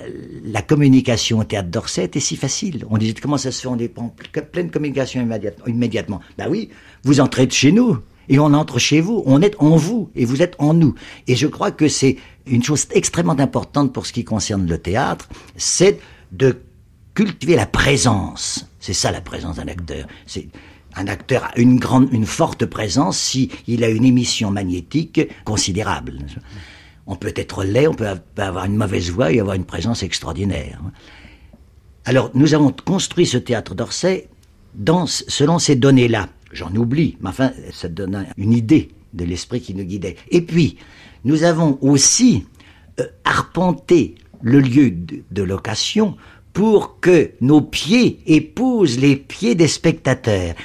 la 0.44 0.62
communication 0.62 1.40
au 1.40 1.44
théâtre 1.44 1.68
d'Orsay 1.68 2.10
est 2.12 2.20
si 2.20 2.36
facile. 2.36 2.86
On 2.88 2.96
disait 2.96 3.14
comment 3.20 3.36
ça 3.36 3.52
se 3.52 3.60
fait, 3.60 3.68
on 3.68 3.76
dépend 3.76 4.14
pleine 4.50 4.70
communication 4.70 5.26
immédiatement. 5.66 6.20
Ben 6.38 6.48
oui, 6.48 6.70
vous 7.04 7.20
entrez 7.20 7.46
de 7.46 7.52
chez 7.52 7.70
nous 7.70 7.98
et 8.30 8.38
on 8.38 8.46
entre 8.54 8.78
chez 8.78 9.02
vous, 9.02 9.22
on 9.26 9.42
est 9.42 9.54
en 9.58 9.76
vous 9.76 10.10
et 10.16 10.24
vous 10.24 10.40
êtes 10.40 10.56
en 10.58 10.72
nous. 10.72 10.94
Et 11.26 11.36
je 11.36 11.46
crois 11.46 11.70
que 11.70 11.86
c'est 11.86 12.16
une 12.46 12.62
chose 12.62 12.86
extrêmement 12.92 13.38
importante 13.38 13.92
pour 13.92 14.06
ce 14.06 14.14
qui 14.14 14.24
concerne 14.24 14.66
le 14.66 14.78
théâtre, 14.78 15.28
c'est 15.56 16.00
de 16.32 16.58
cultiver 17.18 17.56
la 17.56 17.66
présence. 17.66 18.64
C'est 18.78 18.92
ça 18.92 19.10
la 19.10 19.20
présence 19.20 19.56
d'un 19.56 19.66
acteur. 19.66 20.06
C'est 20.24 20.46
un 20.94 21.08
acteur 21.08 21.42
a 21.46 21.58
une 21.58 21.76
grande, 21.80 22.12
une 22.12 22.26
forte 22.26 22.64
présence 22.64 23.18
si 23.18 23.50
il 23.66 23.82
a 23.82 23.88
une 23.88 24.04
émission 24.04 24.52
magnétique 24.52 25.22
considérable. 25.44 26.18
On 27.08 27.16
peut 27.16 27.32
être 27.34 27.64
laid, 27.64 27.88
on 27.88 27.94
peut 27.94 28.06
avoir 28.36 28.66
une 28.66 28.76
mauvaise 28.76 29.10
voix 29.10 29.32
et 29.32 29.40
avoir 29.40 29.56
une 29.56 29.64
présence 29.64 30.04
extraordinaire. 30.04 30.80
Alors, 32.04 32.30
nous 32.34 32.54
avons 32.54 32.70
construit 32.70 33.26
ce 33.26 33.36
théâtre 33.36 33.74
d'Orsay 33.74 34.28
dans, 34.76 35.06
selon 35.06 35.58
ces 35.58 35.74
données-là. 35.74 36.28
J'en 36.52 36.72
oublie, 36.76 37.16
mais 37.20 37.30
enfin, 37.30 37.50
ça 37.72 37.88
donne 37.88 38.26
une 38.36 38.52
idée 38.52 38.90
de 39.12 39.24
l'esprit 39.24 39.60
qui 39.60 39.74
nous 39.74 39.84
guidait. 39.84 40.14
Et 40.30 40.40
puis, 40.40 40.78
nous 41.24 41.42
avons 41.42 41.78
aussi 41.80 42.46
euh, 43.00 43.06
arpenté 43.24 44.14
le 44.42 44.60
lieu 44.60 44.90
de, 44.90 45.42
location 45.42 46.16
pour 46.58 46.98
que 46.98 47.30
nos 47.40 47.60
pieds 47.60 48.18
épousent 48.26 48.98
les 48.98 49.14
pieds 49.14 49.54
des 49.54 49.68
spectateurs, 49.68 50.56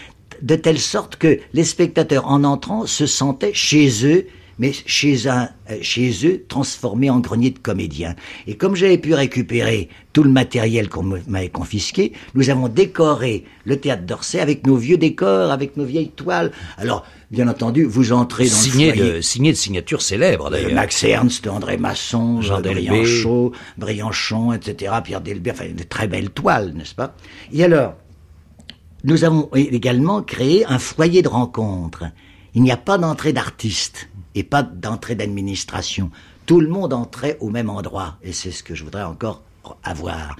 de 0.42 0.56
telle 0.56 0.80
sorte 0.80 1.18
que 1.18 1.40
les 1.54 1.64
spectateurs, 1.64 2.26
en 2.26 2.44
entrant, 2.46 2.88
se 2.88 3.06
sentaient 3.06 3.54
chez 3.54 4.04
eux 4.04 4.26
mais 4.60 4.72
chez, 4.86 5.28
un, 5.28 5.50
euh, 5.70 5.78
chez 5.82 6.12
eux 6.26 6.46
transformé 6.48 7.10
en 7.10 7.20
grenier 7.20 7.52
de 7.52 7.60
comédiens. 7.60 8.16
Et 8.48 8.56
comme 8.56 8.76
j'avais 8.76 8.98
pu 8.98 9.14
récupérer 9.14 9.90
tout 10.12 10.24
le 10.24 10.30
matériel 10.30 10.90
qu'on 10.90 11.04
m'avait 11.28 11.50
confisqué, 11.50 12.14
nous 12.36 12.50
avons 12.50 12.68
décoré 12.68 13.46
le 13.66 13.78
théâtre 13.78 14.04
d'Orsay 14.04 14.40
avec 14.40 14.68
nos 14.68 14.76
vieux 14.76 14.98
décors, 14.98 15.52
avec 15.52 15.78
nos 15.78 15.86
vieilles 15.86 16.12
toiles. 16.12 16.52
Alors, 16.78 17.06
bien 17.32 17.48
entendu, 17.48 17.84
vous 17.84 18.12
entrez 18.12 18.46
dans 18.46 18.52
signé 18.52 18.92
le 18.92 18.96
foyer. 18.96 19.12
De, 19.14 19.22
signé 19.22 19.52
de 19.52 19.58
signatures 19.58 20.02
célèbres, 20.02 20.50
d'ailleurs. 20.50 20.74
Max 20.74 21.04
Ernst, 21.04 21.48
André 21.48 21.78
Masson, 21.78 22.42
Jean 22.42 22.62
Brianchon, 22.62 23.52
Brianchon, 23.78 24.54
etc., 24.54 24.94
Pierre 25.04 25.22
Delbert, 25.22 25.56
enfin, 25.56 25.70
de 25.76 25.84
très 25.84 26.08
belles 26.08 26.30
toiles, 26.30 26.74
n'est-ce 26.76 26.96
pas? 26.96 27.16
Et 27.52 27.64
alors, 27.64 27.96
nous 29.04 29.26
avons 29.26 29.50
également 29.54 30.22
créé 30.22 30.66
un 30.66 30.80
foyer 30.80 31.22
de 31.22 31.28
rencontre. 31.28 32.06
Il 32.56 32.62
n'y 32.62 32.72
a 32.72 32.78
pas 32.78 32.98
d'entrée 32.98 33.34
d'artistes 33.34 34.08
et 34.36 34.44
pas 34.44 34.64
d'entrée 34.64 35.16
d'administration. 35.16 36.12
Tout 36.46 36.60
le 36.60 36.68
monde 36.68 36.94
entrait 36.94 37.38
au 37.40 37.50
même 37.50 37.70
endroit, 37.70 38.18
et 38.24 38.34
c'est 38.34 38.52
ce 38.52 38.64
que 38.64 38.76
je 38.76 38.84
voudrais 38.84 39.04
encore 39.04 39.42
avoir. 39.84 40.36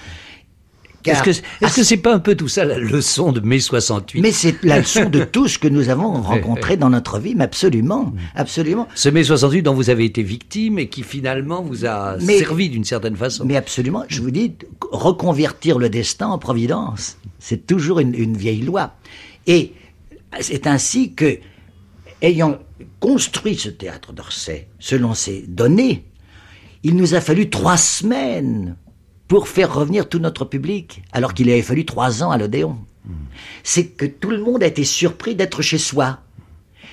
Est-ce 1.06 1.24
que 1.24 1.30
est-ce 1.66 1.76
que 1.76 1.84
c'est 1.84 1.98
pas 1.98 2.14
un 2.14 2.20
peu 2.20 2.36
tout 2.36 2.48
ça 2.48 2.66
la 2.66 2.78
leçon 2.78 3.32
de 3.32 3.42
mai 3.42 3.60
68 3.60 4.22
Mais 4.22 4.32
c'est 4.32 4.64
la 4.64 4.80
leçon 4.80 5.10
de 5.10 5.24
tout 5.24 5.48
ce 5.48 5.60
que 5.60 5.68
nous 5.68 5.90
avons 5.90 6.14
rencontré 6.22 6.78
dans 6.78 6.90
notre 6.90 7.20
vie, 7.20 7.36
mais 7.36 7.44
absolument, 7.44 8.14
absolument. 8.36 8.88
Ce 8.96 9.10
mai 9.10 9.24
68 9.24 9.64
dont 9.64 9.74
vous 9.74 9.90
avez 9.90 10.06
été 10.06 10.24
victime 10.24 10.80
et 10.80 10.88
qui 10.88 11.04
finalement 11.04 11.62
vous 11.62 11.86
a 11.86 12.20
servi 12.20 12.70
d'une 12.70 12.86
certaine 12.86 13.16
façon. 13.16 13.46
Mais 13.46 13.58
absolument, 13.58 14.04
je 14.08 14.22
vous 14.22 14.32
dis, 14.32 14.54
reconvertir 14.92 15.78
le 15.78 15.90
destin 15.90 16.28
en 16.28 16.38
providence, 16.38 17.18
c'est 17.40 17.68
toujours 17.68 18.00
une, 18.00 18.16
une 18.16 18.38
vieille 18.38 18.62
loi. 18.62 18.94
Et 19.48 19.74
c'est 20.40 20.68
ainsi 20.68 21.14
que, 21.14 21.38
ayant 22.22 22.60
construit 23.00 23.56
ce 23.56 23.70
théâtre 23.70 24.14
d'Orsay 24.14 24.68
selon 24.80 25.14
ces 25.14 25.44
données, 25.48 26.06
il 26.84 26.96
nous 26.96 27.16
a 27.16 27.22
fallu 27.22 27.50
trois 27.50 27.78
semaines 27.78 28.76
pour 29.28 29.48
faire 29.48 29.74
revenir 29.74 30.10
tout 30.10 30.20
notre 30.20 30.46
public, 30.46 31.02
alors 31.12 31.34
qu'il 31.34 31.50
avait 31.50 31.62
fallu 31.62 31.86
trois 31.86 32.24
ans 32.24 32.32
à 32.32 32.38
l'Odéon. 32.38 32.78
C'est 33.64 33.88
que 33.88 34.06
tout 34.06 34.30
le 34.30 34.40
monde 34.40 34.64
a 34.64 34.68
été 34.68 34.84
surpris 34.84 35.36
d'être 35.36 35.62
chez 35.62 35.78
soi 35.78 36.20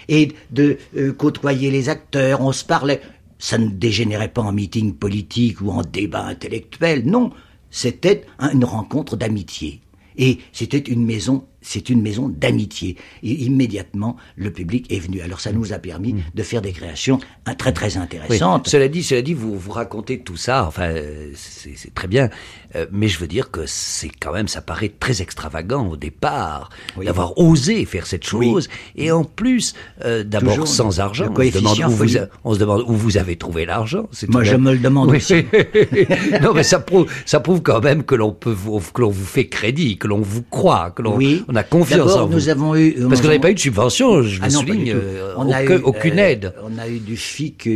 et 0.08 0.32
de 0.50 0.78
euh, 0.96 1.12
côtoyer 1.12 1.70
les 1.70 1.88
acteurs. 1.88 2.40
On 2.40 2.52
se 2.52 2.64
parlait. 2.64 3.00
Ça 3.38 3.58
ne 3.58 3.68
dégénérait 3.68 4.32
pas 4.32 4.42
en 4.42 4.52
meeting 4.52 4.94
politique 4.94 5.60
ou 5.60 5.70
en 5.70 5.82
débat 5.82 6.24
intellectuel. 6.24 7.04
Non, 7.06 7.30
c'était 7.70 8.24
une 8.52 8.64
rencontre 8.64 9.16
d'amitié. 9.16 9.80
Et 10.16 10.38
c'était 10.52 10.78
une 10.78 11.04
maison 11.04 11.44
c'est 11.62 11.90
une 11.90 12.02
maison 12.02 12.28
d'amitié. 12.28 12.96
Et 13.22 13.32
immédiatement, 13.44 14.16
le 14.36 14.50
public 14.50 14.90
est 14.92 14.98
venu. 14.98 15.20
Alors 15.20 15.40
ça 15.40 15.52
nous 15.52 15.72
a 15.72 15.78
permis 15.78 16.14
mmh. 16.14 16.22
de 16.34 16.42
faire 16.42 16.62
des 16.62 16.72
créations 16.72 17.20
très 17.58 17.72
très 17.72 17.96
intéressantes. 17.96 18.68
Cela 18.68 18.88
dit, 18.88 19.02
cela 19.02 19.22
dit, 19.22 19.34
vous 19.34 19.58
vous 19.58 19.72
racontez 19.72 20.20
tout 20.20 20.36
ça. 20.36 20.66
Enfin, 20.66 20.94
c'est 21.34 21.94
très 21.94 22.08
bien. 22.08 22.30
Euh, 22.76 22.86
mais 22.92 23.08
je 23.08 23.18
veux 23.18 23.26
dire 23.26 23.50
que 23.50 23.62
c'est 23.66 24.10
quand 24.20 24.32
même, 24.32 24.48
ça 24.48 24.60
paraît 24.60 24.92
très 25.00 25.22
extravagant 25.22 25.88
au 25.88 25.96
départ 25.96 26.70
d'avoir 27.02 27.36
osé 27.38 27.84
faire 27.84 28.06
cette 28.06 28.24
chose. 28.24 28.68
Et 28.96 29.10
en 29.10 29.24
plus, 29.24 29.74
euh, 30.04 30.24
d'abord 30.24 30.68
sans 30.68 31.00
argent. 31.00 31.28
On 31.30 31.42
se, 31.42 31.58
demande 31.58 31.78
où 31.80 31.90
vous, 31.90 32.16
on 32.44 32.54
se 32.54 32.58
demande 32.58 32.84
où 32.86 32.94
vous 32.94 33.16
avez 33.16 33.36
trouvé 33.36 33.66
l'argent. 33.66 34.08
Moi, 34.28 34.44
je 34.44 34.56
me 34.56 34.72
le 34.72 34.78
demande 34.78 35.10
aussi. 35.10 35.44
non, 36.42 36.54
mais 36.54 36.62
ça 36.62 36.78
prouve, 36.80 37.10
ça 37.26 37.40
prouve 37.40 37.62
quand 37.62 37.82
même 37.82 38.04
que 38.04 38.14
l'on 38.14 38.32
peut 38.32 38.52
vous, 38.52 38.80
que 38.80 39.00
l'on 39.00 39.10
vous 39.10 39.24
fait 39.24 39.48
crédit, 39.48 39.98
que 39.98 40.06
l'on 40.06 40.20
vous 40.20 40.42
croit, 40.42 40.90
que 40.90 41.02
l'on 41.02 41.18
on 41.50 41.56
a 41.56 41.64
confiance 41.64 42.12
en 42.12 42.26
vous. 42.26 42.34
nous 42.34 42.48
avons 42.48 42.76
eu... 42.76 42.92
Parce 42.92 43.20
que 43.20 43.26
vous 43.26 43.28
n'avez 43.28 43.40
pas 43.40 43.50
eu 43.50 43.54
de 43.54 43.58
subvention, 43.58 44.22
je 44.22 44.38
ah 44.40 44.48
vous 44.48 44.60
souligne, 44.60 44.92
euh, 44.94 45.34
on 45.36 45.50
a 45.50 45.64
eu, 45.64 45.78
aucune 45.82 46.18
aide. 46.18 46.54
On 46.62 46.78
a 46.78 46.88
eu 46.88 47.00
du 47.00 47.16
FIC, 47.16 47.66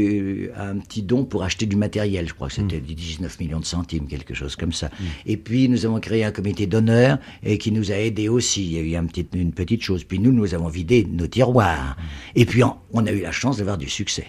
un 0.57 0.77
petit 0.77 1.03
don 1.03 1.25
pour 1.25 1.43
acheter 1.43 1.67
du 1.67 1.75
matériel, 1.75 2.29
je 2.29 2.35
crois 2.35 2.49
que 2.49 2.55
c'était 2.55 2.79
19 2.79 3.41
millions 3.41 3.59
de 3.59 3.65
centimes, 3.65 4.07
quelque 4.07 4.33
chose 4.33 4.55
comme 4.55 4.73
ça. 4.73 4.87
Mm. 4.87 5.05
Et 5.27 5.37
puis 5.37 5.69
nous 5.69 5.85
avons 5.87 5.99
créé 5.99 6.23
un 6.23 6.31
comité 6.31 6.67
d'honneur 6.67 7.19
et 7.43 7.59
qui 7.59 7.73
nous 7.73 7.91
a 7.91 7.97
aidés 7.97 8.29
aussi. 8.29 8.65
Il 8.65 8.73
y 8.73 8.79
a 8.79 8.83
eu 8.83 8.97
un 8.97 9.07
petit, 9.07 9.27
une 9.35 9.53
petite 9.53 9.83
chose. 9.83 10.05
Puis 10.05 10.21
nous, 10.21 10.31
nous 10.31 10.55
avons 10.55 10.69
vidé 10.69 11.05
nos 11.11 11.27
tiroirs. 11.27 11.97
Mm. 11.99 12.39
Et 12.39 12.45
puis 12.47 12.63
on, 12.63 13.07
a 13.07 13.11
eu 13.11 13.23
la 13.23 13.33
chance 13.33 13.57
d'avoir 13.57 13.77
du 13.77 13.89
succès. 13.89 14.27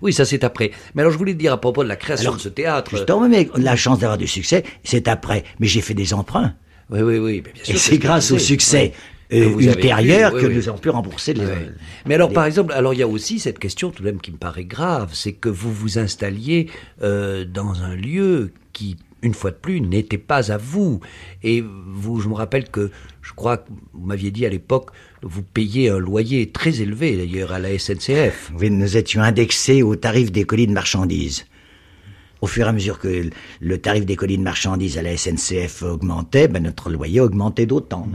oui, 0.00 0.12
ça 0.12 0.24
c'est 0.24 0.42
après. 0.42 0.72
Mais 0.96 1.02
alors 1.02 1.12
je 1.12 1.18
voulais 1.18 1.34
dire 1.34 1.52
à 1.52 1.60
propos 1.60 1.84
de 1.84 1.88
la 1.88 1.96
création 1.96 2.34
de 2.34 2.40
ce 2.40 2.48
théâtre. 2.48 2.90
Justement, 2.90 3.28
mais 3.28 3.48
la 3.56 3.76
chance 3.76 4.00
d'avoir 4.00 4.18
du 4.18 4.26
succès, 4.26 4.64
c'est 4.82 5.06
après. 5.06 5.44
Mais 5.60 5.68
j'ai 5.68 5.82
fait 5.82 5.94
des 5.94 6.14
emprunts. 6.14 6.54
Oui, 6.92 7.00
oui, 7.00 7.18
oui. 7.18 7.40
Bien 7.40 7.64
sûr, 7.64 7.74
et 7.74 7.78
c'est 7.78 7.98
grâce 7.98 8.30
au 8.30 8.38
succès. 8.38 8.92
Euh, 9.32 9.58
ultérieur 9.58 10.34
que 10.34 10.44
nous 10.44 10.68
avons 10.68 10.76
pu 10.76 10.90
rembourser 10.90 11.32
les. 11.32 11.44
Mais 12.04 12.14
alors, 12.16 12.30
par 12.30 12.44
exemple, 12.44 12.74
alors 12.74 12.92
il 12.92 13.00
y 13.00 13.02
a 13.02 13.08
aussi 13.08 13.38
cette 13.38 13.58
question 13.58 13.90
tout 13.90 14.02
de 14.02 14.08
même 14.10 14.20
qui 14.20 14.30
me 14.30 14.36
paraît 14.36 14.66
grave, 14.66 15.12
c'est 15.14 15.32
que 15.32 15.48
vous 15.48 15.72
vous 15.72 15.98
installiez 15.98 16.68
euh, 17.02 17.46
dans 17.46 17.82
un 17.82 17.94
lieu 17.94 18.52
qui 18.74 18.98
une 19.22 19.34
fois 19.34 19.52
de 19.52 19.56
plus, 19.56 19.80
n'était 19.80 20.18
pas 20.18 20.52
à 20.52 20.58
vous. 20.58 21.00
Et 21.42 21.62
vous, 21.62 22.20
je 22.20 22.28
me 22.28 22.34
rappelle 22.34 22.68
que, 22.68 22.90
je 23.22 23.32
crois 23.32 23.58
que 23.58 23.68
vous 23.92 24.06
m'aviez 24.06 24.30
dit 24.30 24.44
à 24.44 24.48
l'époque, 24.48 24.90
vous 25.22 25.42
payez 25.42 25.88
un 25.88 25.98
loyer 25.98 26.50
très 26.50 26.80
élevé 26.80 27.16
d'ailleurs 27.16 27.52
à 27.52 27.60
la 27.60 27.78
SNCF. 27.78 28.52
Oui, 28.58 28.70
nous 28.70 28.96
étions 28.96 29.22
indexés 29.22 29.82
au 29.82 29.94
tarif 29.96 30.32
des 30.32 30.44
colis 30.44 30.66
de 30.66 30.72
marchandises. 30.72 31.46
Au 32.42 32.48
fur 32.48 32.66
et 32.66 32.68
à 32.68 32.72
mesure 32.72 32.98
que 32.98 33.30
le 33.60 33.78
tarif 33.78 34.04
des 34.04 34.16
colis 34.16 34.36
de 34.36 34.42
marchandises 34.42 34.98
à 34.98 35.02
la 35.02 35.16
SNCF 35.16 35.82
augmentait, 35.84 36.48
ben 36.48 36.62
notre 36.62 36.90
loyer 36.90 37.20
augmentait 37.20 37.66
d'autant. 37.66 38.08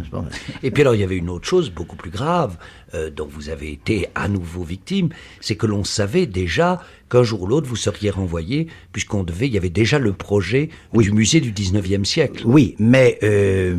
Et 0.64 0.70
puis 0.70 0.82
alors 0.82 0.96
il 0.96 1.02
y 1.02 1.04
avait 1.04 1.16
une 1.16 1.30
autre 1.30 1.48
chose 1.48 1.72
beaucoup 1.72 1.96
plus 1.96 2.12
grave 2.12 2.58
euh, 2.94 3.10
dont 3.10 3.26
vous 3.26 3.48
avez 3.50 3.72
été 3.72 4.08
à 4.16 4.28
nouveau 4.28 4.64
victime, 4.64 5.10
c'est 5.40 5.56
que 5.56 5.66
l'on 5.66 5.86
savait 5.86 6.26
déjà 6.26 6.82
qu'un 7.10 7.24
jour 7.24 7.44
ou 7.44 7.48
l'autre 7.48 7.68
vous 7.68 7.78
seriez 7.78 8.10
renvoyé, 8.10 8.68
puisqu'on 8.92 9.24
devait, 9.24 9.48
il 9.48 9.54
y 9.54 9.58
avait 9.58 9.70
déjà 9.70 9.98
le 9.98 10.12
projet 10.12 10.70
du 10.94 11.12
musée 11.14 11.40
du 11.40 11.54
19e 11.54 12.04
siècle. 12.04 12.44
Oui, 12.46 12.76
mais 12.80 13.18
euh, 13.24 13.78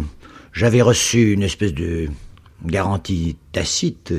j'avais 0.55 0.80
reçu 0.80 1.32
une 1.34 1.42
espèce 1.42 1.74
de 1.74 2.09
garantie 2.64 3.36
tacite 3.53 4.14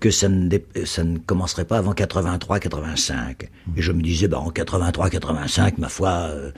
que 0.00 0.10
ça 0.10 0.28
ne, 0.28 0.48
ça 0.84 1.04
ne 1.04 1.18
commencerait 1.18 1.64
pas 1.64 1.78
avant 1.78 1.92
83-85. 1.92 3.48
Et 3.76 3.82
je 3.82 3.92
me 3.92 4.02
disais, 4.02 4.28
bah, 4.28 4.40
en 4.40 4.50
83-85, 4.50 5.74
ma 5.78 5.88
foi, 5.88 6.28
euh, 6.30 6.50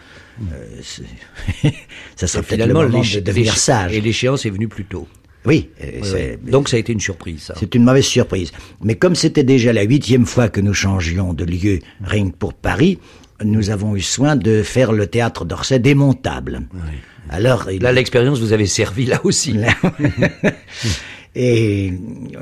euh, 0.52 1.70
ça 2.16 2.26
serait 2.26 2.42
peut-être 2.42 2.66
le 2.66 2.74
moment 2.74 3.00
de 3.00 3.20
devenir 3.20 3.56
sage. 3.56 3.94
Et 3.94 4.00
l'échéance 4.00 4.46
est 4.46 4.50
venue 4.50 4.68
plus 4.68 4.84
tôt. 4.84 5.06
Oui. 5.46 5.70
Donc 6.46 6.68
ça 6.68 6.76
a 6.76 6.80
été 6.80 6.92
une 6.92 7.00
surprise. 7.00 7.52
C'est 7.58 7.74
une 7.74 7.84
mauvaise 7.84 8.04
surprise. 8.04 8.52
Mais 8.82 8.96
comme 8.96 9.14
c'était 9.14 9.44
déjà 9.44 9.72
la 9.72 9.82
huitième 9.82 10.26
fois 10.26 10.48
que 10.48 10.60
nous 10.60 10.74
changions 10.74 11.32
de 11.32 11.44
lieu 11.44 11.78
rien 12.02 12.28
que 12.28 12.36
pour 12.36 12.52
Paris, 12.52 12.98
nous 13.42 13.70
avons 13.70 13.96
eu 13.96 14.02
soin 14.02 14.36
de 14.36 14.62
faire 14.62 14.92
le 14.92 15.06
théâtre 15.06 15.46
d'Orsay 15.46 15.78
démontable. 15.78 16.60
Alors, 17.30 17.68
là, 17.80 17.92
l'expérience 17.92 18.40
vous 18.40 18.52
avait 18.52 18.66
servi 18.66 19.06
là 19.06 19.20
aussi. 19.24 19.56
et 21.34 21.92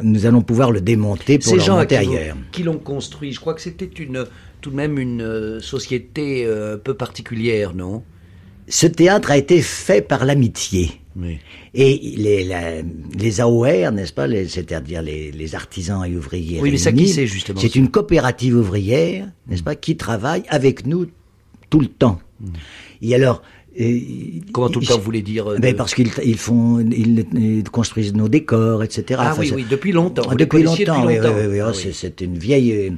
nous 0.03 0.27
allons 0.27 0.43
pouvoir 0.43 0.71
le 0.71 0.81
démonter 0.81 1.39
pour 1.39 1.51
Ces 1.51 1.57
le 1.57 1.61
gens 1.61 1.85
qui 1.85 1.97
ailleurs. 1.97 2.37
Qui 2.53 2.63
l'ont 2.63 2.79
construit, 2.79 3.33
je 3.33 3.41
crois 3.41 3.55
que 3.55 3.61
c'était 3.61 3.87
une 3.87 4.25
tout 4.61 4.71
de 4.71 4.77
même 4.77 4.99
une 4.99 5.23
euh, 5.23 5.61
société 5.61 6.45
euh, 6.45 6.75
un 6.75 6.79
peu 6.79 6.95
particulière, 6.95 7.75
non? 7.75 8.03
Ce 8.67 8.87
théâtre 8.87 9.31
a 9.31 9.37
été 9.37 9.63
fait 9.63 10.03
par 10.03 10.25
l'amitié. 10.25 10.91
Oui. 11.17 11.39
Et 11.75 12.15
les, 12.17 12.45
la, 12.45 12.83
les 13.17 13.41
AOR, 13.41 13.93
n'est-ce 13.93 14.13
pas, 14.13 14.27
c'est-à-dire 14.49 15.03
les, 15.03 15.31
les 15.33 15.55
artisans 15.55 16.05
et 16.05 16.17
ouvriers. 16.17 16.61
Oui, 16.61 16.71
mais 16.71 16.77
ça, 16.79 16.93
qui 16.93 17.09
c'est, 17.09 17.27
justement? 17.27 17.61
C'est 17.61 17.77
une 17.77 17.89
coopérative 17.89 18.57
ouvrière, 18.57 19.29
n'est-ce 19.47 19.63
pas, 19.63 19.75
qui 19.75 19.97
travaille 19.97 20.43
avec 20.49 20.87
nous 20.87 21.07
tout 21.71 21.81
le 21.81 21.89
temps. 21.89 22.19
Et 23.03 23.15
alors. 23.15 23.43
Euh, 23.81 23.99
Comment 24.53 24.69
tout 24.69 24.81
le 24.81 24.85
ils- 24.85 24.89
temps 24.89 24.99
vous 24.99 25.05
voulez 25.05 25.23
dire 25.23 25.47
euh, 25.53 25.59
ben 25.59 25.73
de- 25.73 25.77
parce 25.77 25.95
qu'ils 25.95 26.11
ils 26.25 26.39
font, 26.39 26.81
ils, 26.81 27.25
ils 27.35 27.65
construisent 27.71 28.15
nos 28.15 28.29
décors, 28.29 28.83
etc. 28.83 29.21
Ah 29.23 29.31
Enfin, 29.33 29.41
oui, 29.43 29.53
oui, 29.55 29.67
depuis 29.71 29.93
longtemps. 29.93 30.29
Les 30.31 30.37
depuis 30.37 30.63
longtemps, 30.63 31.03
depuis 31.05 31.17
longtemps. 31.19 31.35
oui, 31.37 31.43
oui, 31.43 31.47
oui. 31.53 31.61
Ah 31.61 31.69
Oh, 31.71 31.73
c'est- 31.75 32.21
une 32.21 32.37
vieille, 32.39 32.73
euh, 32.73 32.91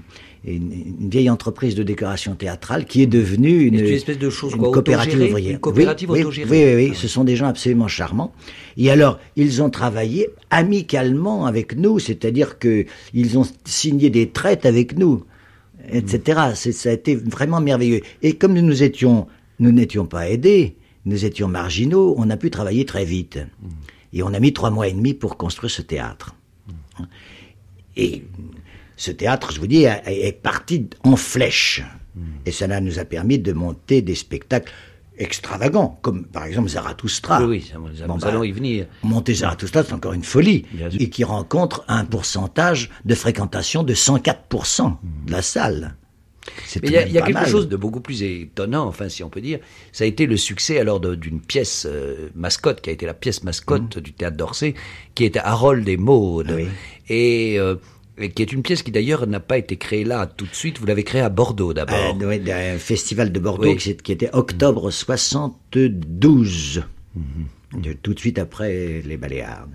une, 0.47 0.73
une 1.01 1.11
vieille 1.11 1.29
entreprise 1.29 1.75
de 1.75 1.83
décoration 1.83 2.35
théâtrale 2.35 2.87
qui 2.87 3.03
est 3.03 3.07
devenue 3.07 3.65
une, 3.65 3.75
espèce 3.81 4.19
de 4.19 4.31
chose, 4.31 4.53
une 4.53 4.59
quoi, 4.59 4.71
coopérative 4.73 5.21
ouvrière. 5.21 5.53
Une 5.53 5.59
coopérative 5.59 6.11
oui, 6.11 6.23
oui. 6.25 6.45
Oui, 6.45 6.45
oui, 6.51 6.75
oui, 6.77 6.89
Ah 6.93 6.97
ce 6.97 7.09
sont 7.09 7.25
des 7.25 7.37
gens 7.37 7.47
absolument 7.49 7.89
charmants. 7.89 8.33
Et 8.79 8.91
alors, 8.91 9.19
ils 9.37 9.63
ont 9.63 9.69
travaillé 9.69 10.29
amicalement 10.51 11.45
avec 11.47 11.77
nous, 11.77 11.99
c'est-à-dire 11.99 12.59
que 12.59 12.87
ils 13.13 13.37
ont 13.39 13.47
signé 13.67 14.09
des 14.09 14.29
traites 14.31 14.65
avec 14.65 14.97
nous, 14.97 15.25
etc. 15.93 16.41
Ça 16.55 16.89
a 16.89 16.93
été 16.93 17.17
vraiment 17.17 17.61
merveilleux. 17.61 18.01
Et 18.23 18.33
comme 18.35 18.55
nous 18.55 18.63
nous 18.63 18.83
étions, 18.83 19.27
nous 19.61 19.71
n'étions 19.73 20.07
pas 20.07 20.29
aidés, 20.29 20.77
nous 21.05 21.25
étions 21.25 21.47
marginaux, 21.49 22.15
on 22.19 22.29
a 22.31 22.37
pu 22.37 22.51
travailler 22.51 22.85
très 22.85 23.05
vite. 23.05 23.39
Et 24.13 24.23
on 24.25 24.35
a 24.35 24.41
mis 24.41 24.53
trois 24.53 24.71
mois 24.71 24.89
et 24.89 24.93
demi 24.93 25.15
pour 25.15 25.37
construire 25.37 25.71
ce 25.71 25.83
théâtre. 25.83 26.35
Et 27.97 28.25
ce 28.97 29.11
théâtre, 29.11 29.53
je 29.53 29.61
vous 29.61 29.67
dis, 29.67 29.85
est 29.85 30.43
parti 30.43 30.89
en 31.05 31.17
flèche. 31.17 31.83
Et 32.45 32.51
cela 32.53 32.81
nous 32.81 32.99
a 32.99 33.05
permis 33.05 33.39
de 33.39 33.53
monter 33.53 34.03
des 34.03 34.15
spectacles 34.15 34.73
extravagants, 35.17 35.99
comme 36.03 36.25
par 36.25 36.45
exemple 36.45 36.69
Zarathustra. 36.69 37.41
Oui, 37.43 37.47
oui, 37.59 37.69
ça, 37.71 37.79
nous- 37.79 38.07
Bon, 38.07 38.15
nous 38.15 38.21
bah, 38.21 38.29
allons 38.29 38.43
y 38.43 38.53
venir. 38.53 38.87
Monter 39.03 39.35
Zarathustra, 39.35 39.85
c'est 39.85 39.93
encore 39.93 40.13
une 40.15 40.25
folie. 40.25 40.65
Et 40.99 41.09
qui 41.11 41.25
rencontre 41.25 41.85
un 41.89 42.05
pourcentage 42.05 42.91
de 43.05 43.15
fréquentation 43.15 43.83
de 43.83 43.95
104% 43.95 44.97
de 45.27 45.33
la 45.33 45.43
salle. 45.43 45.95
Mais 46.83 46.89
il 46.89 46.93
y 46.93 46.97
a, 46.97 47.07
y 47.07 47.13
quelque 47.13 47.33
mal. 47.33 47.49
chose 47.49 47.69
de 47.69 47.77
beaucoup 47.77 48.01
plus 48.01 48.23
étonnant, 48.23 48.87
enfin 48.87 49.09
si 49.09 49.23
on 49.25 49.31
peut 49.31 49.41
dire, 49.41 49.59
ça 49.93 50.05
a 50.05 50.07
été 50.07 50.27
le 50.27 50.37
succès 50.37 50.79
alors 50.79 51.01
d'une 51.01 51.41
pièce 51.41 51.87
euh, 51.89 52.29
mascotte, 52.35 52.81
qui 52.81 52.91
a 52.91 52.93
été 52.93 53.07
la 53.07 53.15
pièce 53.15 53.43
mascotte 53.45 53.99
du 53.99 54.13
théâtre 54.13 54.37
d'Orsay, 54.37 54.75
qui 55.15 55.25
était 55.25 55.41
Harold 55.41 55.89
et 55.89 55.97
Maude, 55.97 56.49
Mmh. 56.49 56.53
Ah 56.53 56.57
oui. 56.57 56.69
et, 57.09 57.59
euh, 57.59 57.75
et 58.19 58.31
qui 58.31 58.43
est 58.43 58.53
une 58.53 58.63
pièce 58.63 58.83
qui 58.83 58.91
d'ailleurs 58.91 59.27
n'a 59.27 59.41
pas 59.41 59.57
été 59.59 59.77
créée 59.77 60.05
là 60.05 60.27
tout 60.27 60.47
de 60.47 60.55
suite, 60.55 60.79
vous 60.79 60.87
l'avez 60.87 61.05
créée 61.05 61.23
à 61.23 61.29
Bordeaux 61.31 61.73
d'abord. 61.73 62.17
Euh, 62.21 62.27
ouais, 62.27 62.39
d'un 62.39 62.79
festival 62.79 63.33
de 63.33 63.41
Bordeaux 63.41 63.69
Oui. 63.71 63.77
qui, 63.77 63.97
qui 63.97 64.13
était 64.13 64.31
octobre 64.35 64.91
72. 64.91 66.83
De- 67.73 67.93
tout 67.93 68.15
de 68.15 68.19
suite 68.19 68.39
après 68.39 69.01
les 69.05 69.17
Baléares. 69.17 69.69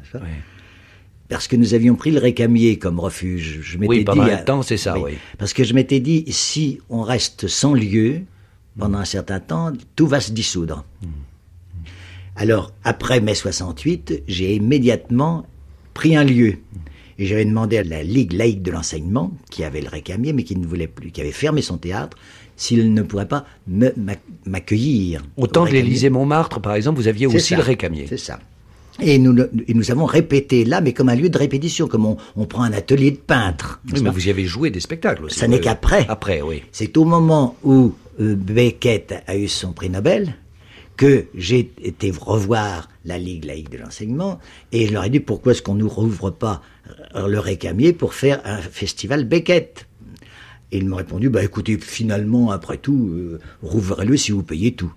Parce 1.30 1.48
que 1.48 1.56
nous 1.56 1.74
avions 1.74 1.96
pris 1.96 2.12
le 2.12 2.20
Récamier 2.20 2.78
comme 2.78 3.00
refuge. 3.00 3.60
Je 3.62 3.78
m'étais 3.78 3.90
Oui, 3.90 4.04
pendant 4.04 4.26
dit, 4.26 4.32
un 4.32 4.38
euh, 4.38 4.44
temps, 4.44 4.62
c'est 4.62 4.78
ça, 4.78 5.00
oui. 5.00 5.14
Parce 5.38 5.54
que 5.54 5.64
je 5.64 5.74
m'étais 5.74 6.00
dit, 6.00 6.26
si 6.30 6.80
on 6.90 7.02
reste 7.02 7.48
sans 7.48 7.74
lieu 7.74 8.22
pendant 8.78 9.00
un 9.00 9.06
certain 9.06 9.40
temps, 9.40 9.72
tout 9.96 10.08
va 10.08 10.20
se 10.20 10.32
dissoudre. 10.32 10.86
Alors, 12.36 12.74
après 12.84 13.22
mai 13.22 13.34
68, 13.34 14.24
j'ai 14.28 14.56
immédiatement 14.56 15.46
pris 15.94 16.16
un 16.16 16.24
lieu. 16.24 16.58
Et 17.18 17.26
j'avais 17.26 17.46
demandé 17.46 17.78
à 17.78 17.84
la 17.84 18.04
Ligue 18.04 18.34
laïque 18.34 18.62
de 18.62 18.72
l'enseignement, 18.72 19.32
qui 19.50 19.64
avait 19.64 19.80
le 19.80 19.88
récamier, 19.88 20.34
mais 20.34 20.44
qui 20.44 20.58
ne 20.58 20.68
voulait 20.68 20.88
plus, 20.88 21.12
qui 21.12 21.22
avait 21.22 21.32
fermé 21.32 21.62
son 21.62 21.78
théâtre, 21.78 22.18
s'il 22.58 22.94
ne 22.94 23.02
pourrait 23.02 23.28
pas 23.28 23.46
m'accueillir. 24.46 25.24
Au 25.38 25.48
temps 25.48 25.62
de 25.62 25.68
Récamier. 25.68 25.84
l'Élysée 25.84 26.10
Montmartre, 26.10 26.60
par 26.60 26.76
exemple, 26.76 27.00
vous 27.00 27.08
aviez 27.08 27.28
aussi 27.28 27.40
ça. 27.40 27.56
le 27.56 27.64
récamier. 27.64 28.06
C'est 28.08 28.18
ça. 28.18 28.40
Et 29.02 29.20
nous, 29.20 29.36
et 29.68 29.74
nous 29.74 29.92
avons 29.92 30.06
répété 30.06 30.64
là, 30.64 30.80
mais 30.80 30.94
comme 30.94 31.10
un 31.10 31.16
lieu 31.16 31.30
de 31.30 31.38
répétition, 31.38 31.88
comme 31.88 32.06
on, 32.06 32.18
on 32.36 32.46
prend 32.46 32.64
un 32.64 32.72
atelier 32.72 33.12
de 33.12 33.18
peintre. 33.18 33.82
Oui, 33.92 34.02
mais 34.02 34.10
vous 34.10 34.28
y 34.28 34.30
avez 34.30 34.46
joué 34.46 34.70
des 34.70 34.80
spectacles 34.80 35.26
aussi. 35.26 35.40
Ça 35.40 35.48
n'est 35.48 35.60
qu'après. 35.60 36.06
Après, 36.08 36.42
oui. 36.42 36.64
C'est 36.72 36.96
au 36.98 37.04
moment 37.04 37.58
où 37.64 37.94
euh, 38.22 38.36
Beckett 38.36 39.14
a 39.28 39.36
eu 39.36 39.48
son 39.48 39.74
prix 39.74 39.90
Nobel 39.90 40.36
que 40.96 41.26
j'ai 41.36 41.72
été 41.84 42.12
revoir 42.12 42.90
la 43.04 43.18
Ligue 43.18 43.46
laïque 43.46 43.70
de 43.70 43.78
l'enseignement 43.78 44.40
et 44.72 44.88
je 44.88 44.94
leur 44.94 45.04
ai 45.04 45.10
dit 45.10 45.20
pourquoi 45.20 45.52
est-ce 45.52 45.62
qu'on 45.62 45.76
ne 45.76 45.84
rouvre 45.84 46.30
pas 46.32 46.62
le 47.16 47.40
récamier 47.40 47.94
pour 47.94 48.14
faire 48.14 48.42
un 48.46 48.60
festival 48.60 49.26
Beckett? 49.26 49.88
Et 50.72 50.78
ils 50.78 50.88
m'ont 50.88 50.96
répondu 50.96 51.30
bah 51.30 51.44
écoutez 51.44 51.78
finalement 51.78 52.52
après 52.52 52.78
tout 52.78 53.10
euh, 53.14 53.40
rouvrez-le 53.62 54.18
si 54.18 54.32
vous 54.32 54.44
payez 54.44 54.74
tout. 54.74 54.92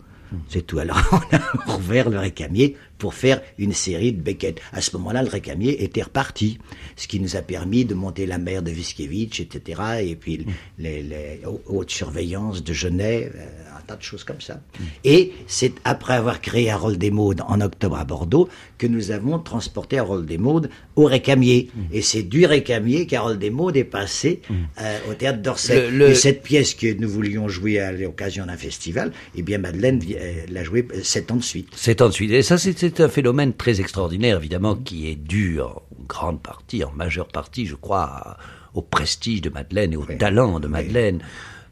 C'est 0.48 0.66
tout. 0.66 0.78
Alors 0.78 0.98
on 1.12 1.36
a 1.36 1.72
rouvert 1.72 2.10
le 2.10 2.18
récamier 2.18 2.76
pour 2.98 3.14
faire 3.14 3.40
une 3.58 3.72
série 3.72 4.12
de 4.12 4.20
Beckett. 4.20 4.60
À 4.72 4.80
ce 4.80 4.96
moment-là, 4.96 5.22
le 5.22 5.28
récamier 5.28 5.82
était 5.84 6.02
reparti, 6.02 6.58
ce 6.96 7.06
qui 7.06 7.20
nous 7.20 7.36
a 7.36 7.42
permis 7.42 7.84
de 7.84 7.94
monter 7.94 8.26
la 8.26 8.38
mer 8.38 8.62
de 8.62 8.70
Viskevitch, 8.70 9.40
etc. 9.40 9.82
Et 10.02 10.16
puis 10.16 10.46
les, 10.78 11.02
les 11.02 11.42
hautes 11.66 11.90
surveillances 11.90 12.62
de 12.62 12.72
Genève, 12.72 13.32
euh, 13.36 13.67
tas 13.88 13.96
de 13.96 14.02
choses 14.02 14.22
comme 14.24 14.40
ça. 14.40 14.60
Et 15.04 15.32
c'est 15.46 15.72
après 15.84 16.14
avoir 16.14 16.40
créé 16.40 16.70
Harold 16.70 16.98
Desmaudes 16.98 17.40
en 17.48 17.60
octobre 17.60 17.96
à 17.96 18.04
Bordeaux 18.04 18.48
que 18.76 18.86
nous 18.86 19.10
avons 19.10 19.38
transporté 19.38 19.98
Harold 19.98 20.26
Desmaudes 20.26 20.70
au 20.96 21.04
récamier. 21.06 21.70
Et 21.92 22.02
c'est 22.02 22.22
du 22.22 22.46
récamier 22.46 23.06
qu'Harold 23.06 23.38
Desmaudes 23.40 23.76
est 23.76 23.84
passé 23.84 24.42
euh, 24.50 24.98
au 25.10 25.14
théâtre 25.14 25.40
d'Orsay. 25.40 25.90
Le- 25.90 26.10
Et 26.10 26.14
cette 26.14 26.42
pièce 26.42 26.74
que 26.74 26.92
nous 27.00 27.08
voulions 27.08 27.48
jouer 27.48 27.80
à 27.80 27.90
l'occasion 27.92 28.46
d'un 28.46 28.56
festival, 28.56 29.12
eh 29.34 29.42
bien 29.42 29.58
Madeleine 29.58 30.00
euh, 30.10 30.44
l'a 30.50 30.62
jouée 30.62 30.86
euh, 30.94 31.00
sept 31.02 31.30
ans 31.32 31.36
de 31.36 31.42
suite. 31.42 31.68
C'est 31.74 32.00
ensuite. 32.02 32.30
Et 32.30 32.42
ça, 32.42 32.58
c'est 32.58 33.00
un 33.00 33.08
phénomène 33.08 33.52
très 33.54 33.80
extraordinaire, 33.80 34.36
évidemment, 34.36 34.76
qui 34.76 35.08
est 35.08 35.16
dû 35.16 35.60
en 35.60 35.82
grande 36.06 36.40
partie, 36.42 36.84
en 36.84 36.92
majeure 36.92 37.28
partie, 37.28 37.66
je 37.66 37.74
crois, 37.74 38.36
au 38.74 38.82
prestige 38.82 39.40
de 39.42 39.50
Madeleine 39.50 39.92
et 39.94 39.96
au 39.96 40.04
talent 40.04 40.60
de 40.60 40.68
Madeleine, 40.68 41.20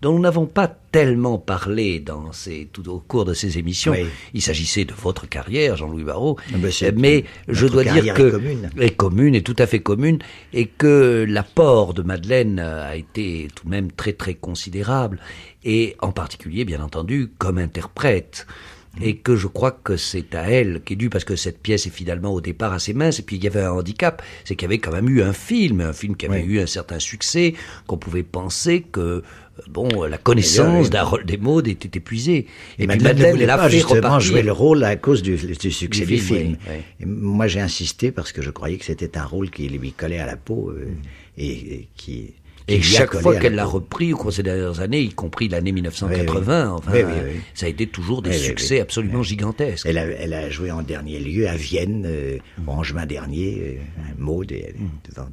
dont 0.06 0.12
nous 0.12 0.20
n'avons 0.20 0.46
pas 0.46 0.68
tellement 0.68 1.36
parlé 1.36 1.98
dans 1.98 2.30
ces, 2.30 2.68
tout 2.72 2.88
au 2.88 3.00
cours 3.00 3.24
de 3.24 3.34
ces 3.34 3.58
émissions. 3.58 3.90
Oui. 3.90 4.06
Il 4.34 4.40
s'agissait 4.40 4.84
de 4.84 4.92
votre 4.94 5.28
carrière, 5.28 5.76
Jean-Louis 5.76 6.04
Barrault. 6.04 6.36
Ah 6.54 6.58
ben, 6.58 6.70
mais 6.96 7.24
je 7.48 7.66
dois 7.66 7.82
dire 7.82 8.14
que 8.14 8.28
est 8.28 8.30
commune. 8.30 8.70
est 8.78 8.96
commune, 8.96 9.34
est 9.34 9.44
tout 9.44 9.56
à 9.58 9.66
fait 9.66 9.80
commune, 9.80 10.20
et 10.52 10.66
que 10.66 11.26
l'apport 11.28 11.92
de 11.92 12.02
Madeleine 12.02 12.60
euh, 12.60 12.88
a 12.88 12.94
été 12.94 13.48
tout 13.56 13.64
de 13.64 13.70
même 13.70 13.90
très 13.90 14.12
très 14.12 14.34
considérable, 14.34 15.18
et 15.64 15.96
en 16.00 16.12
particulier, 16.12 16.64
bien 16.64 16.80
entendu, 16.80 17.32
comme 17.36 17.58
interprète. 17.58 18.46
Et 19.02 19.16
que 19.16 19.36
je 19.36 19.46
crois 19.46 19.72
que 19.72 19.96
c'est 19.96 20.34
à 20.34 20.50
elle 20.50 20.80
qui 20.84 20.94
est 20.94 20.96
dû, 20.96 21.10
parce 21.10 21.24
que 21.24 21.36
cette 21.36 21.58
pièce 21.60 21.86
est 21.86 21.90
finalement 21.90 22.32
au 22.32 22.40
départ 22.40 22.72
assez 22.72 22.94
mince, 22.94 23.18
et 23.18 23.22
puis 23.22 23.36
il 23.36 23.44
y 23.44 23.46
avait 23.46 23.60
un 23.62 23.72
handicap, 23.72 24.22
c'est 24.44 24.56
qu'il 24.56 24.64
y 24.64 24.70
avait 24.70 24.78
quand 24.78 24.92
même 24.92 25.08
eu 25.08 25.20
un 25.22 25.32
film, 25.34 25.80
un 25.82 25.92
film 25.92 26.16
qui 26.16 26.24
avait 26.26 26.42
Oui. 26.42 26.54
eu 26.54 26.60
un 26.60 26.66
certain 26.66 26.98
succès, 26.98 27.54
qu'on 27.86 27.98
pouvait 27.98 28.22
penser 28.22 28.80
que, 28.90 29.00
euh, 29.00 29.22
bon, 29.68 29.88
la 30.04 30.16
connaissance 30.16 30.88
d'Harold 30.88 31.26
Desmaudes 31.26 31.68
était 31.68 31.98
épuisée. 31.98 32.46
Et, 32.78 32.86
Madeleine, 32.86 33.18
ne 33.18 33.30
voulait 33.32 33.46
l'a 33.46 33.58
pas 33.58 33.68
justement 33.68 33.96
repartir. 33.96 34.20
jouer 34.20 34.42
le 34.42 34.52
rôle 34.52 34.82
à 34.82 34.96
cause 34.96 35.22
du, 35.22 35.36
du 35.36 35.70
succès 35.70 36.06
Du 36.06 36.12
du, 36.14 36.18
film, 36.18 36.38
film. 36.38 36.56
oui, 36.66 36.74
oui. 36.76 36.82
Et 37.00 37.04
moi, 37.06 37.46
j'ai 37.48 37.60
insisté 37.60 38.10
parce 38.12 38.32
que 38.32 38.40
je 38.40 38.50
croyais 38.50 38.78
que 38.78 38.84
c'était 38.86 39.18
un 39.18 39.24
rôle 39.24 39.50
qui 39.50 39.68
lui 39.68 39.92
collait 39.92 40.18
à 40.20 40.26
la 40.26 40.36
peau 40.38 40.70
euh, 40.70 40.88
et, 41.36 41.50
et 41.50 41.88
qui 41.96 42.32
Et 42.68 42.82
chaque 42.82 43.14
fois 43.16 43.36
qu'elle 43.36 43.54
la 43.54 43.64
repris 43.64 44.12
au 44.12 44.16
cours 44.16 44.32
des 44.32 44.42
dernières 44.42 44.80
années, 44.80 45.00
y 45.00 45.10
compris 45.10 45.48
l'année 45.48 45.70
1980, 45.70 46.72
enfin, 46.72 46.90
Oui, 46.92 47.00
oui, 47.04 47.12
oui. 47.34 47.40
ça 47.54 47.66
a 47.66 47.68
été 47.68 47.86
toujours 47.86 48.22
des 48.22 48.32
succès 48.32 48.80
absolument 48.80 49.22
gigantesques. 49.22 49.86
Elle 49.86 49.98
a, 49.98 50.04
elle 50.06 50.34
a 50.34 50.50
joué 50.50 50.72
en 50.72 50.82
dernier 50.82 51.20
lieu 51.20 51.48
à 51.48 51.54
Vienne 51.56 52.02
euh, 52.06 52.38
en 52.66 52.82
juin 52.82 53.06
dernier, 53.06 53.78
euh, 53.78 54.00
un 54.10 54.20
Maud. 54.20 54.50
Et, 54.50 54.74
devant- 55.08 55.28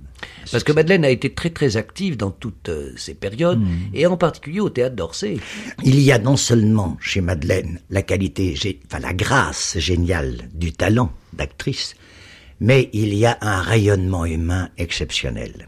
Parce 0.51 0.63
que 0.63 0.71
Madeleine 0.73 1.03
a 1.05 1.09
été 1.09 1.31
très 1.34 1.49
très 1.49 1.75
active 1.75 2.17
dans 2.17 2.29
toutes 2.31 2.69
euh, 2.69 2.91
ces 2.97 3.15
périodes, 3.15 3.59
Hmm. 3.59 3.95
et 3.95 4.05
en 4.05 4.15
particulier 4.17 4.59
au 4.59 4.69
théâtre 4.69 4.95
d'Orsay. 4.95 5.38
Il 5.84 5.99
y 5.99 6.11
a 6.11 6.19
non 6.19 6.38
seulement 6.38 6.97
chez 7.01 7.21
Madeleine 7.21 7.79
la 7.89 8.03
qualité, 8.03 8.53
enfin 8.86 8.99
la 8.99 9.13
grâce 9.13 9.77
géniale 9.79 10.49
du 10.53 10.71
talent 10.71 11.11
d'actrice, 11.34 11.95
mais 12.59 12.89
il 12.93 13.13
y 13.15 13.25
a 13.25 13.38
un 13.41 13.59
rayonnement 13.61 14.25
humain 14.25 14.69
exceptionnel. 14.77 15.67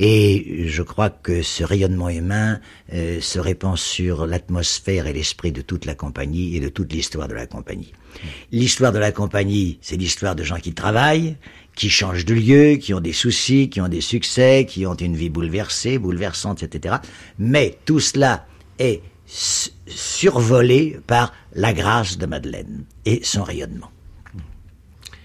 Et 0.00 0.68
je 0.68 0.82
crois 0.82 1.10
que 1.10 1.42
ce 1.42 1.64
rayonnement 1.64 2.08
humain 2.08 2.60
euh, 2.92 3.20
se 3.20 3.40
répand 3.40 3.76
sur 3.76 4.26
l'atmosphère 4.26 5.08
et 5.08 5.12
l'esprit 5.12 5.50
de 5.50 5.60
toute 5.60 5.86
la 5.86 5.96
compagnie 5.96 6.56
et 6.56 6.60
de 6.60 6.68
toute 6.68 6.92
l'histoire 6.92 7.26
de 7.26 7.34
la 7.34 7.46
compagnie. 7.46 7.92
L'histoire 8.52 8.92
de 8.92 9.00
la 9.00 9.10
compagnie, 9.10 9.78
c'est 9.82 9.96
l'histoire 9.96 10.36
de 10.36 10.44
gens 10.44 10.58
qui 10.58 10.72
travaillent, 10.72 11.36
qui 11.74 11.90
changent 11.90 12.24
de 12.24 12.34
lieu, 12.34 12.76
qui 12.76 12.94
ont 12.94 13.00
des 13.00 13.12
soucis, 13.12 13.68
qui 13.70 13.80
ont 13.80 13.88
des 13.88 14.00
succès, 14.00 14.66
qui 14.68 14.86
ont 14.86 14.94
une 14.94 15.16
vie 15.16 15.30
bouleversée, 15.30 15.98
bouleversante, 15.98 16.62
etc. 16.62 16.96
Mais 17.40 17.76
tout 17.84 18.00
cela 18.00 18.46
est 18.78 19.02
survolé 19.26 21.00
par 21.08 21.32
la 21.54 21.72
grâce 21.72 22.18
de 22.18 22.26
Madeleine 22.26 22.84
et 23.04 23.20
son 23.24 23.42
rayonnement. 23.42 23.90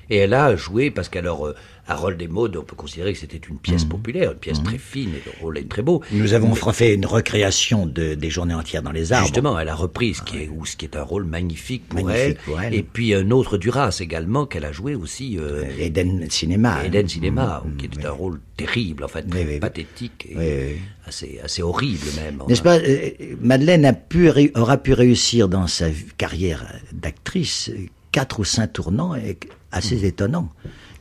Et 0.09 0.17
elle 0.17 0.34
a 0.34 0.55
joué, 0.55 0.91
parce 0.91 1.09
qu'alors, 1.09 1.47
euh, 1.47 1.55
Harold 1.88 2.21
et 2.21 2.27
Maud, 2.27 2.55
on 2.55 2.63
peut 2.63 2.75
considérer 2.75 3.11
que 3.13 3.19
c'était 3.19 3.41
une 3.49 3.57
pièce 3.57 3.84
populaire, 3.84 4.31
une 4.31 4.38
pièce 4.38 4.63
très 4.63 4.77
fine, 4.77 5.09
et 5.09 5.21
le 5.25 5.31
rôle 5.41 5.57
est 5.57 5.67
très 5.69 5.81
beau. 5.81 6.01
Nous 6.11 6.34
avons 6.34 6.55
fait 6.55 6.93
une 6.93 7.05
recréation 7.05 7.86
de, 7.86 8.13
des 8.13 8.29
journées 8.29 8.53
entières 8.53 8.84
dans 8.84 8.91
les 8.93 9.11
arbres. 9.11 9.25
Justement, 9.27 9.59
elle 9.59 9.67
a 9.69 9.75
repris 9.75 10.13
ce 10.13 10.21
qui 10.21 10.38
est, 10.38 10.49
ou 10.49 10.65
ce 10.65 10.77
qui 10.77 10.86
est 10.86 10.95
un 10.95 11.03
rôle 11.03 11.25
magnifique 11.25 11.88
pour, 11.89 12.05
Magnifique 12.05 12.38
elle. 12.39 12.43
pour 12.45 12.61
elle. 12.61 12.73
Et 12.73 12.84
puis 12.84 13.13
un 13.13 13.31
autre 13.31 13.57
Duras 13.57 13.97
également 13.99 14.45
qu'elle 14.45 14.63
a 14.65 14.71
joué 14.71 14.95
aussi, 14.95 15.38
euh, 15.38 15.63
Euh, 15.65 15.71
Eden 15.77 16.29
Cinéma. 16.29 16.86
Eden 16.86 17.07
Cinéma, 17.07 17.63
qui 17.77 17.86
était 17.88 18.05
un 18.05 18.11
rôle 18.11 18.39
terrible, 18.55 19.03
en 19.03 19.07
fait, 19.09 19.23
très 19.23 19.39
Oui, 19.41 19.45
oui, 19.47 19.53
oui. 19.55 19.59
pathétique 19.59 20.27
et 20.29 20.38
Oui. 20.38 20.77
Assez, 21.05 21.39
assez 21.43 21.61
horrible 21.61 22.05
même. 22.15 22.41
N'est-ce 22.47 22.61
pas 22.61 22.77
euh, 22.77 23.09
Madeleine 23.41 23.84
a 23.84 23.91
pu, 23.93 24.29
aura 24.55 24.77
pu 24.77 24.93
réussir 24.93 25.49
dans 25.49 25.67
sa 25.67 25.88
carrière 26.17 26.65
d'actrice 26.93 27.71
quatre 28.13 28.39
ou 28.39 28.43
cinq 28.45 28.71
tournants 28.73 29.15
assez 29.71 30.05
étonnants, 30.05 30.49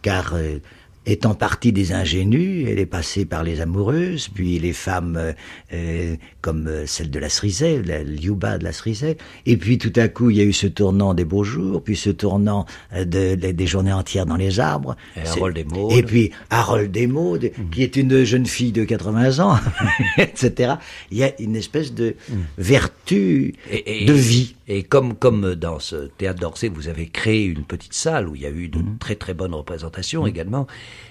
car 0.03 0.34
euh, 0.34 0.59
étant 1.05 1.34
partie 1.34 1.72
des 1.72 1.92
ingénues, 1.92 2.64
elle 2.68 2.78
est 2.78 2.86
passée 2.86 3.24
par 3.24 3.42
les 3.42 3.61
amoureuses, 3.61 4.28
puis 4.28 4.59
les 4.61 4.72
femmes 4.72 5.16
euh, 5.16 5.32
euh, 5.72 6.14
comme 6.40 6.68
euh, 6.68 6.86
celle 6.86 7.11
de 7.11 7.18
la 7.18 7.28
Cerisay, 7.28 7.82
la 7.82 8.03
Liuba 8.05 8.59
de 8.59 8.64
la 8.64 8.72
Cerisay, 8.72 9.16
et 9.46 9.57
puis 9.57 9.78
tout 9.78 9.92
à 9.96 10.09
coup 10.09 10.30
il 10.30 10.36
y 10.36 10.40
a 10.40 10.44
eu 10.44 10.53
ce 10.53 10.66
tournant 10.68 11.12
des 11.14 11.24
beaux 11.24 11.42
jours, 11.44 11.82
puis 11.82 11.96
ce 11.96 12.11
tournant 12.11 12.66
euh, 12.94 13.05
de, 13.05 13.34
de- 13.34 13.50
des 13.53 13.66
journées 13.66 13.92
entières 13.92 14.26
dans 14.26 14.36
les 14.36 14.61
arbres, 14.61 14.96
Et 15.16 15.26
Harold 15.26 15.59
et 15.90 16.03
puis 16.05 16.30
Harold 16.50 16.96
et 16.96 17.07
Maude, 17.09 17.50
qui 17.72 17.82
est 17.82 17.96
une 17.96 18.22
jeune 18.24 18.46
fille 18.46 18.72
de 18.72 18.84
80 18.84 19.40
ans, 19.40 19.59
etc. 20.18 20.74
Il 21.11 21.18
y 21.18 21.24
a 21.24 21.32
une 21.40 21.57
espèce 21.57 21.92
de 21.94 22.14
vertu 22.59 23.55
Et- 23.70 24.03
et- 24.03 24.05
de 24.07 24.12
vie. 24.12 24.55
Et 24.68 24.84
comme, 24.84 25.14
comme 25.14 25.55
dans 25.55 25.78
ce 25.80 26.07
théâtre 26.16 26.40
d'Orsay, 26.40 26.68
vous 26.68 26.88
avez 26.88 27.07
créé 27.09 27.44
une 27.44 27.64
petite 27.64 27.92
salle 27.92 28.28
où 28.28 28.34
il 28.36 28.42
y 28.42 28.46
a 28.46 28.50
eu 28.50 28.68
de 28.68 28.78
Mhm. 28.78 28.96
très 28.98 29.16
très 29.16 29.34
bonnes 29.34 29.55
représentations 29.55 30.26
également, 30.26 30.66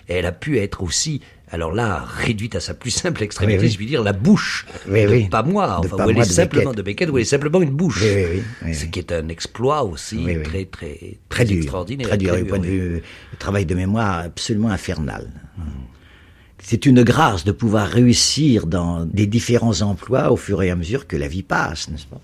et 0.09 0.13
elle 0.15 0.25
a 0.25 0.31
pu 0.31 0.57
être 0.59 0.81
aussi, 0.83 1.21
alors 1.49 1.73
là, 1.73 2.03
réduite 2.07 2.55
à 2.55 2.59
sa 2.59 2.73
plus 2.73 2.91
simple 2.91 3.23
extrémité, 3.23 3.59
Oui, 3.59 3.65
oui. 3.65 3.71
je 3.71 3.77
puis 3.77 3.85
dire, 3.85 4.03
la 4.03 4.13
bouche 4.13 4.65
Oui, 4.87 5.25
de 5.25 5.29
pas 5.29 5.43
moi, 5.43 5.79
De 5.81 5.87
enfin, 5.87 5.97
pas 5.97 6.05
où 6.05 6.09
elle 6.09 6.15
moi 6.15 6.25
est 6.25 6.27
de 6.27 6.33
simplement 6.33 6.63
Beckett. 6.71 6.77
de 6.77 6.81
Beckett, 6.83 7.09
où 7.09 7.17
elle 7.17 7.21
est 7.23 7.25
simplement 7.25 7.61
une 7.61 7.71
bouche. 7.71 8.03
Ce 8.03 8.85
qui 8.85 8.99
est 8.99 9.11
un 9.11 9.27
exploit 9.29 9.83
aussi 9.83 10.25
très 10.43 10.65
très 10.65 11.17
très, 11.29 11.45
dur, 11.45 11.57
extraordinaire. 11.57 12.07
très 12.07 12.17
dur, 12.17 12.35
du 12.35 12.45
point 12.45 12.59
de 12.59 12.65
vue 12.65 13.03
travail 13.39 13.65
de 13.65 13.75
mémoire 13.75 14.19
absolument 14.19 14.69
infernal. 14.69 15.29
C'est 16.63 16.85
une 16.85 17.01
grâce 17.03 17.43
de 17.43 17.51
pouvoir 17.51 17.87
réussir 17.87 18.67
dans 18.67 19.03
des 19.05 19.25
différents 19.25 19.81
emplois 19.81 20.31
au 20.31 20.37
fur 20.37 20.61
et 20.61 20.69
à 20.69 20.75
mesure 20.75 21.07
que 21.07 21.17
la 21.17 21.27
vie 21.27 21.41
passe, 21.41 21.89
n'est-ce 21.89 22.05
pas? 22.05 22.21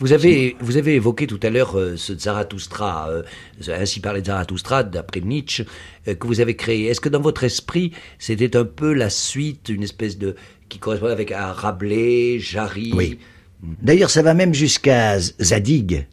Vous 0.00 0.12
avez, 0.12 0.56
vous 0.60 0.76
avez 0.76 0.94
évoqué 0.96 1.26
tout 1.26 1.40
à 1.42 1.50
l'heure 1.50 1.78
euh, 1.78 1.96
ce 1.96 2.18
Zarathustra, 2.18 3.08
euh, 3.10 3.22
ainsi 3.68 4.00
parlait 4.00 4.20
de 4.20 4.26
Zarathustra 4.26 4.82
d'après 4.82 5.20
Nietzsche, 5.20 5.64
euh, 6.08 6.14
que 6.14 6.26
vous 6.26 6.40
avez 6.40 6.56
créé. 6.56 6.86
Est-ce 6.86 7.00
que 7.00 7.08
dans 7.08 7.20
votre 7.20 7.44
esprit, 7.44 7.92
c'était 8.18 8.56
un 8.56 8.64
peu 8.64 8.92
la 8.92 9.10
suite, 9.10 9.68
une 9.68 9.82
espèce 9.82 10.18
de... 10.18 10.34
qui 10.68 10.78
correspondait 10.78 11.12
avec 11.12 11.32
à 11.32 11.52
Rabelais, 11.52 12.38
Jarry? 12.40 12.92
Oui. 12.94 13.18
D'ailleurs, 13.82 14.10
ça 14.10 14.22
va 14.22 14.34
même 14.34 14.52
jusqu'à 14.52 15.18
Zadig 15.18 16.06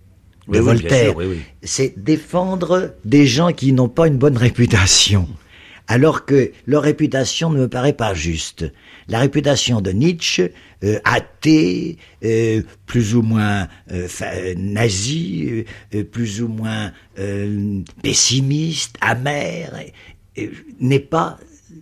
de 0.48 0.60
Oui, 0.60 0.60
Voltaire. 0.60 1.18
oui, 1.18 1.26
oui. 1.28 1.40
C'est 1.64 1.94
défendre 1.98 2.94
des 3.04 3.26
gens 3.26 3.52
qui 3.52 3.74
n'ont 3.74 3.90
pas 3.90 4.08
une 4.08 4.18
bonne 4.18 4.38
réputation. 4.38 5.28
Alors 5.88 6.26
que 6.26 6.52
leur 6.68 6.84
réputation 6.84 7.50
ne 7.50 7.62
me 7.62 7.68
paraît 7.68 7.94
pas 7.94 8.14
juste. 8.14 8.72
La 9.08 9.20
réputation 9.20 9.82
de 9.82 9.92
Nietzsche, 9.92 10.52
euh, 10.84 11.00
athée, 11.04 11.98
euh, 12.24 12.62
plus 12.86 13.16
ou 13.16 13.22
moins 13.22 13.68
euh, 13.92 14.08
nazi, 14.56 15.48
euh, 15.50 15.64
euh, 15.96 16.04
plus 16.04 16.42
ou 16.42 16.48
moins 16.48 16.92
pessimiste, 18.02 18.96
amer, 19.02 19.72
n'est 20.80 21.00
pas 21.00 21.38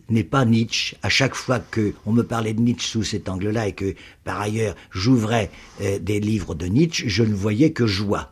n'est 0.10 0.24
pas 0.24 0.44
Nietzsche. 0.44 0.96
À 1.04 1.10
chaque 1.10 1.36
fois 1.36 1.60
que 1.60 1.94
on 2.06 2.12
me 2.12 2.24
parlait 2.24 2.54
de 2.54 2.62
Nietzsche 2.62 2.88
sous 2.88 3.04
cet 3.04 3.30
angle-là 3.30 3.68
et 3.68 3.74
que 3.74 3.94
par 4.24 4.42
ailleurs 4.42 4.76
j'ouvrais 4.92 5.52
des 5.80 6.20
livres 6.20 6.56
de 6.56 6.66
Nietzsche, 6.66 7.08
je 7.08 7.24
ne 7.24 7.34
voyais 7.34 7.72
que 7.72 7.86
joie. 7.86 8.32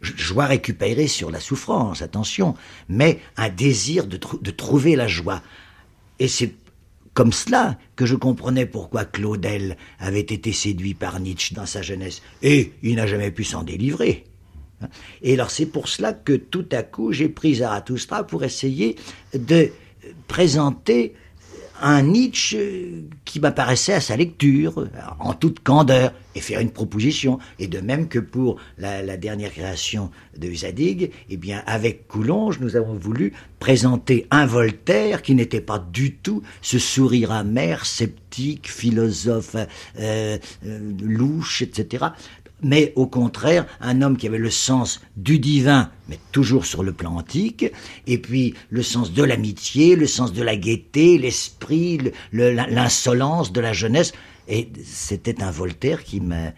Joie 0.00 0.46
récupérée 0.46 1.08
sur 1.08 1.30
la 1.30 1.40
souffrance, 1.40 2.02
attention, 2.02 2.54
mais 2.88 3.20
un 3.36 3.48
désir 3.48 4.06
de, 4.06 4.16
trou- 4.16 4.38
de 4.38 4.50
trouver 4.50 4.94
la 4.94 5.08
joie. 5.08 5.42
Et 6.18 6.28
c'est 6.28 6.54
comme 7.14 7.32
cela 7.32 7.78
que 7.96 8.06
je 8.06 8.14
comprenais 8.14 8.66
pourquoi 8.66 9.04
Claudel 9.04 9.76
avait 9.98 10.20
été 10.20 10.52
séduit 10.52 10.94
par 10.94 11.18
Nietzsche 11.18 11.54
dans 11.54 11.66
sa 11.66 11.82
jeunesse. 11.82 12.22
Et 12.42 12.72
il 12.82 12.94
n'a 12.94 13.08
jamais 13.08 13.32
pu 13.32 13.42
s'en 13.42 13.64
délivrer. 13.64 14.24
Et 15.22 15.34
alors 15.34 15.50
c'est 15.50 15.66
pour 15.66 15.88
cela 15.88 16.12
que 16.12 16.34
tout 16.34 16.66
à 16.70 16.84
coup 16.84 17.10
j'ai 17.10 17.28
pris 17.28 17.56
Zarathustra 17.56 18.24
pour 18.24 18.44
essayer 18.44 18.94
de 19.34 19.72
présenter 20.28 21.14
un 21.80 22.02
Nietzsche 22.02 23.04
qui 23.24 23.40
m'apparaissait 23.40 23.94
à 23.94 24.00
sa 24.00 24.16
lecture, 24.16 24.88
en 25.18 25.34
toute 25.34 25.60
candeur, 25.60 26.12
et 26.34 26.40
faire 26.40 26.60
une 26.60 26.70
proposition. 26.70 27.38
Et 27.58 27.66
de 27.66 27.80
même 27.80 28.08
que 28.08 28.18
pour 28.18 28.56
la, 28.78 29.16
dernière 29.16 29.50
création 29.50 30.10
de 30.36 30.52
Zadig, 30.52 31.10
eh 31.28 31.36
bien, 31.36 31.62
avec 31.66 32.06
Coulonge, 32.06 32.60
nous 32.60 32.76
avons 32.76 32.94
voulu 32.94 33.32
présenter 33.58 34.26
un 34.30 34.46
Voltaire 34.46 35.22
qui 35.22 35.34
n'était 35.34 35.60
pas 35.60 35.78
du 35.78 36.14
tout 36.14 36.42
ce 36.62 36.78
sourire 36.78 37.32
amer, 37.32 37.84
sceptique, 37.84 38.70
philosophe, 38.70 39.56
euh, 39.98 40.38
euh, 40.64 40.90
louche, 41.00 41.62
etc 41.62 42.06
mais 42.62 42.92
au 42.96 43.06
contraire, 43.06 43.66
un 43.80 44.02
homme 44.02 44.16
qui 44.16 44.26
avait 44.26 44.38
le 44.38 44.50
sens 44.50 45.00
du 45.16 45.38
divin, 45.38 45.90
mais 46.08 46.18
toujours 46.32 46.66
sur 46.66 46.82
le 46.82 46.92
plan 46.92 47.16
antique, 47.16 47.66
et 48.06 48.18
puis 48.18 48.54
le 48.70 48.82
sens 48.82 49.12
de 49.12 49.22
l'amitié, 49.22 49.94
le 49.96 50.06
sens 50.06 50.32
de 50.32 50.42
la 50.42 50.56
gaieté, 50.56 51.18
l'esprit, 51.18 51.98
le- 51.98 52.12
le- 52.32 52.54
l'insolence 52.54 53.52
de 53.52 53.60
la 53.60 53.72
jeunesse. 53.72 54.12
Et 54.48 54.68
c'était 54.84 55.42
un 55.42 55.50
Voltaire 55.50 56.02
qui 56.04 56.20
me, 56.20 56.50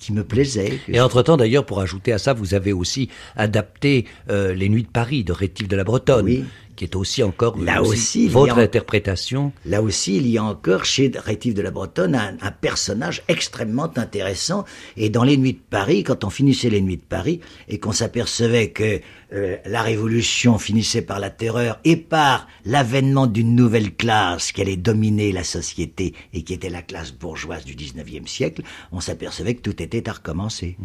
qui 0.00 0.12
me 0.14 0.24
plaisait. 0.24 0.80
Et 0.88 0.98
entre-temps, 0.98 1.36
d'ailleurs, 1.36 1.66
pour 1.66 1.80
ajouter 1.80 2.12
à 2.12 2.18
ça, 2.18 2.32
vous 2.32 2.54
avez 2.54 2.72
aussi 2.72 3.10
adapté 3.36 4.06
euh, 4.30 4.54
Les 4.54 4.68
Nuits 4.70 4.84
de 4.84 4.88
Paris 4.88 5.24
de 5.24 5.32
Rétif 5.32 5.68
de 5.68 5.76
la 5.76 5.84
Bretonne, 5.84 6.24
Oui. 6.24 6.44
Qui 6.78 6.84
est 6.84 6.94
aussi 6.94 7.24
encore 7.24 7.58
Là 7.58 7.82
aussi, 7.82 8.28
votre 8.28 8.58
interprétation. 8.58 9.52
Là 9.66 9.82
aussi, 9.82 10.16
il 10.16 10.28
y 10.28 10.38
a 10.38 10.44
encore 10.44 10.84
chez 10.84 11.10
Rétif 11.12 11.52
de 11.52 11.60
la 11.60 11.72
Bretonne 11.72 12.14
un, 12.14 12.36
un 12.40 12.52
personnage 12.52 13.24
extrêmement 13.26 13.90
intéressant. 13.96 14.64
Et 14.96 15.10
dans 15.10 15.24
les 15.24 15.36
Nuits 15.36 15.54
de 15.54 15.58
Paris, 15.70 16.04
quand 16.04 16.22
on 16.22 16.30
finissait 16.30 16.70
les 16.70 16.80
Nuits 16.80 16.98
de 16.98 17.02
Paris 17.02 17.40
et 17.68 17.80
qu'on 17.80 17.90
s'apercevait 17.90 18.70
que 18.70 19.00
euh, 19.32 19.58
la 19.66 19.82
Révolution 19.82 20.58
finissait 20.58 21.02
par 21.02 21.18
la 21.18 21.28
terreur 21.28 21.78
et 21.84 21.96
par 21.96 22.46
l'avènement 22.64 23.26
d'une 23.26 23.54
nouvelle 23.54 23.94
classe 23.94 24.52
qui 24.52 24.62
allait 24.62 24.76
dominer 24.76 25.32
la 25.32 25.44
société 25.44 26.14
et 26.32 26.42
qui 26.42 26.54
était 26.54 26.70
la 26.70 26.80
classe 26.80 27.12
bourgeoise 27.12 27.64
du 27.64 27.74
19e 27.74 28.26
siècle, 28.26 28.62
on 28.90 29.00
s'apercevait 29.00 29.54
que 29.54 29.60
tout 29.60 29.82
était 29.82 30.08
à 30.08 30.12
recommencer. 30.12 30.78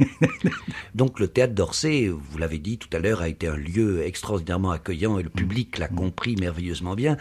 Donc 0.94 1.20
le 1.20 1.28
théâtre 1.28 1.54
d'Orsay, 1.54 2.08
vous 2.08 2.38
l'avez 2.38 2.58
dit 2.58 2.78
tout 2.78 2.88
à 2.96 2.98
l'heure, 3.00 3.20
a 3.20 3.28
été 3.28 3.48
un 3.48 3.56
lieu 3.56 4.02
extraordinairement 4.06 4.70
accueillant 4.70 5.18
et 5.18 5.22
le 5.22 5.28
public 5.28 5.76
l'a 5.78 5.88
compris 5.88 6.36
merveilleusement 6.36 6.94
bien. 6.94 7.18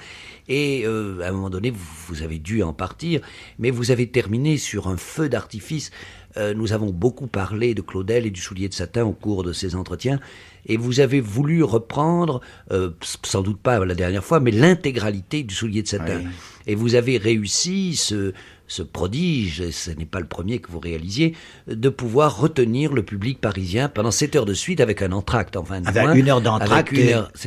Et 0.47 0.83
euh, 0.85 1.21
à 1.21 1.27
un 1.27 1.31
moment 1.31 1.49
donné, 1.49 1.71
vous, 1.71 1.85
vous 2.07 2.21
avez 2.21 2.39
dû 2.39 2.63
en 2.63 2.73
partir, 2.73 3.21
mais 3.59 3.69
vous 3.69 3.91
avez 3.91 4.07
terminé 4.07 4.57
sur 4.57 4.87
un 4.87 4.97
feu 4.97 5.27
d'artifice 5.27 5.91
Euh, 6.37 6.53
nous 6.53 6.73
avons 6.73 6.89
beaucoup 6.89 7.27
parlé 7.27 7.73
de 7.73 7.81
Claudel 7.81 8.25
et 8.25 8.31
du 8.31 8.41
soulier 8.41 8.69
de 8.69 8.73
satin 8.73 9.03
au 9.03 9.11
cours 9.11 9.43
de 9.43 9.53
ces 9.53 9.75
entretiens. 9.75 10.19
Et 10.65 10.77
vous 10.77 10.99
avez 10.99 11.19
voulu 11.19 11.63
reprendre, 11.63 12.41
euh, 12.71 12.91
sans 13.23 13.41
doute 13.41 13.59
pas 13.59 13.83
la 13.83 13.95
dernière 13.95 14.23
fois, 14.23 14.39
mais 14.39 14.51
l'intégralité 14.51 15.43
du 15.43 15.53
soulier 15.53 15.83
de 15.83 15.87
satin. 15.87 16.19
Oui. 16.23 16.29
Et 16.65 16.75
vous 16.75 16.95
avez 16.95 17.17
réussi 17.17 17.97
ce, 17.97 18.33
ce 18.67 18.81
prodige, 18.81 19.61
et 19.61 19.71
ce 19.71 19.91
n'est 19.91 20.05
pas 20.05 20.19
le 20.19 20.25
premier 20.25 20.59
que 20.59 20.71
vous 20.71 20.79
réalisiez, 20.79 21.35
de 21.67 21.89
pouvoir 21.89 22.39
retenir 22.39 22.93
le 22.93 23.03
public 23.03 23.39
parisien 23.39 23.89
pendant 23.89 24.11
7 24.11 24.35
heures 24.37 24.45
de 24.45 24.53
suite 24.53 24.79
avec 24.79 25.01
un 25.01 25.11
entracte, 25.11 25.57
enfin 25.57 25.81
Avec 25.85 26.03
moins, 26.03 26.13
une 26.13 26.29
heure 26.29 26.41
d'entracte 26.41 26.95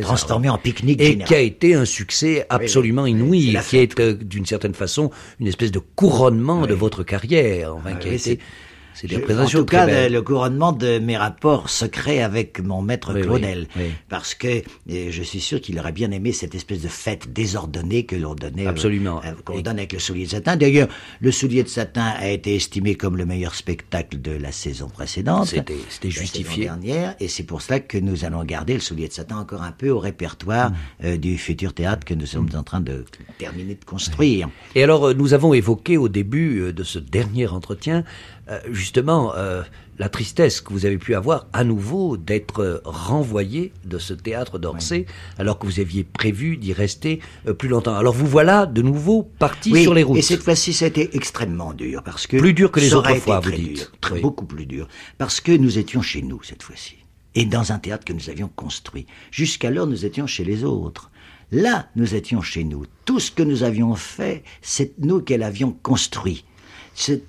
transformée 0.03 0.49
en 0.49 0.59
pique-nique 0.59 1.01
et 1.01 1.18
qui 1.18 1.34
a 1.34 1.41
été 1.41 1.74
un 1.74 1.84
succès 1.84 2.47
absolument 2.51 3.05
oui, 3.05 3.12
inouï, 3.12 3.53
la 3.53 3.62
qui 3.62 3.78
est 3.78 3.99
euh, 3.99 4.14
d'une 4.14 4.47
certaine 4.47 4.74
façon 4.74 5.11
une 5.41 5.47
espèce 5.47 5.72
de 5.72 5.80
couronnement 5.80 6.66
de 6.66 6.74
votre 6.74 7.03
carrière, 7.03 7.74
enfin, 7.74 7.91
Ah 7.95 7.97
qui 7.97 8.09
a 8.09 8.12
été. 8.12 8.39
C'est- 8.97 9.07
des 9.07 9.14
Je- 9.14 9.18
en 9.18 9.22
représentations 9.22 9.59
tout 9.61 9.64
cas, 9.66 9.86
belles. 9.86 10.12
le, 10.12 10.22
couronnement 10.22 10.72
de 10.72 10.99
mes 10.99 11.16
rapports 11.16 11.70
secrets 11.70 12.22
avec 12.22 12.61
mon 12.61 12.82
maître 12.82 13.12
Oui, 13.12 13.20
oui, 13.20 13.26
Claudel. 13.26 13.68
oui. 13.76 13.84
Parce 14.09 14.34
que 14.34 14.49
euh, 14.90 15.09
je 15.11 15.22
suis 15.22 15.40
sûr 15.40 15.61
qu'il 15.61 15.78
aurait 15.78 15.92
bien 15.92 16.11
aimé 16.11 16.32
cette 16.32 16.55
espèce 16.55 16.82
de 16.82 16.88
fête 16.88 17.32
désordonnée 17.32 18.05
que 18.07 18.16
l'on 18.16 18.34
donnait. 18.34 18.66
euh, 18.66 18.70
Absolument. 18.70 19.20
euh, 19.24 19.32
qu'on 19.44 19.59
Et- 19.59 19.62
donne 19.62 19.78
avec 19.78 19.92
le 19.92 19.99
soulier 19.99 20.24
de 20.24 20.30
satin. 20.30 20.57
D'ailleurs, 20.57 20.88
le 21.20 21.30
soulier 21.30 21.62
de 21.62 21.68
satin 21.68 22.12
a 22.18 22.28
été 22.30 22.55
estimé 22.57 22.94
comme 22.97 23.16
le 23.16 23.26
meilleur 23.26 23.55
spectacle 23.55 24.20
de 24.20 24.32
la 24.32 24.51
saison 24.53 24.88
précédente. 24.88 25.47
C'était- 25.49 25.74
c'était 25.88 26.09
la 26.09 26.14
saison 26.14 26.22
justifié. 26.22 26.64
dernière. 26.64 27.14
Et 27.20 27.28
c'est 27.28 27.42
pour 27.44 27.62
cela 27.62 27.80
que 27.80 27.99
nous 27.99 28.24
allons 28.24 28.42
garder 28.44 28.74
le 28.74 28.80
soulier 28.80 29.09
de 29.09 29.12
satin 29.12 29.36
encore 29.38 29.62
un 29.62 29.72
peu 29.72 29.90
au 29.90 29.99
répertoire 29.99 30.70
Mm. 30.70 30.74
euh, 31.05 31.16
du 31.16 31.38
futur 31.38 31.72
théâtre 31.74 32.05
que 32.05 32.14
nous 32.14 32.26
sommes 32.26 32.49
en 32.55 32.62
train 32.62 32.80
de 32.80 33.05
terminer 33.38 33.74
de 33.74 33.84
construire. 33.84 34.49
Et 34.74 34.82
alors, 34.82 35.09
euh, 35.09 35.14
nous 35.14 35.34
avons 35.34 35.53
évoqué 35.55 35.97
au 35.97 36.09
début 36.09 36.61
euh, 36.61 36.72
de 36.72 36.82
ce 36.82 36.99
dernier 36.99 37.47
entretien, 37.49 38.05
euh, 38.49 38.61
justement, 38.70 39.34
euh, 39.34 39.62
la 39.99 40.09
tristesse 40.09 40.61
que 40.61 40.72
vous 40.72 40.84
avez 40.86 40.99
pu 40.99 41.14
avoir 41.14 41.47
à 41.53 41.64
nouveau 41.64 42.16
d'être 42.16 42.61
euh, 42.62 42.80
renvoyé 42.84 43.72
de 43.84 43.99
ce 43.99 44.12
théâtre 44.14 44.59
d'Orsay, 44.59 45.07
alors 45.38 45.59
que 45.59 45.66
vous 45.66 45.80
aviez 45.80 46.05
prévu 46.05 46.57
d'y 46.57 46.72
rester 46.72 47.20
euh, 47.47 47.55
plus 47.55 47.68
longtemps. 47.68 47.94
Alors 47.94 48.12
vous 48.14 48.26
voilà 48.26 48.66
de 48.66 48.82
nouveau 48.82 49.22
parti 49.22 49.72
Oui, 49.72 49.82
sur 49.82 49.94
les 49.94 50.03
routes. 50.03 50.18
Et 50.18 50.22
cette 50.22 50.42
fois-ci, 50.42 50.72
ça 50.72 50.84
a 50.84 50.88
été 50.88 51.16
extrêmement 51.16 51.72
dur 51.72 52.03
parce 52.05 52.26
que 52.26 52.36
Plus 52.36 52.53
dur 52.55 52.70
que 52.70 52.80
les 52.80 52.94
autres 52.94 53.14
fois, 53.16 53.40
vous 53.40 53.51
dites. 53.51 53.76
dur, 53.76 53.92
très- 54.01 54.14
Oui. 54.16 54.20
beaucoup 54.20 54.44
plus 54.47 54.66
dur, 54.66 54.86
parce 55.18 55.40
que 55.40 55.53
nous 55.53 55.78
étions 55.78 56.03
chez 56.03 56.22
nous 56.22 56.42
cette 56.42 56.62
fois-ci 56.62 56.97
et 57.34 57.44
dans 57.44 57.72
un 57.72 57.78
théâtre 57.78 58.05
que 58.05 58.12
nous 58.12 58.30
avions 58.30 58.49
construit. 58.55 59.07
Jusqu'alors, 59.30 59.86
nous 59.86 60.05
étions 60.07 60.26
chez 60.26 60.44
les 60.44 60.64
autres. 60.64 61.11
Là, 61.53 61.88
nous 61.94 62.14
étions 62.14 62.40
chez 62.40 62.64
nous. 62.64 62.84
Tout 63.05 63.20
ce 63.20 63.30
que 63.30 63.42
nous 63.42 63.62
avions 63.62 63.94
fait, 63.94 64.42
c'est 64.62 64.94
nous 64.99 65.20
qui 65.20 65.36
l'avions 65.36 65.72
construit. 65.82 66.44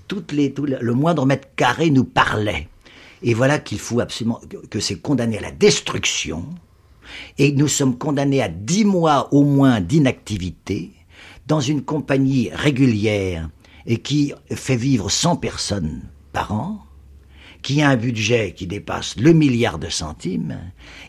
Toutes 0.08 0.32
les, 0.32 0.54
le 0.58 0.94
moindre 0.94 1.26
mètre 1.26 1.50
carré 1.56 1.90
nous 1.90 2.06
parlait. 2.06 2.68
Et 3.22 3.34
voilà 3.34 3.60
qu'il 3.60 3.80
faut 3.80 4.00
absolument 4.00 4.40
que- 4.50 4.66
que 4.68 4.80
c'est 4.80 5.00
condamné 5.00 5.38
à 5.40 5.42
la 5.42 5.52
destruction. 5.52 6.46
Et 7.38 7.52
nous 7.52 7.68
sommes 7.68 7.98
condamnés 7.98 8.42
à 8.42 8.48
dix 8.50 8.86
mois 8.86 9.34
au 9.34 9.44
moins 9.44 9.82
d'inactivité 9.82 10.92
dans 11.48 11.60
une 11.62 11.82
compagnie 11.84 12.50
régulière 12.54 13.50
et 13.86 13.98
qui 13.98 14.34
fait 14.52 14.76
vivre 14.76 15.10
100 15.10 15.38
personnes 15.38 16.02
par 16.34 16.52
an, 16.54 16.80
qui 17.68 17.82
a 17.82 17.90
un 17.90 17.98
budget 17.98 18.54
qui 18.56 18.66
dépasse 18.66 19.18
le 19.18 19.34
milliard 19.34 19.78
de 19.78 19.90
centimes. 19.90 20.58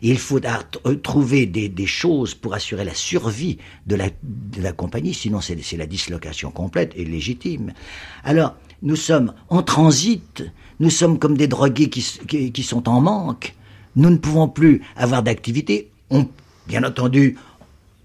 Il 0.02 0.18
faut 0.18 0.40
euh, 0.44 0.94
trouver 0.96 1.46
des, 1.46 1.86
choses 1.86 2.34
pour 2.34 2.52
assurer 2.52 2.84
la 2.84 2.94
survie 2.94 3.58
de 3.86 3.94
la, 3.94 4.72
compagnie, 4.72 5.14
sinon 5.14 5.40
c'est 5.40 5.76
la 5.76 5.86
dislocation 5.86 6.50
complète 6.50 6.94
et 6.96 7.04
légitime. 7.04 7.74
Alors, 8.24 8.56
nous 8.82 8.96
sommes 8.96 9.34
en 9.50 9.62
transit, 9.62 10.42
nous 10.80 10.90
sommes 10.90 11.20
comme 11.20 11.36
des 11.36 11.46
drogués 11.46 11.90
qui, 11.90 12.02
qui, 12.50 12.62
sont 12.64 12.88
en 12.88 13.02
manque, 13.02 13.54
nous 13.94 14.10
ne 14.10 14.16
pouvons 14.16 14.48
plus 14.48 14.82
avoir 14.96 15.22
d'activité. 15.22 15.92
Bien 16.66 16.82
entendu, 16.82 17.38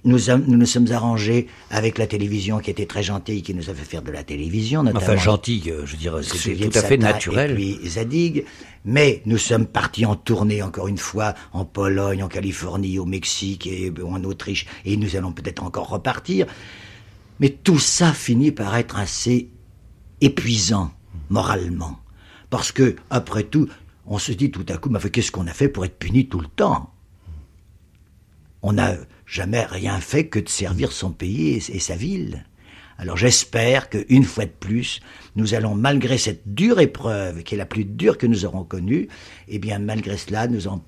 nous, 0.06 0.20
nous 0.48 0.58
nous 0.58 0.66
sommes 0.66 0.92
arrangés 0.92 1.48
avec 1.70 1.98
la 1.98 2.08
télévision 2.08 2.60
qui 2.60 2.70
était 2.70 2.86
très 2.86 3.04
gentille, 3.04 3.42
qui 3.42 3.54
nous 3.54 3.70
a 3.70 3.74
fait 3.74 3.86
faire 3.86 4.02
de 4.02 4.12
la 4.12 4.24
télévision, 4.24 4.84
notamment. 4.84 5.04
Enfin, 5.04 5.16
gentil, 5.16 5.64
euh, 5.68 5.86
je 5.86 5.92
veux 5.94 5.98
dire, 5.98 6.20
c'était 6.24 6.70
tout 6.70 6.78
à 6.78 6.82
fait 6.82 6.98
naturel. 6.98 7.52
Et 7.52 7.56
puis 7.56 7.90
Zadig. 7.90 8.46
Mais 8.86 9.22
nous 9.26 9.38
sommes 9.38 9.66
partis 9.66 10.06
en 10.06 10.16
tournée, 10.16 10.62
encore 10.62 10.90
une 10.90 10.98
fois, 10.98 11.36
en 11.54 11.64
Pologne, 11.64 12.22
en 12.22 12.28
Californie, 12.28 13.00
au 13.00 13.06
Mexique 13.06 13.66
et 13.66 13.94
en 14.04 14.22
Autriche. 14.26 14.66
Et 14.84 14.98
nous 14.98 15.16
allons 15.16 15.32
peut-être 15.32 15.64
encore 15.64 15.88
repartir. 15.88 16.48
Mais 17.40 17.50
tout 17.50 17.80
ça 17.80 18.12
finit 18.12 18.52
par 18.52 18.76
être 18.76 18.98
assez 18.98 19.50
épuisant, 20.20 20.92
moralement. 21.30 22.00
Parce 22.50 22.74
que, 22.74 22.98
après 23.10 23.44
tout, 23.44 23.70
on 24.06 24.18
se 24.18 24.34
dit 24.34 24.52
tout 24.52 24.66
à 24.68 24.78
coup, 24.78 24.90
mais 24.90 25.00
qu'est-ce 25.00 25.32
qu'on 25.32 25.48
a 25.48 25.54
fait 25.54 25.70
pour 25.70 25.86
être 25.86 25.98
puni 25.98 26.28
tout 26.28 26.42
le 26.42 26.48
temps? 26.48 26.94
On 28.62 28.74
n'a 28.74 28.96
jamais 29.34 29.66
rien 29.66 30.00
fait 30.00 30.28
que 30.28 30.38
de 30.38 30.48
servir 30.48 30.92
son 30.92 31.12
pays 31.12 31.54
et, 31.54 31.76
et 31.76 31.80
sa 31.80 31.96
ville. 31.96 32.46
Alors 33.00 33.18
j'espère 33.18 33.90
qu'une 33.90 34.24
fois 34.24 34.46
de 34.46 34.52
plus, 34.52 35.02
nous 35.36 35.56
allons, 35.56 35.74
malgré 35.74 36.20
cette 36.20 36.54
dure 36.54 36.80
épreuve, 36.80 37.42
qui 37.42 37.56
est 37.56 37.58
la 37.58 37.66
plus 37.66 37.84
dure 37.84 38.20
que 38.20 38.28
nous 38.28 38.46
aurons 38.46 38.64
connue, 38.64 39.08
eh 39.48 39.58
bien 39.58 39.80
malgré 39.80 40.18
cela, 40.18 40.48
nous 40.48 40.68
allons 40.68 40.84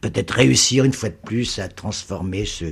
peut-être 0.00 0.30
réussir 0.30 0.84
une 0.84 0.94
fois 0.94 1.10
de 1.10 1.18
plus 1.26 1.58
à 1.58 1.68
transformer 1.68 2.46
ce, 2.46 2.64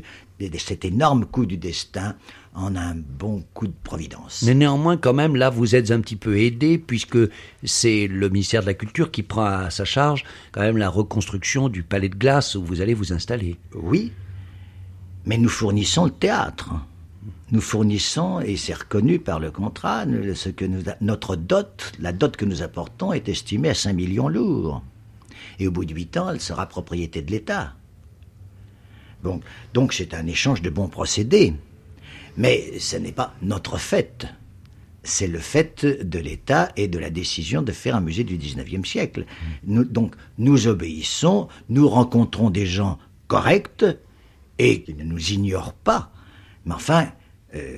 cet 0.56 0.86
énorme 0.86 1.26
coup 1.26 1.44
du 1.44 1.58
destin 1.58 2.16
en 2.54 2.74
un 2.74 2.94
bon 2.96 3.44
coup 3.52 3.66
de 3.66 3.74
providence. 3.84 4.42
Mais 4.46 4.54
néanmoins, 4.54 4.96
quand 4.96 5.12
même, 5.12 5.36
là, 5.36 5.50
vous 5.50 5.76
êtes 5.76 5.90
un 5.90 6.00
petit 6.00 6.16
peu 6.16 6.38
aidé, 6.38 6.78
puisque 6.78 7.18
c'est 7.64 8.06
le 8.06 8.30
ministère 8.30 8.62
de 8.62 8.66
la 8.66 8.74
Culture 8.74 9.10
qui 9.10 9.22
prend 9.22 9.44
à 9.44 9.70
sa 9.70 9.84
charge 9.84 10.24
quand 10.52 10.62
même 10.62 10.78
la 10.78 10.88
reconstruction 10.88 11.68
du 11.68 11.82
palais 11.82 12.08
de 12.08 12.16
glace 12.16 12.54
où 12.54 12.64
vous 12.64 12.80
allez 12.80 12.94
vous 12.94 13.12
installer. 13.12 13.58
Oui, 13.74 14.12
mais 15.28 15.36
nous 15.36 15.50
fournissons 15.50 16.06
le 16.06 16.10
théâtre. 16.10 16.70
Nous 17.52 17.60
fournissons, 17.60 18.40
et 18.40 18.56
c'est 18.56 18.74
reconnu 18.74 19.18
par 19.18 19.40
le 19.40 19.50
contrat, 19.50 20.04
ce 20.34 20.48
que 20.48 20.64
nous, 20.64 20.82
notre 21.00 21.36
dot, 21.36 21.92
la 22.00 22.12
dot 22.12 22.36
que 22.36 22.44
nous 22.44 22.62
apportons 22.62 23.12
est 23.12 23.28
estimée 23.28 23.68
à 23.68 23.74
5 23.74 23.92
millions 23.92 24.28
lourds. 24.28 24.82
Et 25.58 25.68
au 25.68 25.70
bout 25.70 25.84
de 25.84 25.94
8 25.94 26.16
ans, 26.16 26.30
elle 26.30 26.40
sera 26.40 26.66
propriété 26.66 27.22
de 27.22 27.30
l'État. 27.30 27.74
Bon, 29.22 29.40
donc 29.74 29.92
c'est 29.92 30.14
un 30.14 30.26
échange 30.26 30.62
de 30.62 30.70
bons 30.70 30.88
procédés. 30.88 31.54
Mais 32.36 32.78
ce 32.78 32.96
n'est 32.96 33.12
pas 33.12 33.34
notre 33.42 33.78
fait. 33.78 34.26
C'est 35.02 35.26
le 35.26 35.38
fait 35.38 35.84
de 35.84 36.18
l'État 36.18 36.70
et 36.76 36.88
de 36.88 36.98
la 36.98 37.10
décision 37.10 37.62
de 37.62 37.72
faire 37.72 37.96
un 37.96 38.00
musée 38.00 38.24
du 38.24 38.38
19e 38.38 38.84
siècle. 38.84 39.26
Nous, 39.64 39.84
donc, 39.84 40.14
nous 40.38 40.68
obéissons, 40.68 41.48
nous 41.68 41.88
rencontrons 41.88 42.50
des 42.50 42.66
gens 42.66 42.98
corrects 43.26 43.84
et 44.58 44.82
qui 44.82 44.94
ne 44.94 45.04
nous 45.04 45.30
ignorent 45.32 45.72
pas. 45.74 46.10
Mais 46.66 46.74
enfin, 46.74 47.08
euh, 47.54 47.76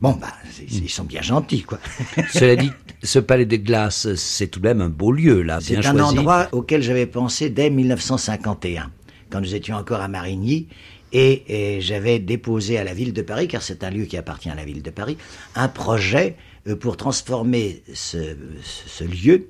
bon, 0.00 0.12
bah, 0.12 0.32
c'est- 0.50 0.64
ils 0.64 0.88
sont 0.90 1.04
bien 1.04 1.22
gentils, 1.22 1.62
quoi. 1.62 1.78
Cela 2.32 2.56
dit, 2.56 2.70
ce 3.02 3.18
palais 3.18 3.46
de 3.46 3.56
glace, 3.56 4.14
c'est 4.14 4.48
tout 4.48 4.60
de 4.60 4.68
même 4.68 4.80
un 4.80 4.88
beau 4.88 5.12
lieu, 5.12 5.42
là, 5.42 5.58
bien 5.58 5.82
C'est 5.82 5.86
un 5.88 5.92
choisi. 5.92 6.18
endroit 6.18 6.48
auquel 6.52 6.82
j'avais 6.82 7.06
pensé 7.06 7.50
dès 7.50 7.70
1951, 7.70 8.90
quand 9.30 9.40
nous 9.40 9.54
étions 9.54 9.76
encore 9.76 10.00
à 10.00 10.08
Marigny, 10.08 10.68
et, 11.14 11.76
et 11.76 11.80
j'avais 11.82 12.18
déposé 12.18 12.78
à 12.78 12.84
la 12.84 12.94
ville 12.94 13.12
de 13.12 13.20
Paris, 13.22 13.46
car 13.46 13.62
c'est 13.62 13.84
un 13.84 13.90
lieu 13.90 14.04
qui 14.06 14.16
appartient 14.16 14.48
à 14.48 14.54
la 14.54 14.64
ville 14.64 14.82
de 14.82 14.90
Paris, 14.90 15.18
un 15.54 15.68
projet 15.68 16.36
euh, 16.66 16.74
pour 16.76 16.96
transformer 16.96 17.82
ce- 17.92 18.36
ce 18.62 19.04
lieu 19.04 19.48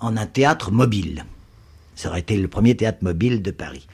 en 0.00 0.16
un 0.16 0.26
théâtre 0.26 0.72
mobile. 0.72 1.24
Ça 1.94 2.08
aurait 2.08 2.20
été 2.20 2.36
le 2.36 2.48
premier 2.48 2.74
théâtre 2.76 2.98
mobile 3.02 3.42
de 3.42 3.52
Paris. 3.52 3.86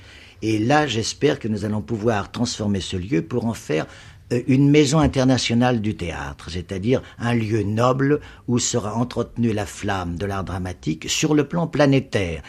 Et 0.42 0.58
là, 0.58 0.86
j'espère 0.86 1.38
que 1.38 1.48
nous 1.48 1.64
allons 1.64 1.82
pouvoir 1.82 2.30
transformer 2.32 2.80
ce 2.80 2.96
lieu 2.96 3.22
pour 3.22 3.44
en 3.46 3.54
faire 3.54 3.86
euh, 4.32 4.40
une 4.46 4.70
maison 4.70 4.98
internationale 5.00 5.80
du 5.80 5.96
théâtre, 5.96 6.50
c'est-à-dire 6.50 7.02
un 7.18 7.34
lieu 7.34 7.62
noble 7.62 8.20
où 8.48 8.58
sera 8.58 8.94
entretenue 8.94 9.52
la 9.52 9.66
flamme 9.66 10.16
de 10.16 10.24
l'art 10.26 10.44
dramatique 10.44 11.10
sur 11.10 11.34
le 11.34 11.46
plan 11.46 11.66
planétaire. 11.66 12.42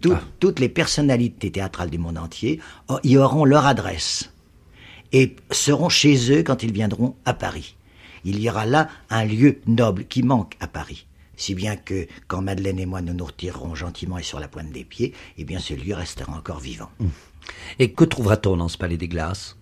Tout- 0.00 0.10
Toutes 0.38 0.58
les 0.60 0.68
personnalités 0.68 1.50
théâtrales 1.50 1.90
du 1.90 1.98
monde 1.98 2.18
entier 2.18 2.60
y 3.04 3.16
auront 3.16 3.44
leur 3.44 3.66
adresse 3.66 4.30
et 5.12 5.34
seront 5.50 5.88
chez 5.88 6.30
eux 6.32 6.42
quand 6.42 6.62
ils 6.62 6.72
viendront 6.72 7.16
à 7.24 7.32
Paris. 7.34 7.76
Il 8.24 8.38
y 8.38 8.50
aura 8.50 8.66
là 8.66 8.88
un 9.08 9.24
lieu 9.24 9.60
noble 9.66 10.04
qui 10.04 10.22
manque 10.22 10.56
à 10.60 10.66
Paris. 10.66 11.06
Si 11.36 11.54
bien 11.54 11.74
que 11.76 12.06
quand 12.28 12.42
Madeleine 12.42 12.78
et 12.78 12.84
moi 12.84 13.00
nous 13.00 13.14
nous 13.14 13.24
retirerons 13.24 13.74
gentiment 13.74 14.18
et 14.18 14.22
sur 14.22 14.40
la 14.40 14.46
pointe 14.48 14.70
des 14.72 14.84
pieds, 14.84 15.14
eh 15.38 15.44
bien 15.44 15.58
ce 15.58 15.72
lieu 15.72 15.94
restera 15.94 16.32
encore 16.36 16.60
vivant. 16.60 16.90
Et 17.78 17.92
que 17.92 18.04
trouvera-t-on 18.04 18.56
dans 18.56 18.68
ce 18.68 18.78
palais 18.78 18.96
des 18.96 19.08
glaces? 19.08 19.56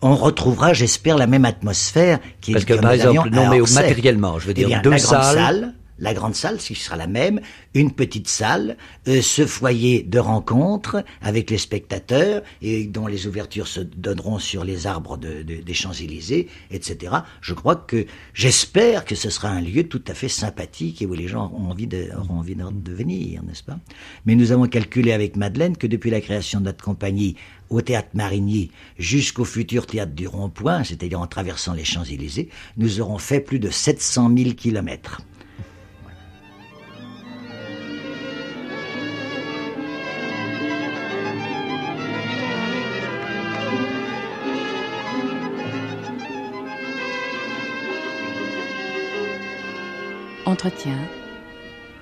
On 0.00 0.16
retrouvera, 0.16 0.72
j'espère, 0.72 1.16
la 1.16 1.28
même 1.28 1.44
atmosphère 1.44 2.18
qui 2.40 2.52
Parce 2.52 2.64
que, 2.64 2.74
par 2.74 2.90
exemple, 2.92 3.30
non, 3.30 3.48
mais 3.48 3.60
matériellement, 3.60 4.38
je 4.40 4.46
veux 4.46 4.50
Eh 4.50 4.54
dire, 4.54 4.66
bien, 4.68 4.82
deux 4.82 4.90
la 4.90 4.98
salles. 4.98 5.34
salle, 5.36 5.74
la 6.02 6.14
grande 6.14 6.34
salle, 6.34 6.58
qui 6.58 6.74
sera 6.74 6.96
la 6.96 7.06
même, 7.06 7.40
une 7.74 7.92
petite 7.92 8.28
salle, 8.28 8.76
euh, 9.06 9.22
ce 9.22 9.46
foyer 9.46 10.02
de 10.02 10.18
rencontre 10.18 11.04
avec 11.22 11.48
les 11.48 11.58
spectateurs 11.58 12.42
et 12.60 12.86
dont 12.86 13.06
les 13.06 13.28
ouvertures 13.28 13.68
se 13.68 13.80
donneront 13.80 14.40
sur 14.40 14.64
les 14.64 14.88
arbres 14.88 15.16
de, 15.16 15.42
des 15.42 15.74
Champs-Élysées, 15.74 16.48
etc. 16.72 17.14
Je 17.40 17.54
crois 17.54 17.76
que 17.76 18.04
j'espère 18.34 19.04
que 19.04 19.14
ce 19.14 19.30
sera 19.30 19.48
un 19.48 19.60
lieu 19.60 19.84
tout 19.84 20.02
à 20.08 20.14
fait 20.14 20.28
sympathique 20.28 21.00
et 21.02 21.06
où 21.06 21.14
les 21.14 21.28
gens 21.28 21.44
auront 21.44 21.70
envie 21.70 21.86
de, 21.86 22.08
auront 22.18 22.40
envie 22.40 22.56
de 22.56 22.92
venir, 22.92 23.44
n'est-ce 23.44 23.62
pas? 23.62 23.78
Mais 24.26 24.34
nous 24.34 24.50
avons 24.50 24.66
calculé 24.66 25.12
avec 25.12 25.36
Madeleine 25.36 25.76
que 25.76 25.86
depuis 25.86 26.10
la 26.10 26.20
création 26.20 26.58
de 26.58 26.64
notre 26.64 26.84
compagnie 26.84 27.36
au 27.70 27.80
théâtre 27.80 28.10
Marigny 28.14 28.72
jusqu'au 28.98 29.44
futur 29.44 29.86
théâtre 29.86 30.12
du 30.12 30.26
Rond-Point, 30.26 30.82
c'est-à-dire 30.82 31.20
en 31.20 31.28
traversant 31.28 31.74
les 31.74 31.84
Champs-Élysées, 31.84 32.48
nous 32.76 33.00
aurons 33.00 33.18
fait 33.18 33.40
plus 33.40 33.60
de 33.60 33.70
700 33.70 34.32
000 34.36 34.50
kilomètres. 34.54 35.22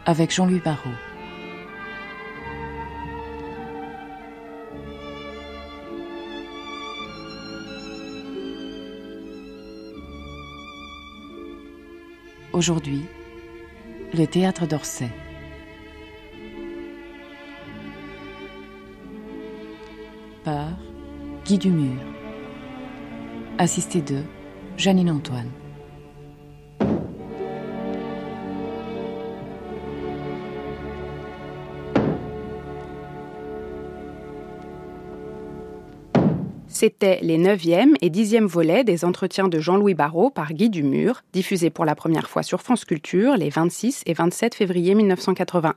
Avec 0.05 0.31
Jean-Louis 0.31 0.61
Barrault. 0.61 0.91
Aujourd'hui, 12.53 13.07
le 14.13 14.27
théâtre 14.27 14.67
d'Orsay. 14.67 15.09
Par 20.45 20.69
Guy 21.47 21.57
Dumur. 21.57 21.99
Assisté 23.57 24.03
de 24.03 24.23
Janine 24.77 25.11
Antoine. 25.11 25.60
C'était 36.81 37.19
les 37.21 37.37
9e 37.37 37.95
et 38.01 38.09
10e 38.09 38.47
volets 38.47 38.85
des 38.85 39.05
entretiens 39.05 39.49
de 39.49 39.61
Jean-Louis 39.61 39.93
Barrault 39.93 40.31
par 40.31 40.55
Guy 40.55 40.71
Dumur, 40.71 41.21
diffusés 41.35 41.69
pour 41.69 41.85
la 41.85 41.95
première 41.95 42.31
fois 42.31 42.43
sur 42.43 42.63
France 42.63 42.87
Culture 42.87 43.37
les 43.37 43.51
26 43.51 44.05
et 44.07 44.15
27 44.15 44.55
février 44.55 44.95
1981. 44.95 45.75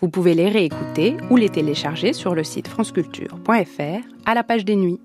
Vous 0.00 0.08
pouvez 0.08 0.34
les 0.34 0.48
réécouter 0.48 1.16
ou 1.28 1.36
les 1.36 1.48
télécharger 1.48 2.12
sur 2.12 2.36
le 2.36 2.44
site 2.44 2.68
franceculture.fr 2.68 4.06
à 4.24 4.34
la 4.34 4.44
page 4.44 4.64
des 4.64 4.76
nuits. 4.76 5.00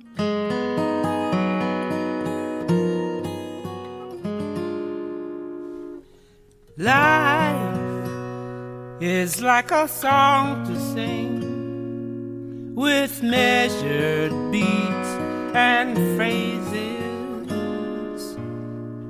With 12.77 13.23
measured 13.23 14.31
beats 14.51 15.09
and 15.55 15.97
phrases 16.15 16.77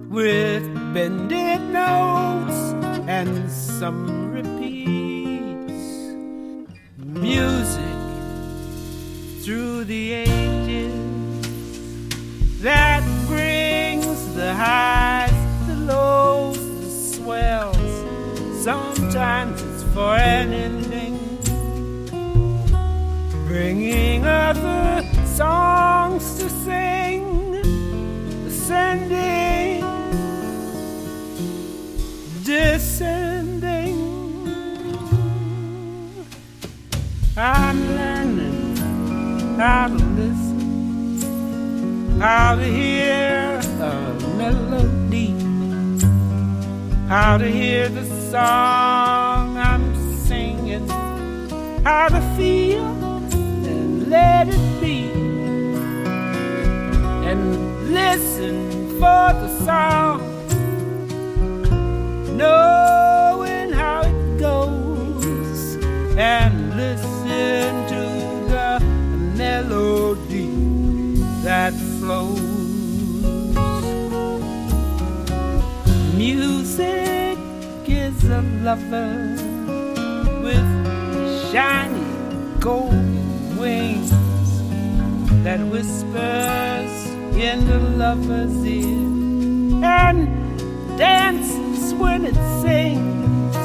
with 0.08 0.64
bended 0.94 1.60
notes 1.74 2.56
and 3.10 3.52
some 3.52 4.32
repeats. 4.32 5.84
Music 6.98 7.84
through 9.44 9.84
the 9.84 10.14
ages 10.14 10.94
that 12.62 13.04
brings 13.28 14.34
the 14.34 14.54
highs, 14.54 15.68
the 15.68 15.76
lows, 15.76 16.58
the 16.58 16.90
swells. 17.18 18.64
Sometimes 18.64 19.62
it's 19.62 19.84
for 19.94 20.16
an 20.16 20.77
bringing 23.58 24.24
other 24.24 25.02
songs 25.26 26.38
to 26.38 26.48
sing, 26.64 27.56
ascending, 28.46 29.82
descending. 32.44 33.98
I'm 37.36 37.80
learning 37.96 38.78
how 39.58 39.88
to 39.88 40.04
listen, 40.20 41.20
how 42.22 42.56
to 42.58 42.64
hear 42.64 43.60
a 43.82 44.14
melody, 44.38 45.32
how 47.10 47.40
to 47.40 47.48
hear 47.50 47.90
the 47.90 48.06
song 48.30 49.58
I'm 49.58 49.96
singing, 50.28 50.88
how 51.84 52.10
to 52.10 52.22
feel 52.38 52.97
let 54.10 54.48
it 54.48 54.82
be. 54.82 55.10
And 57.30 57.92
listen 57.92 58.90
for 59.00 59.34
the 59.42 59.50
sound, 59.66 60.24
knowing 62.38 63.72
how 63.72 64.02
it 64.02 64.40
goes, 64.40 65.76
and 66.18 66.76
listen 66.78 67.88
to 67.94 68.04
the 68.54 68.80
melody 69.36 70.48
that 71.44 71.74
flows. 72.00 72.40
Music 76.16 77.38
is 77.88 78.24
a 78.26 78.42
lover 78.64 79.36
with 80.42 80.68
shiny 81.52 82.06
golden 82.60 83.17
wings 83.60 84.12
that 85.44 85.60
whispers 85.60 87.06
in 87.36 87.66
the 87.68 87.80
lover's 87.98 88.66
ear 88.66 89.84
and 89.84 90.28
dances 90.98 91.94
when 91.96 92.26
it 92.26 92.36
sings 92.62 93.56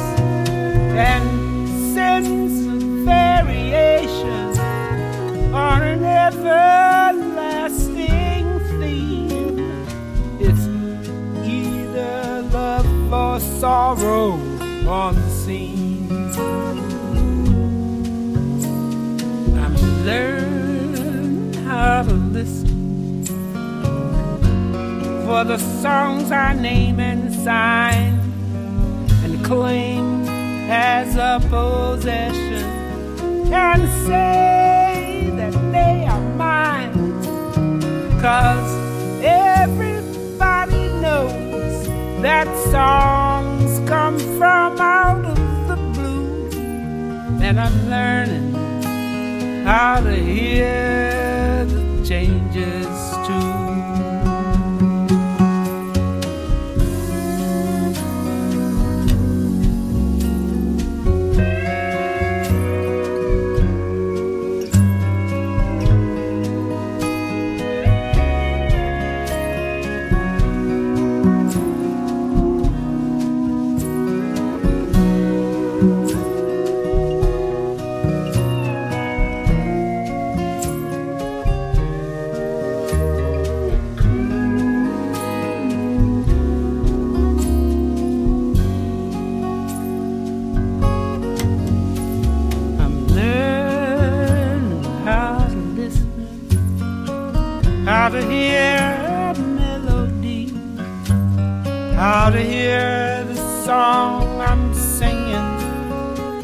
and 0.96 1.68
sends 1.94 2.66
a 2.66 2.76
variation 3.04 4.58
on 5.54 5.82
an 5.82 6.02
everlasting 6.04 7.40
theme. 8.80 9.86
It's 10.40 10.66
either 11.46 12.42
love 12.52 13.12
or 13.12 13.40
sorrow 13.40 14.32
on 14.88 15.14
the 15.14 15.30
scene. 15.30 15.81
Listen 22.10 22.82
for 25.32 25.44
the 25.44 25.58
songs 25.58 26.30
I 26.30 26.52
name 26.52 27.00
and 27.00 27.32
sign 27.32 28.18
and 29.24 29.44
claim 29.44 30.24
as 30.70 31.16
a 31.16 31.40
possession 31.48 32.64
and 33.52 33.82
say 34.06 35.30
that 35.36 35.52
they 35.72 36.06
are 36.06 36.20
mine. 36.36 36.92
Cause 38.20 38.72
everybody 39.22 40.88
knows 41.00 41.86
that 42.22 42.46
songs 42.70 43.88
come 43.88 44.18
from 44.38 44.80
out 44.80 45.24
of 45.24 45.68
the 45.68 45.76
blue. 45.94 46.48
And 47.42 47.58
I'm 47.60 47.90
learning 47.90 48.52
how 49.64 50.00
to 50.00 50.14
hear 50.14 51.11
changes 52.04 52.91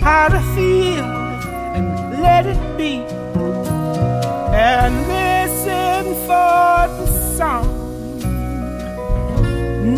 how 0.08 0.26
to 0.26 0.40
feel 0.54 1.04
and 1.76 1.86
let 2.22 2.46
it 2.46 2.62
be, 2.78 2.94
and 4.56 4.94
listen 5.06 6.02
for 6.28 6.78
the 6.98 7.06
song, 7.36 7.68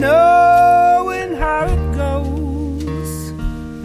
knowing 0.00 1.30
how 1.36 1.62
it 1.76 1.84
goes, 2.04 3.12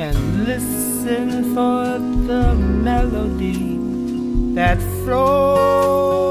and 0.06 0.18
listen 0.46 1.54
for 1.54 2.00
the 2.30 2.56
melody 2.56 3.78
that 4.56 4.80
flows 5.04 6.25